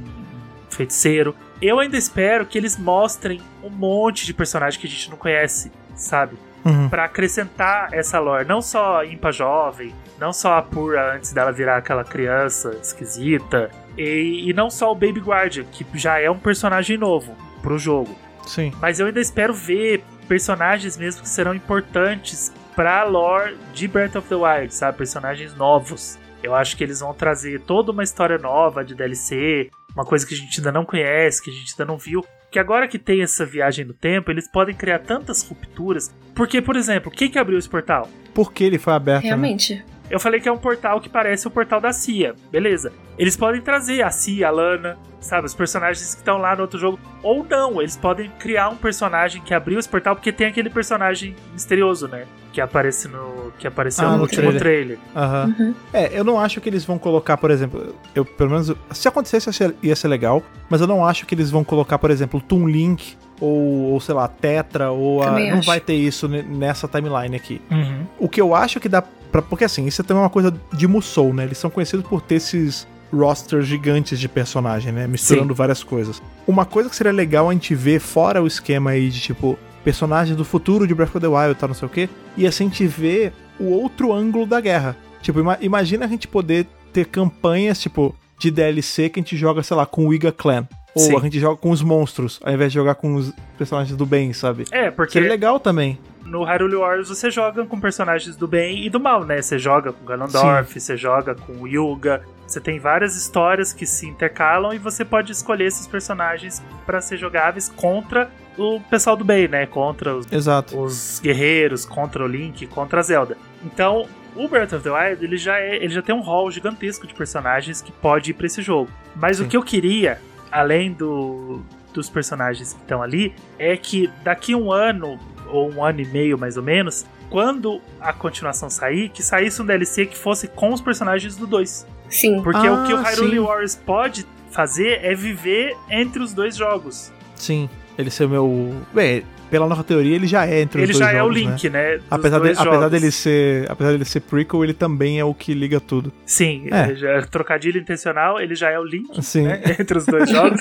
[0.68, 1.34] feiticeiro.
[1.60, 5.72] Eu ainda espero que eles mostrem um monte de personagem que a gente não conhece,
[5.94, 6.36] sabe?
[6.64, 6.88] Uhum.
[6.88, 8.46] para acrescentar essa lore.
[8.46, 13.68] Não só a Impa Jovem, não só a Pura antes dela virar aquela criança esquisita,
[13.98, 18.16] e, e não só o Baby Guardian, que já é um personagem novo pro jogo.
[18.46, 18.72] Sim.
[18.80, 24.28] Mas eu ainda espero ver personagens mesmo que serão importantes pra lore de Breath of
[24.28, 24.98] the Wild, sabe?
[24.98, 26.18] Personagens novos.
[26.42, 30.34] Eu acho que eles vão trazer toda uma história nova de DLC, uma coisa que
[30.34, 32.24] a gente ainda não conhece, que a gente ainda não viu.
[32.50, 36.14] Que agora que tem essa viagem no tempo, eles podem criar tantas rupturas.
[36.34, 38.08] Porque, por exemplo, quem que abriu esse portal?
[38.34, 39.22] Porque ele foi aberto.
[39.22, 39.28] Né?
[39.28, 39.76] Realmente.
[39.76, 39.84] Né?
[40.12, 42.34] Eu falei que é um portal que parece o portal da CIA.
[42.50, 42.92] Beleza.
[43.18, 45.46] Eles podem trazer a CIA, a Lana, sabe?
[45.46, 47.00] Os personagens que estão lá no outro jogo.
[47.22, 51.34] Ou não, eles podem criar um personagem que abriu esse portal, porque tem aquele personagem
[51.54, 52.26] misterioso, né?
[52.52, 53.54] Que aparece no.
[53.58, 54.98] Que apareceu ah, no, último trailer.
[55.16, 55.54] Uhum.
[55.58, 55.74] Uhum.
[55.94, 57.94] É, eu não acho que eles vão colocar, por exemplo.
[58.14, 58.70] Eu, pelo menos.
[58.90, 59.48] Se acontecesse,
[59.82, 60.42] ia ser legal.
[60.68, 64.14] Mas eu não acho que eles vão colocar, por exemplo, Toon Link ou, ou, sei
[64.14, 67.62] lá, Tetra, ou a, não vai ter isso nessa timeline aqui.
[67.70, 68.06] Uhum.
[68.18, 69.02] O que eu acho que dá
[69.32, 71.44] Pra, porque assim, isso é também uma coisa de Musou, né?
[71.44, 75.06] Eles são conhecidos por ter esses rosters gigantes de personagem, né?
[75.06, 75.56] Misturando Sim.
[75.56, 76.22] várias coisas.
[76.46, 80.36] Uma coisa que seria legal a gente ver, fora o esquema aí de tipo, personagens
[80.36, 82.68] do futuro de Breath of the Wild tal, não sei o quê, e assim a
[82.68, 84.96] gente vê o outro ângulo da guerra.
[85.22, 89.62] Tipo, ima imagina a gente poder ter campanhas, tipo, de DLC que a gente joga,
[89.62, 90.68] sei lá, com o Iga Clan.
[90.94, 91.16] Ou Sim.
[91.16, 94.34] a gente joga com os monstros, ao invés de jogar com os personagens do bem,
[94.34, 94.64] sabe?
[94.70, 95.14] É, porque.
[95.14, 95.98] Seria legal também
[96.32, 99.42] no Hyrule Warriors você joga com personagens do bem e do mal, né?
[99.42, 104.72] Você joga com Ganondorf, você joga com Yuga, você tem várias histórias que se intercalam
[104.72, 109.66] e você pode escolher esses personagens para ser jogáveis contra o pessoal do bem, né?
[109.66, 110.80] Contra os, Exato.
[110.80, 113.36] os guerreiros, contra o Link, contra a Zelda.
[113.62, 117.06] Então, o Breath of the Wild, ele já, é, ele já tem um hall gigantesco
[117.06, 118.90] de personagens que pode ir pra esse jogo.
[119.14, 119.44] Mas Sim.
[119.44, 120.18] o que eu queria,
[120.50, 121.60] além do,
[121.92, 125.18] dos personagens que estão ali, é que daqui um ano,
[125.52, 129.66] ou um ano e meio mais ou menos, quando a continuação sair, que saísse um
[129.66, 131.86] DLC que fosse com os personagens do 2.
[132.08, 132.42] Sim.
[132.42, 133.38] Porque o que o Ah, Hyrule sim.
[133.40, 137.10] Warriors pode fazer é viver entre os dois jogos.
[137.36, 138.74] Sim, ele ser o meu.
[138.92, 141.42] Bem, pela nossa teoria, ele já é entre Ele os dois já é o jogos,
[141.44, 141.50] né?
[141.50, 141.96] Link, né?
[141.98, 142.90] dos Apesar, de, apesar jogos.
[142.90, 143.70] dele ser.
[143.70, 146.10] Apesar dele ser prequel, ele também é o que liga tudo.
[146.24, 146.84] Sim, É.
[146.86, 149.42] ele já é trocadilho intencional, ele já é o Link Sim.
[149.42, 150.58] né, entre os dois jogos.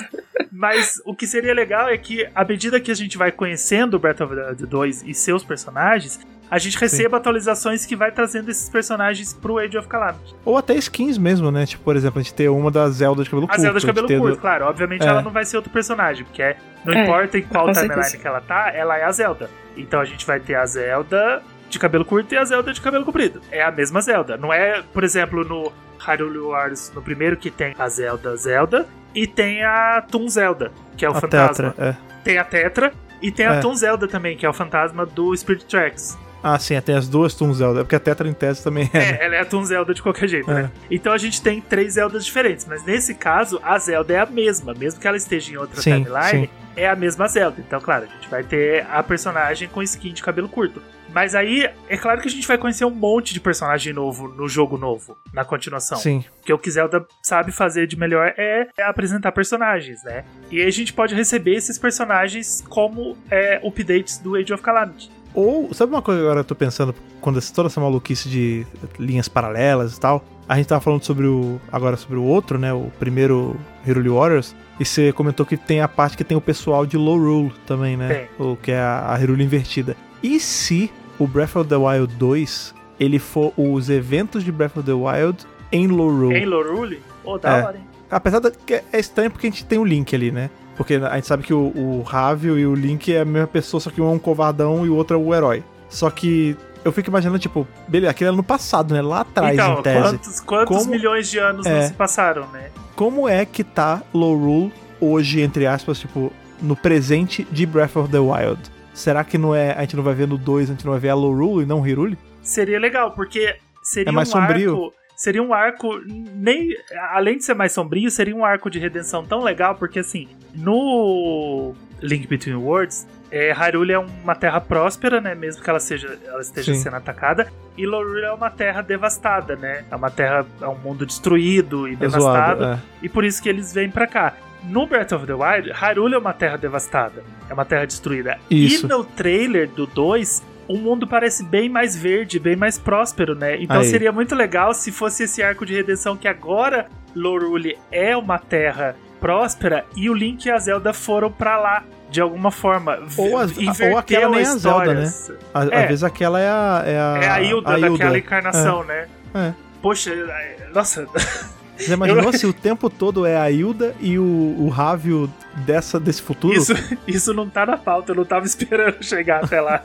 [0.52, 3.98] Mas o que seria legal é que, à medida que a gente vai conhecendo o
[3.98, 6.20] Breath of the Wild 2 e seus personagens,
[6.54, 10.34] a gente receba atualizações que vai trazendo esses personagens pro Age of Calamity.
[10.44, 11.64] Ou até skins mesmo, né?
[11.64, 13.62] Tipo, por exemplo, a gente ter uma da Zelda de cabelo A curto.
[13.62, 14.66] Zelda de cabelo curto, do- claro.
[14.66, 15.06] Obviamente É.
[15.08, 18.26] ela não vai ser outro personagem, porque é- não É, importa em qual timeline que
[18.26, 19.48] ela tá, ela é a Zelda.
[19.76, 23.04] Então a gente vai ter a Zelda de cabelo curto e a Zelda de cabelo
[23.06, 23.40] comprido.
[23.50, 24.36] É a mesma Zelda.
[24.36, 29.26] Não é, por exemplo, no Hyrule Warriors, no primeiro que tem a Zelda Zelda e
[29.26, 31.70] tem a Toon Zelda, que é o a fantasma.
[31.70, 31.96] Tetra, é.
[32.22, 32.92] Tem a Tetra
[33.22, 33.60] e tem a É.
[33.60, 36.18] Toon Zelda também, que é o fantasma do Spirit Tracks.
[36.42, 37.80] Ah, sim, tem as duas Toon Zelda.
[37.80, 38.98] é Porque a Tetra em tese também é.
[38.98, 39.18] né?
[39.20, 40.54] É, ela é a Toon Zelda de qualquer jeito, É.
[40.54, 40.70] né?
[40.90, 44.74] Então a gente tem três Zeldas diferentes, mas nesse caso a Zelda é a mesma,
[44.74, 46.52] mesmo que ela esteja em outra Sim, timeline, sim.
[46.76, 47.56] é a mesma Zelda.
[47.60, 50.82] Então, claro, a gente vai ter a personagem com skin de cabelo curto.
[51.14, 54.48] Mas aí, é claro que a gente vai conhecer um monte de personagem novo no
[54.48, 55.98] jogo novo, na continuação.
[55.98, 56.24] Sim.
[56.38, 60.24] Porque o que Zelda sabe fazer de melhor é, é apresentar personagens, né?
[60.50, 65.10] E aí a gente pode receber esses personagens como é, updates do Age of Calamity.
[65.34, 68.66] Ou, sabe uma coisa que agora eu tô pensando, quando esse- toda essa maluquice de
[68.98, 71.58] linhas paralelas e tal, a gente tava falando sobre o.
[71.70, 72.72] agora sobre o outro, né?
[72.72, 73.56] O primeiro
[73.86, 74.54] Hyrule Warriors.
[74.80, 77.96] E você comentou que tem a parte que tem o pessoal de Low Rule também,
[77.96, 78.26] né?
[78.38, 79.96] O que é a, a Hyrule invertida.
[80.22, 84.86] E se o Breath of the Wild 2 ele for os eventos de Breath of
[84.86, 86.36] the Wild em Low Rule?
[86.36, 87.00] Em Lorule?
[87.24, 87.62] Ô, da É.
[87.62, 87.84] hora, hein?
[88.10, 90.50] Apesar de que é estranho porque a gente tem o Link ali, né?
[90.82, 93.80] Porque a gente sabe que o, o Ravio e o Link é a mesma pessoa,
[93.80, 95.62] só que um é um covardão e o outro é o herói.
[95.88, 99.00] Só que eu fico imaginando, tipo, beleza, aquele é no passado, né?
[99.00, 100.00] Lá atrás, então, em tese.
[100.02, 101.86] quantos, quantos Como- milhões de anos não É.
[101.86, 102.70] se passaram, né?
[102.96, 108.10] Como é que tá Low Rule hoje, entre aspas, tipo, no presente de Breath of
[108.10, 108.60] the Wild?
[108.92, 111.00] Será que não é, a gente não vai ver no 2, a gente não vai
[111.00, 112.18] ver a Low Rule e não Hyrule?
[112.42, 114.70] Seria legal, porque seria É mais um sombrio.
[114.72, 114.92] arco.
[115.22, 116.00] Seria um arco,
[116.34, 116.76] nem.
[117.12, 121.76] Além de ser mais sombrio, seria um arco de redenção tão legal, porque assim, no
[122.02, 125.32] Link Between Worlds, é, Hyrule é uma terra próspera, né?
[125.32, 126.80] Mesmo que ela, seja, ela esteja Sim.
[126.80, 127.52] sendo atacada.
[127.78, 129.84] E Lorule é uma terra devastada, né?
[129.88, 132.60] É uma terra, é um mundo destruído e É devastado.
[132.64, 132.64] zoado.
[132.64, 132.78] É.
[133.00, 134.34] E por isso que eles vêm pra cá.
[134.64, 137.22] No Breath of the Wild, Hyrule é uma terra devastada.
[137.48, 138.40] É uma terra destruída.
[138.50, 138.86] Isso.
[138.86, 143.60] E no trailer do 2, o mundo parece bem mais verde, bem mais próspero, né?
[143.62, 143.84] Então Aí.
[143.86, 148.96] seria muito legal se fosse esse arco de redenção que agora Lorule é uma terra
[149.20, 151.82] próspera e o Link e a Zelda foram pra lá.
[152.10, 152.98] De alguma forma.
[153.16, 155.02] Ou a- Inverteu ou aquela nem a Zelda, né?
[155.04, 155.32] histórias.
[155.54, 155.76] Às, É.
[155.82, 156.82] às vezes aquela é a.
[156.84, 159.06] É a, É a Hilda, daquela encarnação, né?
[159.34, 159.52] É.
[159.80, 161.06] Poxa, é, nossa,
[161.82, 164.22] Você imaginou se o tempo todo é a Hilda e o,
[164.58, 165.32] o Ravio
[165.66, 166.54] dessa, desse futuro?
[166.54, 166.72] Isso,
[167.06, 169.82] isso não tá na pauta, eu não tava esperando chegar até lá.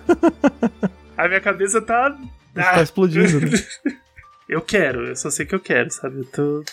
[1.18, 2.12] A minha cabeça tá.
[2.54, 3.40] Tá Ah, explodindo.
[3.42, 3.52] né?
[4.48, 6.20] eu quero, eu só sei que eu quero, sabe?
[6.20, 6.64] Eu, tô...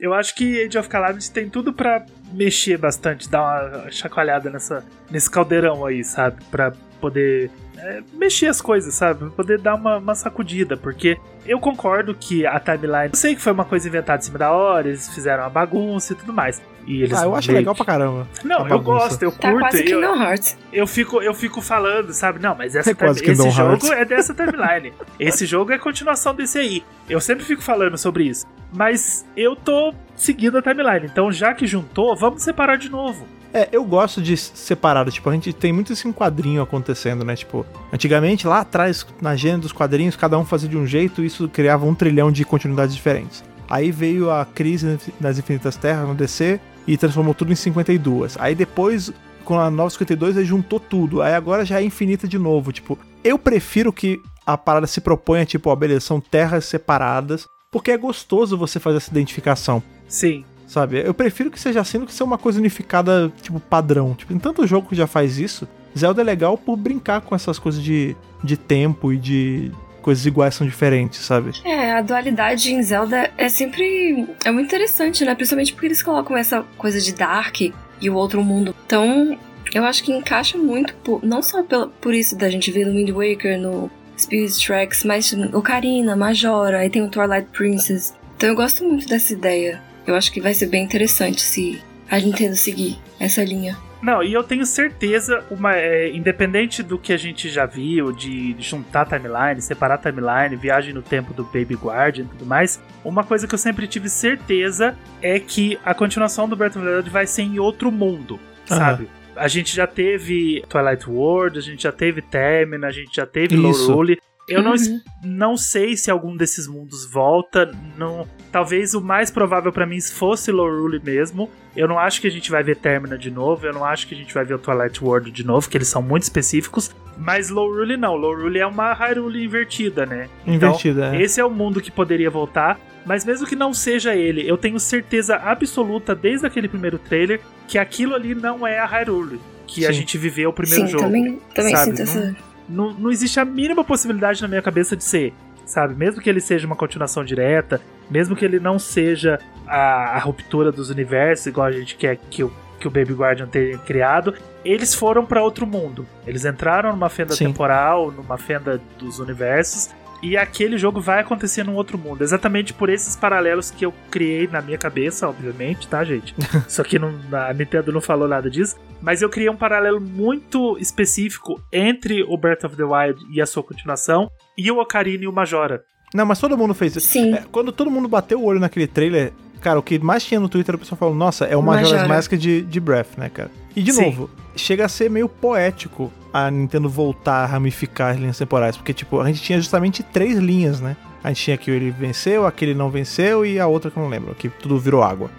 [0.00, 4.84] eu acho que Age of Calamity tem tudo pra mexer bastante, dar uma chacoalhada nessa,
[5.10, 6.42] nesse caldeirão aí, sabe?
[6.50, 7.50] Pra poder
[7.82, 9.18] é, mexer as coisas, sabe?
[9.20, 13.10] Pra poder dar uma, uma sacudida, porque eu concordo que a timeline.
[13.12, 16.12] Eu sei que foi uma coisa inventada em cima da hora, eles fizeram uma bagunça
[16.12, 16.62] e tudo mais.
[16.86, 18.26] E eles Ah, eu acho meio legal que- pra caramba.
[18.42, 19.60] Não, eu gosto, eu Tá curto.
[19.60, 20.58] quase eu, Kingdom Hearts.
[20.72, 22.40] eu fico, eu fico falando, sabe?
[22.40, 23.90] Não, mas essa É quase time- esse Kingdom jogo Hearts.
[23.90, 24.92] é dessa timeline.
[25.18, 26.82] esse jogo é continuação desse aí.
[27.08, 28.44] Eu sempre fico falando sobre isso.
[28.74, 31.06] Mas eu tô seguindo a timeline.
[31.06, 33.26] Então, já que juntou, vamos separar de novo.
[33.52, 35.10] É, eu gosto de separado.
[35.10, 37.36] Tipo, a gente tem muito isso em quadrinho acontecendo, né?
[37.36, 41.26] Tipo, antigamente, lá atrás, na gênero dos quadrinhos, cada um fazia de um jeito e
[41.26, 43.44] isso criava um trilhão de continuidades diferentes.
[43.68, 48.36] Aí veio a crise nas Infinitas Terras no DC e transformou tudo em 52.
[48.38, 49.12] Aí depois,
[49.44, 51.22] com a nova 52, aí juntou tudo.
[51.22, 52.72] Aí agora já é infinita de novo.
[52.72, 57.90] Tipo, eu prefiro que a parada se proponha, tipo, ó, beleza, são terras separadas, porque
[57.90, 59.82] é gostoso você fazer essa identificação.
[60.08, 60.44] Sim.
[60.72, 61.02] Sabe?
[61.04, 64.14] Eu prefiro que seja assim do que ser uma coisa unificada, tipo, padrão.
[64.14, 67.58] Tipo, em tanto jogo que já faz isso, Zelda é legal por brincar com essas
[67.58, 69.70] coisas de, de tempo e de
[70.00, 71.50] coisas iguais são diferentes, sabe?
[71.62, 74.26] É, a dualidade em Zelda é sempre.
[74.46, 75.34] É muito interessante, né?
[75.34, 77.74] Principalmente porque eles colocam essa coisa de Dark e
[78.08, 78.74] o outro mundo.
[78.86, 79.38] Então,
[79.74, 82.94] eu acho que encaixa muito, por, não só por, por isso da gente ver no
[82.94, 88.14] Wind Waker, no Spirit Tracks, mas Ocarina, Majora, aí tem o Twilight Princess.
[88.34, 89.91] Então eu gosto muito dessa ideia.
[90.06, 91.80] Eu acho que vai ser bem interessante se
[92.10, 93.76] a Nintendo seguir essa linha.
[94.02, 98.56] Não, e eu tenho certeza, uma, é, independente do que a gente já viu, de
[98.58, 103.46] juntar timeline, separar timeline, viagem no tempo do Baby Guardian e tudo mais, uma coisa
[103.46, 107.28] que eu sempre tive certeza é que a continuação do Breath of the Wild vai
[107.28, 109.08] ser em outro mundo, sabe?
[109.36, 113.56] A gente já teve Twilight World, a gente já teve Termina, a gente já teve
[113.56, 114.20] Lorule.
[114.48, 115.00] Eu não, Uhum.
[115.24, 117.70] não sei se algum desses mundos volta.
[117.96, 121.48] Não, talvez o mais provável pra mim fosse Lorule mesmo.
[121.76, 123.64] Eu não acho que a gente vai ver Termina de novo.
[123.66, 125.88] Eu não acho que a gente vai ver o Twilight World de novo, que eles
[125.88, 126.90] são muito específicos.
[127.16, 128.16] Mas Lorule não.
[128.16, 130.28] Lorule é uma Hyrule invertida, né?
[130.46, 131.22] Invertida, então, é.
[131.22, 132.80] Esse é o mundo que poderia voltar.
[133.06, 137.76] Mas mesmo que não seja ele, eu tenho certeza absoluta desde aquele primeiro trailer que
[137.78, 139.94] aquilo ali não é a Hyrule que a Sim.
[140.00, 141.04] gente viveu o primeiro Sim, jogo.
[141.04, 141.96] também, também sabe?
[141.96, 142.36] sinto essa.
[142.68, 145.32] Não, não existe a mínima possibilidade na minha cabeça de ser,
[145.64, 145.94] sabe?
[145.94, 147.80] Mesmo que ele seja uma continuação direta,
[148.10, 152.44] mesmo que ele não seja a, a ruptura dos universos, igual a gente quer que
[152.44, 154.34] o, que o Baby Guardian tenha criado,
[154.64, 156.06] eles foram pra outro mundo.
[156.26, 157.46] Eles entraram numa fenda Sim.
[157.46, 159.90] temporal, numa fenda dos universos.
[160.22, 162.22] E aquele jogo vai acontecer num outro mundo.
[162.22, 166.32] Exatamente por esses paralelos que eu criei na minha cabeça, obviamente, tá, gente?
[166.68, 168.76] Só que não, a Nintendo não falou nada disso.
[169.00, 173.46] Mas eu criei um paralelo muito específico entre o Breath of the Wild e a
[173.46, 175.82] sua continuação e o Ocarina e o Majora.
[176.14, 177.08] Não, mas todo mundo fez isso.
[177.08, 177.34] Sim.
[177.34, 180.48] É, quando todo mundo bateu o olho naquele trailer, cara, o que mais tinha no
[180.48, 182.08] Twitter, o pessoal falou, nossa, é o Majora's Majora.
[182.08, 183.50] Mask de, de Breath, né, cara?
[183.74, 184.04] E de Sim.
[184.04, 188.92] novo, chega a ser meio poético a Nintendo voltar a ramificar as linhas temporais, porque,
[188.94, 190.96] tipo, a gente tinha justamente três linhas, né?
[191.22, 194.10] A gente tinha que ele venceu, aquele não venceu e a outra que eu não
[194.10, 195.30] lembro, que tudo virou água.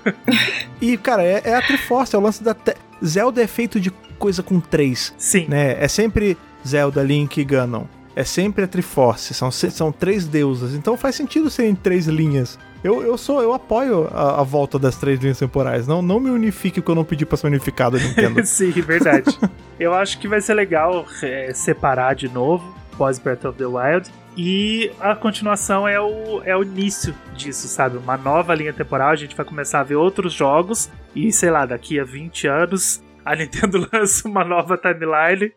[0.80, 2.54] e, cara, é, é a Triforce, é o lance da.
[2.54, 2.74] Te...
[3.04, 5.82] Zelda é feito de coisa com três Sim, né?
[5.82, 6.36] É sempre
[6.66, 7.84] Zelda, Link e Ganon.
[8.14, 10.74] É sempre a Triforce, são, são três deusas.
[10.74, 12.58] Então faz sentido serem três linhas.
[12.82, 15.86] Eu, eu sou, eu apoio a, a volta das três linhas temporais.
[15.86, 18.44] Não, não me unifique porque eu não pedi pra ser unificado, Nintendo.
[18.46, 19.38] Sim, verdade.
[19.78, 24.10] eu acho que vai ser legal é, separar de novo pós Breath of the Wild.
[24.36, 27.96] E a continuação é o, é o início disso, sabe?
[27.96, 29.08] Uma nova linha temporal.
[29.08, 30.90] A gente vai começar a ver outros jogos.
[31.14, 35.52] E sei lá, daqui a 20 anos, a Nintendo lança uma nova timeline.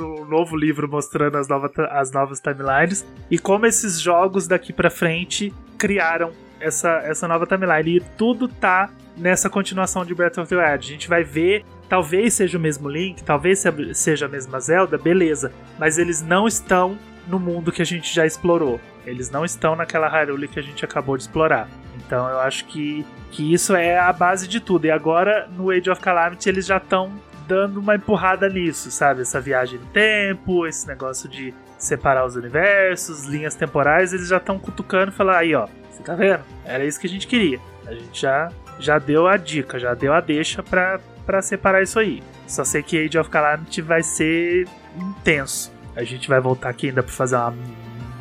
[0.00, 3.06] Um novo livro mostrando as, nova, as novas timelines.
[3.30, 6.32] E como esses jogos daqui pra frente criaram
[6.64, 7.96] essa, essa nova timeline.
[7.96, 10.86] E tudo tá nessa continuação de Breath of the Wild.
[10.86, 14.98] A gente vai ver, talvez seja o mesmo Link, talvez se- seja a mesma Zelda,
[14.98, 15.52] beleza.
[15.78, 18.80] Mas eles não estão no mundo que a gente já explorou.
[19.06, 21.68] Eles não estão naquela Hyrule que a gente acabou de explorar.
[21.96, 24.86] Então eu acho que, que isso é a base de tudo.
[24.86, 27.12] E agora, no Age of Calamity, eles já estão
[27.46, 29.20] dando uma empurrada nisso, sabe?
[29.20, 34.58] Essa viagem no tempo, esse negócio de separar os universos, linhas temporais, eles já estão
[34.58, 36.40] cutucando e falando, aí ó, você tá vendo?
[36.64, 37.58] Era isso que a gente queria.
[37.86, 41.98] A gente já, já deu a dica, já deu a deixa pra, pra separar isso
[41.98, 42.22] aí.
[42.46, 44.66] Só sei que Age of Calamity vai ser
[44.96, 45.72] intenso.
[45.96, 47.54] A gente vai voltar aqui ainda pra fazer uma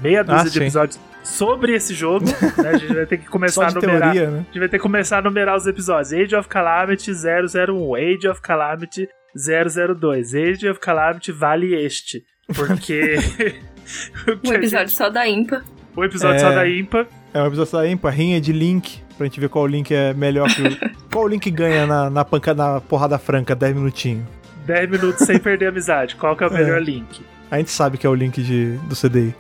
[0.02, 0.60] meia dúzia Ah, de sim.
[0.62, 2.26] episódios sobre esse jogo.
[2.62, 2.70] né?
[2.70, 4.12] A gente vai ter que começar a numerar.
[4.14, 4.40] teoria, né?
[4.40, 6.14] A gente vai ter que começar a numerar os episódios.
[6.14, 12.24] Age of Calamity 001, Age of Calamity 002, Age of Calamity vale este.
[12.56, 13.16] Porque.
[14.46, 15.62] Um episódio gente- só da Impa.
[15.96, 16.40] o episódio É.
[16.40, 17.06] só da Impa.
[17.34, 20.62] É um episódio Impa, rinha de Link, pra gente ver qual Link é melhor que
[20.62, 20.78] o...
[21.12, 24.24] qual Link ganha na, na, panca, na porrada franca, 10 minutinhos.
[24.68, 26.16] 10 minutos sem perder a amizade.
[26.16, 26.60] Qual que é o É.
[26.64, 27.26] melhor link?
[27.50, 29.36] A gente sabe que é o Link de, do CDI.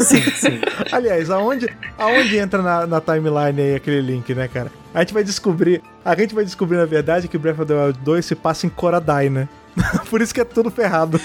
[0.00, 0.60] Sim, sim.
[0.92, 1.66] Aliás, aonde,
[1.98, 4.70] aonde entra na, na timeline aí aquele link, né, cara?
[4.94, 5.82] A gente vai descobrir.
[6.04, 8.70] A gente vai descobrir, na verdade, que Breath of the Wild 2 se passa em
[8.70, 9.48] Koradai, né?
[10.08, 11.18] Por isso que é tudo ferrado.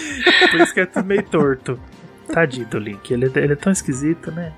[0.52, 1.80] Por isso que é tudo meio torto.
[2.34, 3.12] Tadinho do Link.
[3.14, 4.52] Ele, ele é tão esquisito, né?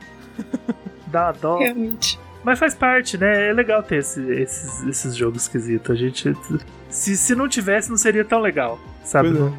[1.07, 1.57] Dá uma dó.
[1.59, 2.19] Realmente.
[2.43, 3.49] Mas faz parte, né?
[3.49, 5.89] É legal ter esse- esses, esses jogos esquisitos.
[5.91, 6.34] A gente.
[6.89, 8.79] Se, se não tivesse, não seria tão legal.
[9.03, 9.29] Sabe?
[9.29, 9.31] É.
[9.31, 9.53] Não-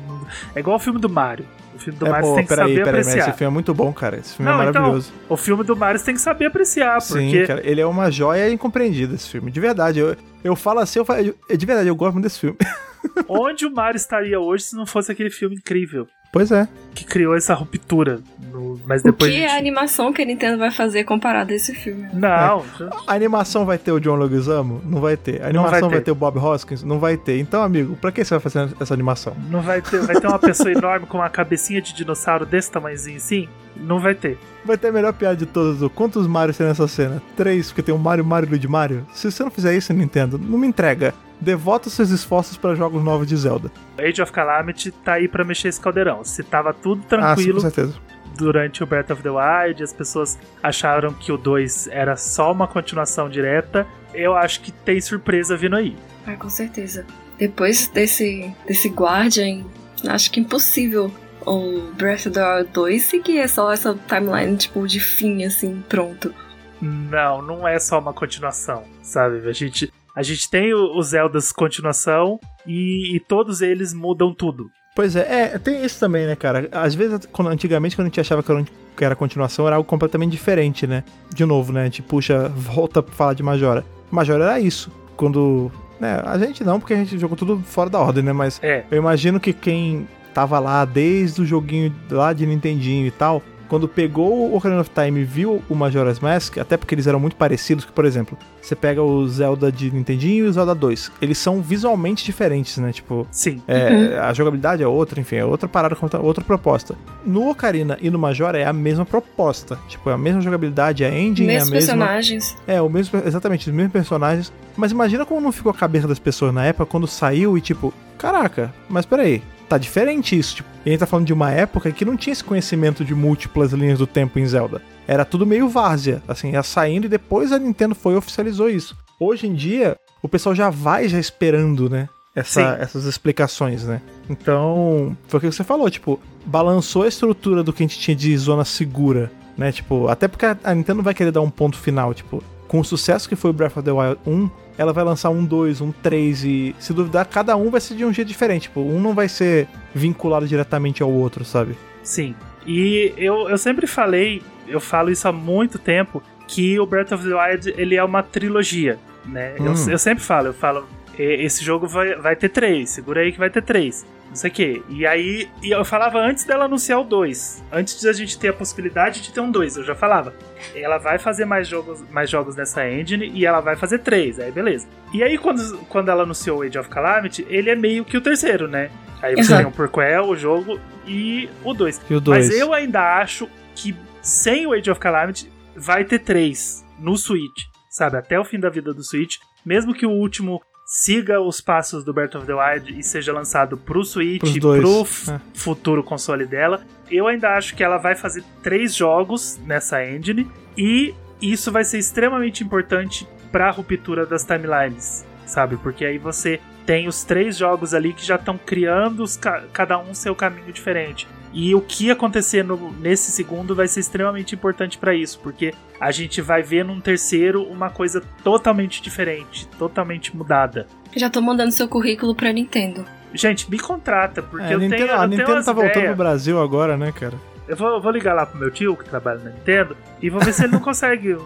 [0.54, 1.44] é igual o filme do Mario.
[1.74, 3.28] O filme do é, Mario pô, você tem que peraí, saber peraí, mas apreciar.
[3.30, 4.16] esse filme é muito bom, cara.
[4.18, 5.12] Esse filme Não, é então, maravilhoso.
[5.28, 7.40] O filme do Mario você tem que saber apreciar, porque.
[7.40, 9.50] Sim, cara, ele é uma joia incompreendida esse filme.
[9.50, 12.56] De verdade, eu, eu falo assim, eu falo, de verdade, eu gosto muito desse filme.
[13.28, 16.06] Onde o Mario estaria hoje se não fosse aquele filme incrível?
[16.30, 16.68] Pois é.
[16.94, 18.20] Que criou essa ruptura.
[18.52, 18.78] No...
[18.86, 19.30] Mas O depois.
[19.32, 22.06] que a é a gente- animação que a Nintendo vai fazer comparado a esse filme?
[22.12, 22.62] Não,
[23.06, 24.82] A animação vai ter o John Leguizamo?
[24.84, 25.40] Não vai ter.
[25.42, 26.04] A animação vai vai ter.
[26.06, 26.10] ter.
[26.10, 26.82] o Bob Hoskins?
[26.82, 27.38] Não vai ter.
[27.38, 29.34] Então, amigo, pra que você vai fazer essa animação?
[29.48, 30.00] não vai ter.
[30.02, 33.48] Vai ter uma pessoa enorme com uma cabecinha de dinossauro desse tamanhozinho assim?
[33.74, 34.38] Não vai ter.
[34.68, 35.80] Vai ter a melhor piada de todas.
[35.80, 37.22] o Quantos Marios tem nessa cena?
[37.34, 39.06] Três, porque tem o Mario, Mario e Luigi Mario.
[39.14, 41.14] Se você não fizer isso, Nintendo, não me entrega.
[41.40, 43.70] Devota seus esforços pra jogos novos de Zelda.
[43.98, 46.22] Age of Calamity tá aí pra mexer esse caldeirão.
[46.22, 47.94] Se tava tudo Ah, sim, tranquilo com certeza.
[48.36, 52.66] durante o Breath of the Wild, as pessoas acharam que o 2 era só uma
[52.68, 55.96] continuação direta, eu acho que tem surpresa vindo aí.
[56.26, 57.06] Ah, com certeza.
[57.38, 59.64] Depois desse, desse Guardian,
[60.08, 61.10] acho que impossível
[61.48, 65.82] o Breath of the Wild 2 seguir é só essa timeline, tipo, de fim, assim,
[65.88, 66.32] pronto.
[66.80, 69.48] Não, não é só uma continuação, sabe?
[69.48, 74.70] A gente, a gente tem os Zeldas continuação e, e todos eles mudam tudo.
[74.94, 76.68] Pois é, é, tem isso também, né, cara?
[76.72, 78.64] Às vezes, quando- antigamente, quando a gente achava que era,
[78.96, 81.04] que era continuação, era algo completamente diferente, né?
[81.32, 81.82] De novo, né?
[81.82, 83.84] A gente puxa, volta pra falar de Majora.
[84.10, 84.90] Majora era isso.
[85.16, 85.70] Quando.
[86.00, 88.32] Né, a gente não, porque a gente jogou tudo fora da ordem, né?
[88.32, 90.06] Mas É, eu imagino que quem
[90.38, 94.88] tava lá desde o joguinho lá de Nintendinho e tal, quando pegou o Ocarina of
[94.88, 98.38] Time e viu o Majora's Mask, até porque eles eram muito parecidos, que, por exemplo,
[98.62, 101.10] você pega o Zelda de Nintendinho e o Zelda 2.
[101.20, 102.92] Eles são visualmente diferentes, né?
[102.92, 103.60] Tipo, sim.
[103.66, 106.94] é, A jogabilidade é outra, enfim, é outra parada, contra- outra proposta.
[107.26, 109.76] No Ocarina e no Majora é a mesma proposta.
[109.88, 111.94] Tipo, é a mesma jogabilidade, a engine é a Mesmos mesma.
[111.96, 112.56] personagens.
[112.66, 114.52] É, o mesmo, exatamente, os mesmos personagens.
[114.76, 117.92] Mas imagina como não ficou a cabeça das pessoas na época quando saiu e tipo,
[118.16, 120.56] caraca, mas peraí, tá diferente isso.
[120.56, 123.14] Tipo, e a gente tá falando de uma época que não tinha esse conhecimento de
[123.14, 124.80] múltiplas linhas do tempo em Zelda.
[125.06, 128.96] Era tudo meio várzea, assim, ia saindo e depois a Nintendo foi e oficializou isso.
[129.20, 132.08] Hoje em dia, o pessoal já vai já esperando, né?
[132.34, 134.00] Essa, essas explicações, né?
[134.30, 138.16] Então, foi o que você falou, tipo, balançou a estrutura do que a gente tinha
[138.16, 139.72] de zona segura, né?
[139.72, 142.84] Tipo, até porque a a Nintendo vai querer dar um ponto final, tipo, com o
[142.84, 145.90] sucesso que foi o Breath of the Wild 1, ela vai lançar um 2, um
[145.90, 148.62] 3 e, se duvidar, cada um vai ser de um jeito diferente.
[148.62, 151.74] Tipo, um não vai ser vinculado diretamente ao outro, sabe?
[152.02, 152.34] Sim.
[152.66, 157.26] E eu, eu sempre falei, eu falo isso há muito tempo, que o Breath of
[157.28, 159.54] the Wild ele é uma trilogia, né?
[159.58, 159.90] Eu, Hum.
[159.90, 163.38] eu sempre falo, eu falo, "E- esse jogo vai, vai ter três, segura aí que
[163.38, 164.06] vai ter três.
[164.28, 164.82] Não sei o quê.
[164.90, 167.64] E aí, e eu falava antes dela anunciar o 2.
[167.72, 170.34] Antes de a gente ter a possibilidade de ter um 2, eu já falava.
[170.74, 174.38] Ela vai fazer mais jogos, mais jogos nessa engine e ela vai fazer três.
[174.38, 174.86] Aí beleza.
[175.14, 178.20] E aí, quando, quando ela anunciou o Age of Calamity, ele é meio que o
[178.20, 178.90] terceiro, né?
[179.22, 179.62] Aí você Exato.
[179.62, 182.02] tem o Porquel, o jogo e o 2.
[182.10, 182.46] E o 2.
[182.46, 187.62] Mas eu ainda acho que sem o Age of Calamity vai ter três no Switch,
[187.88, 188.18] sabe?
[188.18, 189.36] Até o fim da vida do Switch.
[189.64, 193.76] Mesmo que o último siga os passos do Breath of the Wild e seja lançado
[193.76, 195.40] pro Switch, dois, pro é.
[195.52, 201.14] futuro console dela, eu ainda acho que ela vai fazer três jogos nessa engine e
[201.42, 205.76] isso vai ser extremamente importante pra ruptura das timelines, sabe?
[205.76, 209.98] Porque aí você tem os três jogos ali que já estão criando os ca- cada
[209.98, 211.28] um seu caminho diferente.
[211.52, 216.10] E o que acontecer no- nesse segundo vai ser extremamente importante pra isso, porque a
[216.10, 220.86] gente vai ver num terceiro uma coisa totalmente diferente, totalmente mudada.
[221.16, 223.04] Já tô mandando seu currículo pra Nintendo.
[223.32, 225.72] Gente, me contrata, porque É, a eu Nintendo, tenho, eu a tenho Nintendo umas tá
[225.72, 226.08] voltando ideias.
[226.08, 227.34] pro Brasil agora, né, cara?
[227.66, 230.52] Eu vou, vou ligar lá pro meu tio, que trabalha na Nintendo, e vou ver
[230.54, 231.36] se ele não consegue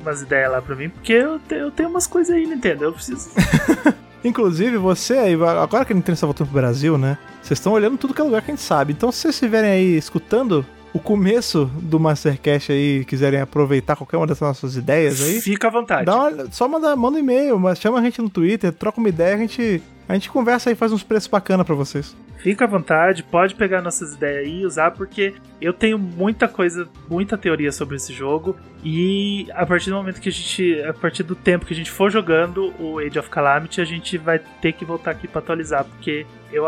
[0.00, 2.84] umas ideias lá pra mim, porque eu, te- eu tenho umas coisas aí, Nintendo.
[2.84, 3.30] Eu preciso.
[4.24, 7.18] Inclusive, você aí, agora que a Nintendo está voltando pro Brasil, né?
[7.42, 8.92] Vocês estão olhando tudo que é lugar que a gente sabe.
[8.92, 10.64] Então, se vocês estiverem aí escutando
[10.94, 15.66] o começo do Mastercast aí e quiserem aproveitar qualquer uma dessas nossas ideias aí, Fica
[15.66, 16.06] à vontade.
[16.06, 19.08] dá uma, só manda, manda um e-mail, mas chama a gente no Twitter, troca uma
[19.08, 22.16] ideia, a gente, a gente conversa aí e faz uns preços bacanas pra vocês.
[22.38, 25.32] Fica à vontade, pode pegar nossas ideias aí e usar, porque
[25.62, 28.54] eu tenho muita coisa, muita teoria sobre esse jogo.
[28.84, 30.82] E a partir do momento que a gente.
[30.82, 34.18] A partir do tempo que a gente for jogando o Age of Calamity, a gente
[34.18, 35.86] vai ter que voltar aqui pra atualizar.
[35.86, 36.66] Porque eu,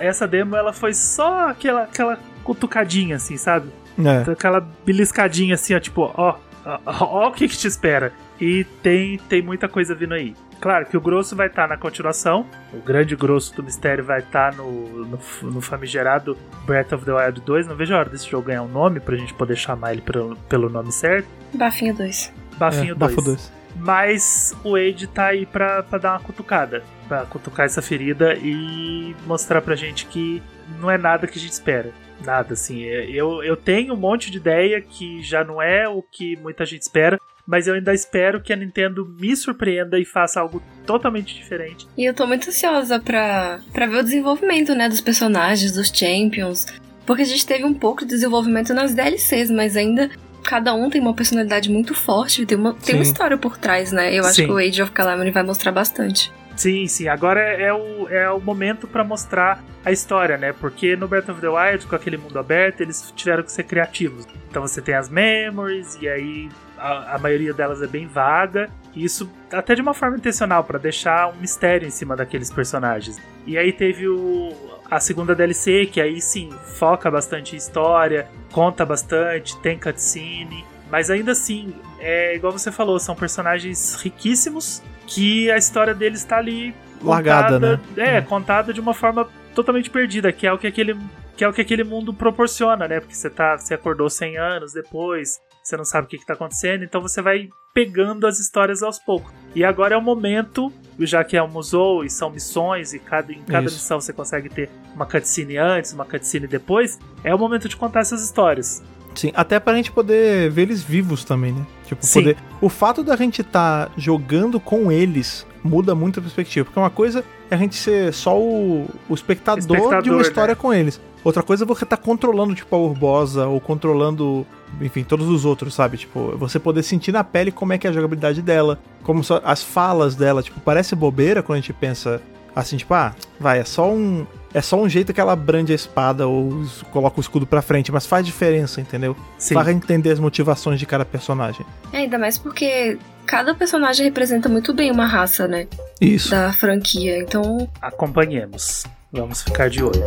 [0.00, 3.70] essa demo ela foi só aquela, aquela cutucadinha, assim, sabe?
[3.98, 4.30] É.
[4.30, 8.12] Aquela beliscadinha assim, ó, tipo, ó, ó, ó o que, que te espera.
[8.40, 10.34] E tem, tem muita coisa vindo aí.
[10.60, 14.54] Claro que o grosso vai estar na continuação, o grande grosso do mistério vai estar
[14.54, 16.36] no, no, no famigerado
[16.66, 17.66] Breath of the Wild 2.
[17.68, 20.36] Não vejo a hora desse jogo ganhar um nome pra gente poder chamar ele pelo,
[20.48, 21.28] pelo nome certo.
[21.54, 22.32] Bafinho 2.
[22.56, 22.96] Bafinho é, 2.
[22.96, 23.52] Bafo 2.
[23.76, 26.82] Mas o Age tá aí pra, pra dar uma cutucada.
[27.06, 30.42] Pra cutucar essa ferida e mostrar pra gente que
[30.80, 31.92] não é nada que a gente espera.
[32.24, 32.84] Nada, assim.
[32.84, 36.66] É, Eu, eu tenho um monte de ideia que já não é o que muita
[36.66, 37.20] gente espera.
[37.48, 41.88] Mas eu ainda espero que a Nintendo me surpreenda e faça algo totalmente diferente.
[41.96, 46.66] E eu tô muito ansiosa pra, pra ver o desenvolvimento, né, dos personagens, dos Champions.
[47.06, 50.10] Porque a gente teve um pouco de desenvolvimento nas DLCs, mas ainda
[50.44, 54.14] cada um tem uma personalidade muito forte, tem uma, tem uma história por trás, né?
[54.14, 54.44] Eu acho Sim.
[54.44, 56.30] que o Age of Calamity vai mostrar bastante.
[56.54, 57.08] Sim, sim.
[57.08, 60.52] Agora é o, é o momento pra mostrar a história, né?
[60.52, 64.26] Porque no Breath of the Wild, com aquele mundo aberto, eles tiveram que ser criativos.
[64.50, 68.70] Então você tem as memories, e aí a, a maioria delas é bem vaga.
[68.94, 73.20] E isso até de uma forma intencional, pra deixar um mistério em cima daqueles personagens.
[73.46, 74.52] E aí teve o,
[74.90, 80.64] a segunda DLC, que aí sim foca bastante em história, conta bastante, tem cutscene.
[80.90, 86.38] Mas ainda assim, é igual você falou, são personagens riquíssimos que a história deles tá
[86.38, 87.80] ali Largada, né?
[87.96, 90.96] É, contada de uma forma totalmente perdida, que é o que aquele
[91.38, 92.98] que é o que aquele mundo proporciona, né?
[92.98, 96.32] Porque você tá, você acordou 100 anos depois, você não sabe o que, que tá
[96.32, 99.32] acontecendo, então você vai pegando as histórias aos poucos.
[99.54, 103.32] E agora é o momento, já que é um museu e são missões e cada,
[103.32, 103.76] em cada Isso.
[103.76, 108.00] missão você consegue ter uma cutscene antes, uma cutscene depois, é o momento de contar
[108.00, 108.82] essas histórias.
[109.14, 111.64] Sim, até pra gente poder ver eles vivos também, né?
[111.86, 112.20] Tipo, Sim.
[112.20, 112.36] poder.
[112.60, 116.64] O fato da gente estar jogando com eles muda muito a perspectiva.
[116.64, 120.54] Porque uma coisa é a gente ser só o, o espectador, de Espectador, uma história
[120.54, 120.60] né?
[120.60, 121.00] com eles.
[121.24, 124.46] Outra coisa é você estar controlando, tipo, a Urbosa ou controlando,
[124.80, 125.96] enfim, todos os outros, sabe?
[125.96, 129.40] Tipo, você poder sentir na pele como é que é a jogabilidade dela, como só
[129.44, 132.22] as falas dela, tipo, parece bobeira quando a gente pensa
[132.54, 134.26] assim, tipo, ah, vai, é só um.
[134.52, 137.92] É só um jeito que ela brande a espada ou coloca o escudo pra frente,
[137.92, 139.14] mas faz diferença, entendeu?
[139.36, 139.52] Sim.
[139.52, 141.66] Para entender as motivações de cada personagem.
[141.92, 145.68] É, ainda mais porque cada personagem representa muito bem uma raça, né?
[146.00, 146.30] Isso.
[146.30, 147.18] Da franquia.
[147.18, 148.84] Então, Acompanhemos.
[149.12, 150.06] Vamos ficar de olho.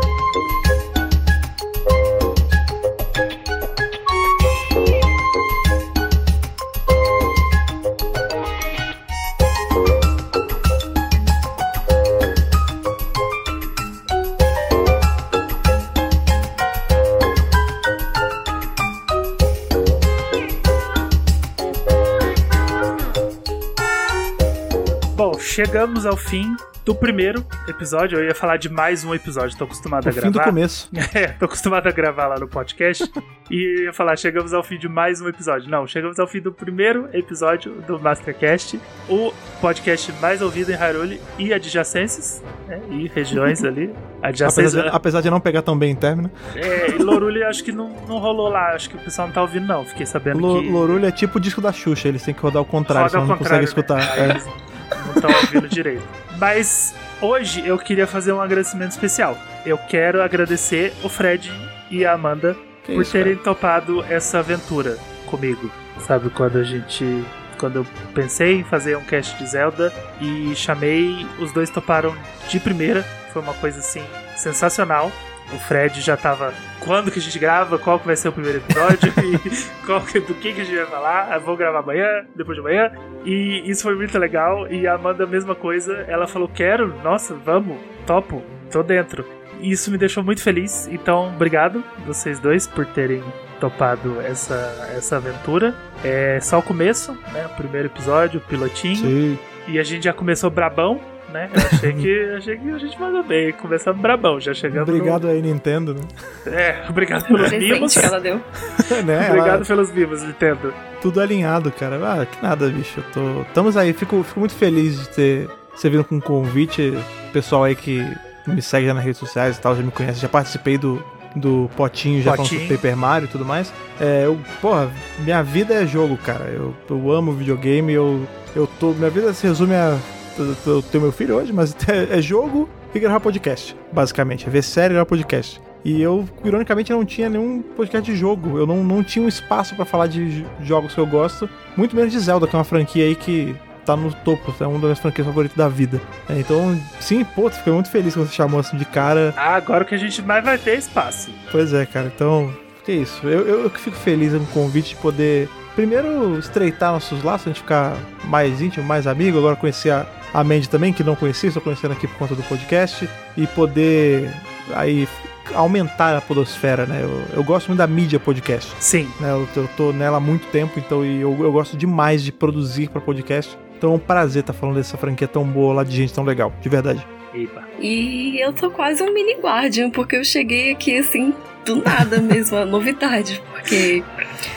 [25.56, 26.56] Chegamos ao fim
[26.86, 28.18] do primeiro episódio.
[28.20, 30.40] Eu ia falar de mais um episódio, tô acostumado a O fim gravar.
[30.40, 30.90] do começo.
[31.14, 33.12] É, tô acostumado a gravar lá no podcast.
[33.50, 35.70] e ia falar, chegamos ao fim de mais um episódio.
[35.70, 38.80] Não, chegamos ao fim do primeiro episódio do Mastercast,
[39.10, 43.94] o podcast mais ouvido em Hyrule e adjacências, né, e regiões ali.
[44.24, 44.76] Adjacências.
[44.76, 46.30] Apesar de, apesar de não pegar tão bem em término.
[46.56, 49.42] É, e Lorule acho que não, não rolou lá, acho que o pessoal não tá
[49.42, 49.84] ouvindo, não.
[49.84, 50.70] Fiquei sabendo Lo- que.
[50.70, 53.26] Lorulho é tipo o disco da Xuxa, eles têm que rodar ao contrário, roda senão
[53.26, 53.98] não consegue contrário, escutar.
[53.98, 54.12] né?
[54.14, 54.32] Aí
[54.68, 54.71] É.
[55.06, 56.04] não estão ouvindo direito.
[56.38, 59.38] Mas hoje eu queria fazer um agradecimento especial.
[59.66, 61.52] Eu quero agradecer o Fred
[61.90, 65.72] e a Amanda Que por isso, terem topado essa aventura comigo.
[66.00, 67.24] Sabe quando a gente.
[67.58, 67.86] Quando eu
[68.16, 72.16] pensei em fazer um cast de Zelda e chamei, os dois toparam
[72.50, 73.04] de primeira.
[73.32, 74.04] Foi uma coisa assim
[74.36, 75.12] sensacional.
[75.54, 76.54] O Fred já tava.
[76.80, 77.78] Quando que a gente grava?
[77.78, 79.14] Qual que vai ser o primeiro episódio?
[79.46, 81.32] e qual que, do que, que a gente vai falar?
[81.32, 82.92] Ah, vou gravar amanhã, depois de amanhã.
[83.26, 84.72] E isso foi muito legal.
[84.72, 86.06] E a Amanda, a mesma coisa.
[86.08, 88.42] Ela falou: Quero, nossa, vamos, topo,
[88.72, 89.26] tô dentro.
[89.60, 90.88] E isso me deixou muito feliz.
[90.88, 93.24] Então, obrigado, vocês dois, por terem
[93.60, 95.76] topado essa, essa aventura.
[96.04, 97.46] É só o começo, né?
[97.46, 98.96] O primeiro episódio, o pilotinho.
[98.96, 99.40] Sim.
[99.68, 101.00] E a gente já começou brabão,
[101.32, 101.50] né?
[101.54, 103.52] Eu achei que, achei que a gente mandou bem.
[103.54, 104.88] Começamos brabão, já chegamos.
[104.90, 105.94] no- Obrigado aí, Nintendo.
[105.96, 106.02] Né?
[106.46, 107.94] É, obrigado pelos mimos.
[107.98, 108.36] que ela deu.
[109.06, 109.28] né?
[109.30, 110.74] Obrigado Ela- pelos mimos, Nintendo.
[111.02, 111.98] tudo alinhado, cara.
[112.04, 113.00] Ah, que nada, bicho.
[113.00, 113.42] Eu tô.
[113.42, 116.94] Estamos aí, fico, fico muito feliz de ter você vindo com um convite.
[117.34, 118.06] Pessoal aí que
[118.46, 121.02] me segue já nas redes sociais e tal, já me conhece, já participei do,
[121.36, 122.62] do potinho, já falando Potinho.
[122.62, 123.74] sobre Paper Mario e tudo mais.
[124.00, 124.90] É, eu, porra,
[125.20, 126.46] minha vida é jogo, cara.
[126.46, 128.92] Eu, eu amo videogame, eu, eu tô.
[128.92, 129.98] Minha vida se resume a.
[130.38, 134.48] Eu, tenho meu filho hoje, mas é, é jogo e gravar podcast, basicamente.
[134.48, 135.62] É ver série e gravar podcast.
[135.84, 138.58] E eu, ironicamente, não tinha nenhum podcast de jogo.
[138.58, 141.50] Eu não, não tinha um espaço pra falar de jogos que eu gosto.
[141.76, 143.56] Muito menos de Zelda, que é uma franquia aí que
[143.86, 144.54] tá no topo.
[144.60, 146.00] É uma das minhas franquias favoritas da vida.
[146.30, 149.34] É, então, sim, pô, fiquei muito feliz quando você chamou assim de cara.
[149.36, 151.32] Ah, agora que a gente mais vai ter espaço.
[151.52, 152.12] Pois é, cara.
[152.14, 152.54] Então,
[152.86, 153.28] que isso.
[153.28, 157.48] Eu, eu, eu que fico feliz com o convite de poder, primeiro, estreitar nossos laços,
[157.48, 159.40] a gente ficar mais íntimo, mais amigo.
[159.40, 162.44] Agora conhecer a, a Mandy também, que não conhecia, estou conhecendo aqui por conta do
[162.44, 163.08] podcast.
[163.38, 164.32] E poder
[164.74, 165.08] aí
[165.54, 167.02] aumentar a podosfera, né?
[167.04, 168.74] Eu, eu gosto muito da mídia podcast.
[168.80, 169.10] Sim.
[169.20, 169.32] né?
[169.32, 172.90] Eu, eu tô nela há muito tempo, então e eu, eu gosto demais de produzir
[172.90, 173.58] pra podcast.
[173.78, 176.54] Então é um prazer estar falando dessa franquia tão boa lá de gente tão legal,
[176.62, 177.06] de verdade.
[177.34, 177.64] Epa.
[177.80, 181.34] E eu tô quase um mini guardian, porque eu cheguei aqui assim,
[181.66, 184.04] do nada mesmo, a novidade, porque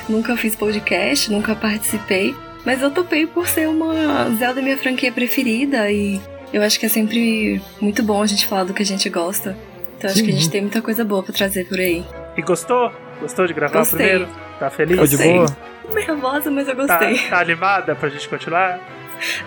[0.09, 2.35] nunca fiz podcast, nunca participei.
[2.65, 6.21] Mas eu topei por ser uma Zelda minha franquia preferida e
[6.53, 9.57] eu acho que é sempre muito bom a gente falar do que a gente gosta.
[9.99, 10.25] Então acho Sim.
[10.27, 12.05] que a gente tem muita coisa boa pra trazer por aí.
[12.37, 12.91] E gostou?
[13.21, 13.95] Gostou de gravar Gostei.
[13.95, 14.29] o primeiro?
[14.59, 14.93] Tá feliz?
[14.93, 15.35] Ficou de Gostei.
[15.35, 15.57] boa?
[15.95, 17.19] Nervosa, mas eu Tá, gostei.
[17.29, 18.81] tá animada pra gente continuar?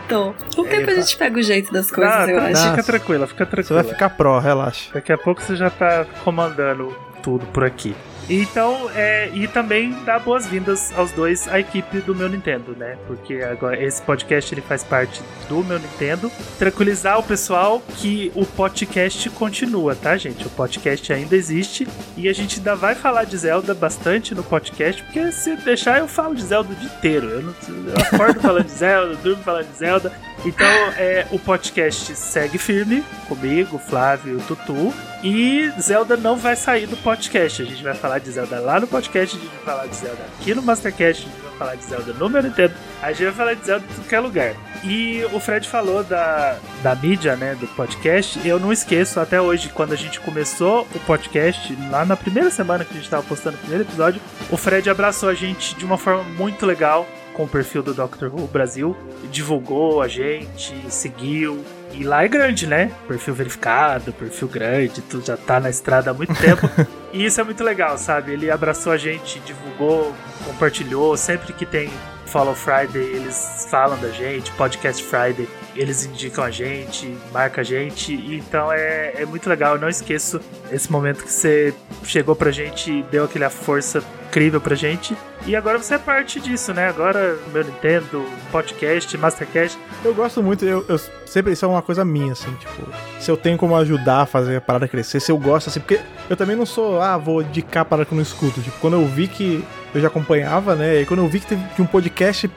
[0.07, 0.33] Tô.
[0.55, 0.91] Com o tempo Epa.
[0.91, 2.69] a gente pega o jeito das coisas, Não, eu tá- acho.
[2.71, 3.83] Fica tranquila, fica Você tranquila.
[3.83, 4.91] vai ficar pró, relaxa.
[4.93, 7.93] Daqui a pouco você já tá comandando tudo por aqui.
[8.29, 12.97] Então, é, e também dá boas-vindas aos dois à equipe do meu Nintendo, né?
[13.07, 16.29] Porque agora esse podcast ele faz parte do meu Nintendo.
[16.59, 20.45] Tranquilizar o pessoal que o podcast continua, tá, gente?
[20.45, 21.87] O podcast ainda existe
[22.17, 26.07] e a gente ainda vai falar de Zelda bastante no podcast, porque se deixar eu
[26.07, 27.29] falo de Zelda o dia inteiro.
[27.29, 30.11] Eu, não, eu acordo falando de Zelda, durmo falando de Zelda.
[30.45, 30.67] Então,
[30.97, 34.93] é, o podcast segue firme comigo, Flávio Tutu.
[35.23, 37.63] E Zelda não vai sair do podcast.
[37.63, 40.23] A gente vai falar de Zelda lá no podcast, a gente vai falar de Zelda
[40.39, 42.73] aqui no Mastercast, a gente vai falar de Zelda no meu Nintendo.
[43.01, 44.55] A gente vai falar de Zelda em qualquer lugar.
[44.83, 48.39] E o Fred falou da, da mídia, né, do podcast.
[48.47, 52.85] Eu não esqueço até hoje, quando a gente começou o podcast, lá na primeira semana
[52.85, 55.97] que a gente tava postando o primeiro episódio, o Fred abraçou a gente de uma
[55.97, 58.97] forma muito legal com o perfil do Doctor Who Brasil,
[59.31, 61.63] divulgou a gente, seguiu.
[61.93, 62.91] E lá é grande, né?
[63.07, 66.69] Perfil verificado, perfil grande, tu já tá na estrada há muito tempo.
[67.13, 68.33] e isso é muito legal, sabe?
[68.33, 70.13] Ele abraçou a gente, divulgou,
[70.45, 71.15] compartilhou.
[71.17, 71.89] Sempre que tem
[72.27, 78.13] Follow Friday, eles falam da gente, Podcast Friday, eles indicam a gente, marcam a gente.
[78.13, 79.75] Então é, é muito legal.
[79.75, 80.39] Eu não esqueço
[80.71, 81.73] esse momento que você
[82.03, 85.15] chegou pra gente e deu aquela força incrível pra gente.
[85.45, 86.87] E agora você é parte disso, né?
[86.87, 89.77] Agora meu Nintendo, podcast, Mastercast.
[90.03, 92.83] Eu gosto muito, eu, eu sempre isso é uma coisa minha, assim, tipo,
[93.19, 95.99] se eu tenho como ajudar a fazer a parada crescer, se eu gosto, assim, porque
[96.29, 98.61] eu também não sou, ah, vou indicar a parada que eu não escuto.
[98.61, 99.63] Tipo, quando eu vi que
[99.93, 101.01] eu já acompanhava, né?
[101.01, 102.49] E quando eu vi que teve um podcast,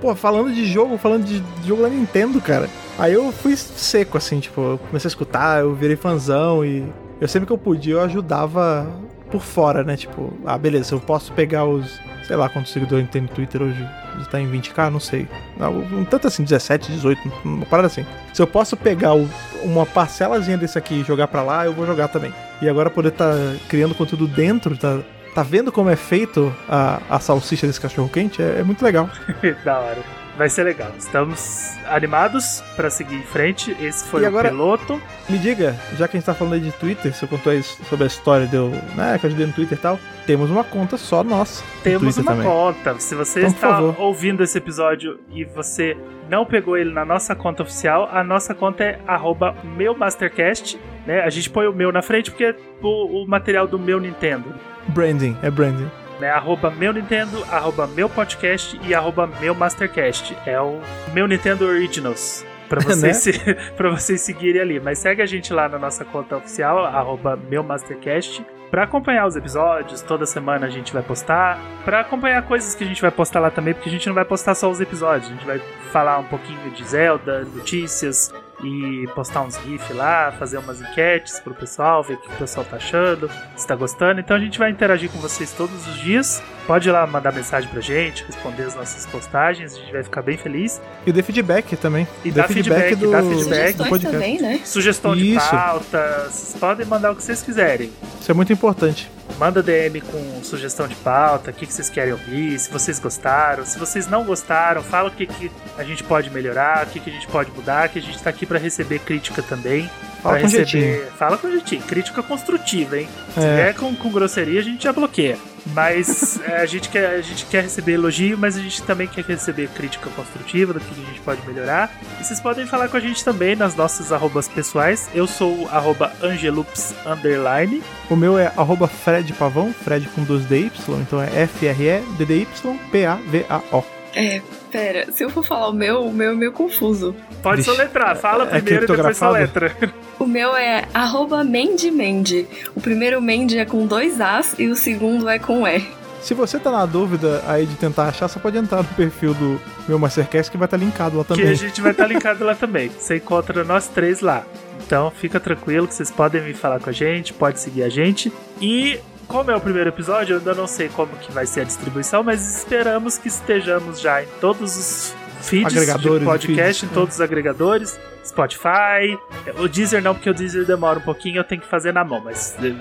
[0.00, 2.68] pô, falando de jogo, falando de jogo da Nintendo, cara.
[2.98, 6.86] Aí eu fui seco, assim, tipo, eu comecei a escutar, eu virei fãzão e
[7.20, 8.86] eu sempre que eu podia eu ajudava
[9.30, 9.96] por fora, né?
[9.96, 12.00] Tipo, ah, beleza, eu posso pegar os.
[12.26, 13.88] Sei lá quantos seguidores tem no Twitter hoje.
[14.30, 15.28] Tá em 20k, não sei.
[15.56, 18.04] Não, um tanto assim, 17, 18, uma parada assim.
[18.32, 19.28] Se eu posso pegar o-
[19.62, 22.32] uma parcelazinha desse aqui e jogar pra lá, eu vou jogar também.
[22.60, 23.30] E agora poder tá
[23.68, 24.98] criando conteúdo dentro, tá,
[25.34, 29.08] tá vendo como é feito a, a salsicha desse cachorro quente, é, é muito legal.
[29.64, 29.98] da hora.
[30.36, 30.90] Vai ser legal.
[30.98, 33.74] Estamos animados pra seguir em frente.
[33.80, 35.00] Esse foi E o agora- piloto.
[35.30, 38.04] Me diga, já que a gente tá falando aí de Twitter, você contou aí sobre
[38.04, 38.68] a história do.
[38.94, 39.98] né, que eu ajudei no Twitter e tal.
[40.26, 41.64] Temos uma conta só nossa.
[41.64, 42.46] no Temos uma também.
[42.46, 42.98] conta.
[43.00, 45.96] Se você Então, está ouvindo esse episódio e você
[46.28, 50.78] não pegou ele na nossa conta oficial, a nossa conta é arroba meumastercast.
[51.06, 51.20] Né?
[51.22, 54.54] A gente põe o meu na frente porque é o, o material do meu Nintendo.
[54.88, 55.88] Branding, é branding.
[56.20, 56.30] Né?
[56.30, 60.36] Arroba meu Nintendo, arroba meu podcast e arroba meu Mastercast.
[60.46, 60.80] É o
[61.12, 62.44] meu Nintendo Originals.
[62.68, 63.12] Pra vocês, Né?
[63.12, 64.80] se- pra vocês seguirem ali.
[64.80, 68.44] Mas segue a gente lá na nossa conta oficial, arroba meu Mastercast.
[68.70, 71.56] Pra acompanhar os episódios, toda semana a gente vai postar.
[71.84, 74.24] Pra acompanhar coisas que a gente vai postar lá também, porque a gente não vai
[74.24, 75.30] postar só os episódios.
[75.30, 75.60] A gente vai
[75.92, 81.54] falar um pouquinho de Zelda, notícias e postar uns GIFs lá, fazer umas enquetes pro
[81.54, 84.20] pessoal, ver o que o pessoal tá achando, se tá gostando.
[84.20, 86.42] Então a gente vai interagir com vocês todos os dias.
[86.66, 90.22] Pode ir lá mandar mensagem pra gente, responder as nossas postagens, a gente vai ficar
[90.22, 90.80] bem feliz.
[91.06, 92.08] E dê feedback também.
[92.24, 93.76] E dá feedback, do, dá feedback.
[93.76, 94.12] do Sugestões podcast.
[94.12, 94.60] também, né?
[94.64, 95.50] Sugestão de Isso.
[95.50, 97.92] pauta, vocês podem mandar o que vocês quiserem.
[98.20, 99.10] Isso é muito importante.
[99.38, 103.66] Manda DM com sugestão de pauta, o que, que vocês querem ouvir, se vocês gostaram.
[103.66, 107.10] Se vocês não gostaram, fala o que, que a gente pode melhorar, o que, que
[107.10, 109.90] a gente pode mudar, que a gente tá aqui pra receber crítica também.
[110.22, 110.66] Fala pra com receber.
[110.66, 111.10] jeitinho.
[111.18, 111.82] Fala com jeitinho.
[111.82, 113.08] Crítica construtiva, hein?
[113.34, 113.54] Se É.
[113.56, 115.36] vier com, com grosseria, a gente já bloqueia.
[115.74, 119.24] Mas é, a, gente quer, a gente quer receber elogio, mas a gente também quer
[119.24, 121.90] receber crítica construtiva do que a gente pode melhorar.
[122.20, 125.10] E vocês podem falar com a gente também nas nossas arrobas pessoais.
[125.14, 127.82] Eu sou o arroba Angelups underline.
[128.08, 130.70] O meu é arroba Fred Pavão, Fred com dois DY,
[131.00, 133.84] então é F-R-E-D-D-Y-P-A-V-A-O.
[134.14, 134.40] É,
[134.76, 137.16] pera, se eu for falar o meu, o meu é meio confuso.
[137.42, 139.74] Pode Vixe, soletrar, fala é primeiro e depois soletra.
[140.18, 142.46] O meu é arroba Mendimendi.
[142.74, 145.82] O primeiro Mendi é com dois As e o segundo é com E.
[146.20, 149.60] Se você tá na dúvida aí de tentar achar, você pode entrar no perfil do
[149.88, 151.54] meu Mastercast que vai estar linkado lá Que a também.
[151.54, 152.88] gente vai estar linkado lá também.
[152.88, 154.44] Você encontra nós três lá.
[154.86, 158.32] Então fica tranquilo que vocês podem vir falar com a gente, pode seguir a gente.
[158.60, 161.64] E como é o primeiro episódio, eu ainda não sei como que vai ser a
[161.64, 166.82] distribuição, mas esperamos que estejamos já em todos os feeds Agregadores de de podcast, feeds,
[166.82, 166.94] em é.
[166.94, 169.18] todos os agregadores, Spotify.
[169.58, 172.20] O Deezer não, porque o Deezer demora um pouquinho, eu tenho que fazer na mão,
[172.24, 172.72] mas eh,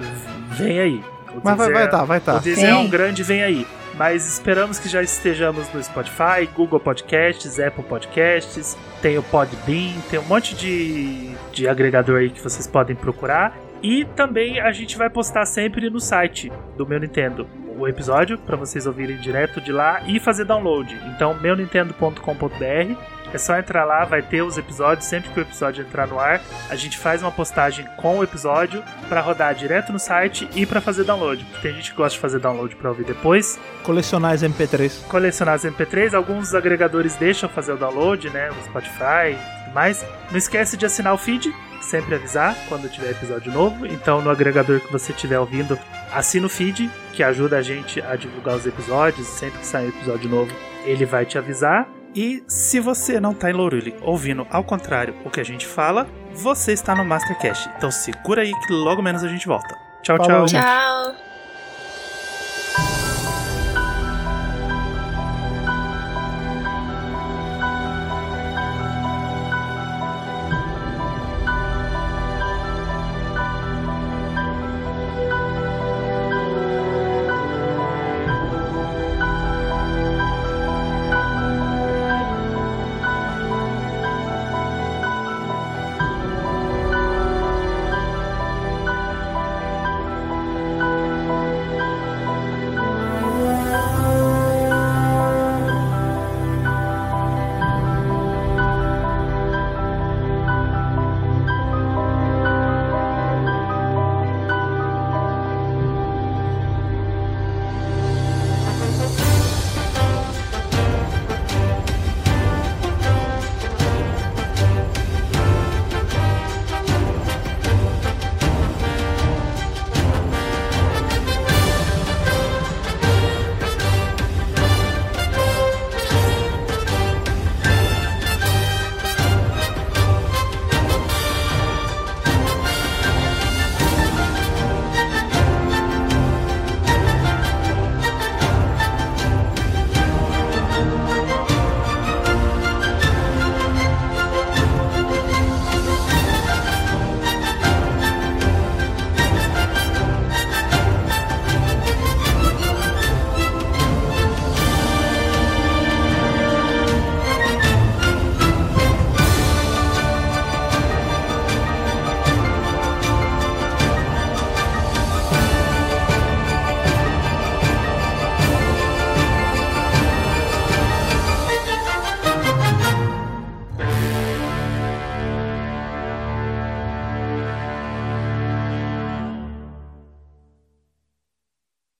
[0.57, 1.03] vem aí.
[1.33, 2.35] O Mas vai Deezer- vai tá, vai tá.
[2.35, 3.67] o Deezer é um grande vem aí.
[3.97, 10.19] Mas esperamos que já estejamos no Spotify, Google Podcasts, Apple Podcasts, tem o Podbean, tem
[10.19, 13.57] um monte de, de agregador aí que vocês podem procurar.
[13.85, 17.47] E também a gente vai postar sempre no site do meu Nintendo
[17.77, 20.97] o episódio para vocês ouvirem direto de lá e fazer download.
[21.13, 22.95] Então, meunintendo.com.br
[23.31, 25.05] é só entrar lá, vai ter os episódios.
[25.05, 28.81] Sempre que o episódio entrar no ar, a gente faz uma postagem com o episódio
[29.07, 31.43] para rodar direto no site e para fazer download.
[31.43, 33.59] Porque tem gente que gosta de fazer download para ouvir depois.
[33.83, 35.05] Colecionar as MP3.
[35.07, 36.15] Colecionar as MP3.
[36.15, 38.49] Alguns agregadores deixam fazer o download, né?
[38.49, 40.03] O Spotify e tudo mais.
[40.31, 41.53] Não esquece de assinar o feed
[41.85, 43.85] sempre avisar quando tiver episódio novo.
[43.85, 45.77] Então, no agregador que você estiver ouvindo,
[46.11, 49.27] assina o feed, que ajuda a gente a divulgar os episódios.
[49.27, 50.51] Sempre que sair episódio novo,
[50.83, 51.87] ele vai te avisar.
[52.15, 56.07] E se você não está em Lorule ouvindo ao contrário o que a gente fala,
[56.33, 57.69] você está no Mastercast.
[57.77, 59.75] Então segura aí que logo menos a gente volta.
[60.01, 60.61] Tchau, Falou, tchau.
[60.61, 61.24] Tchau.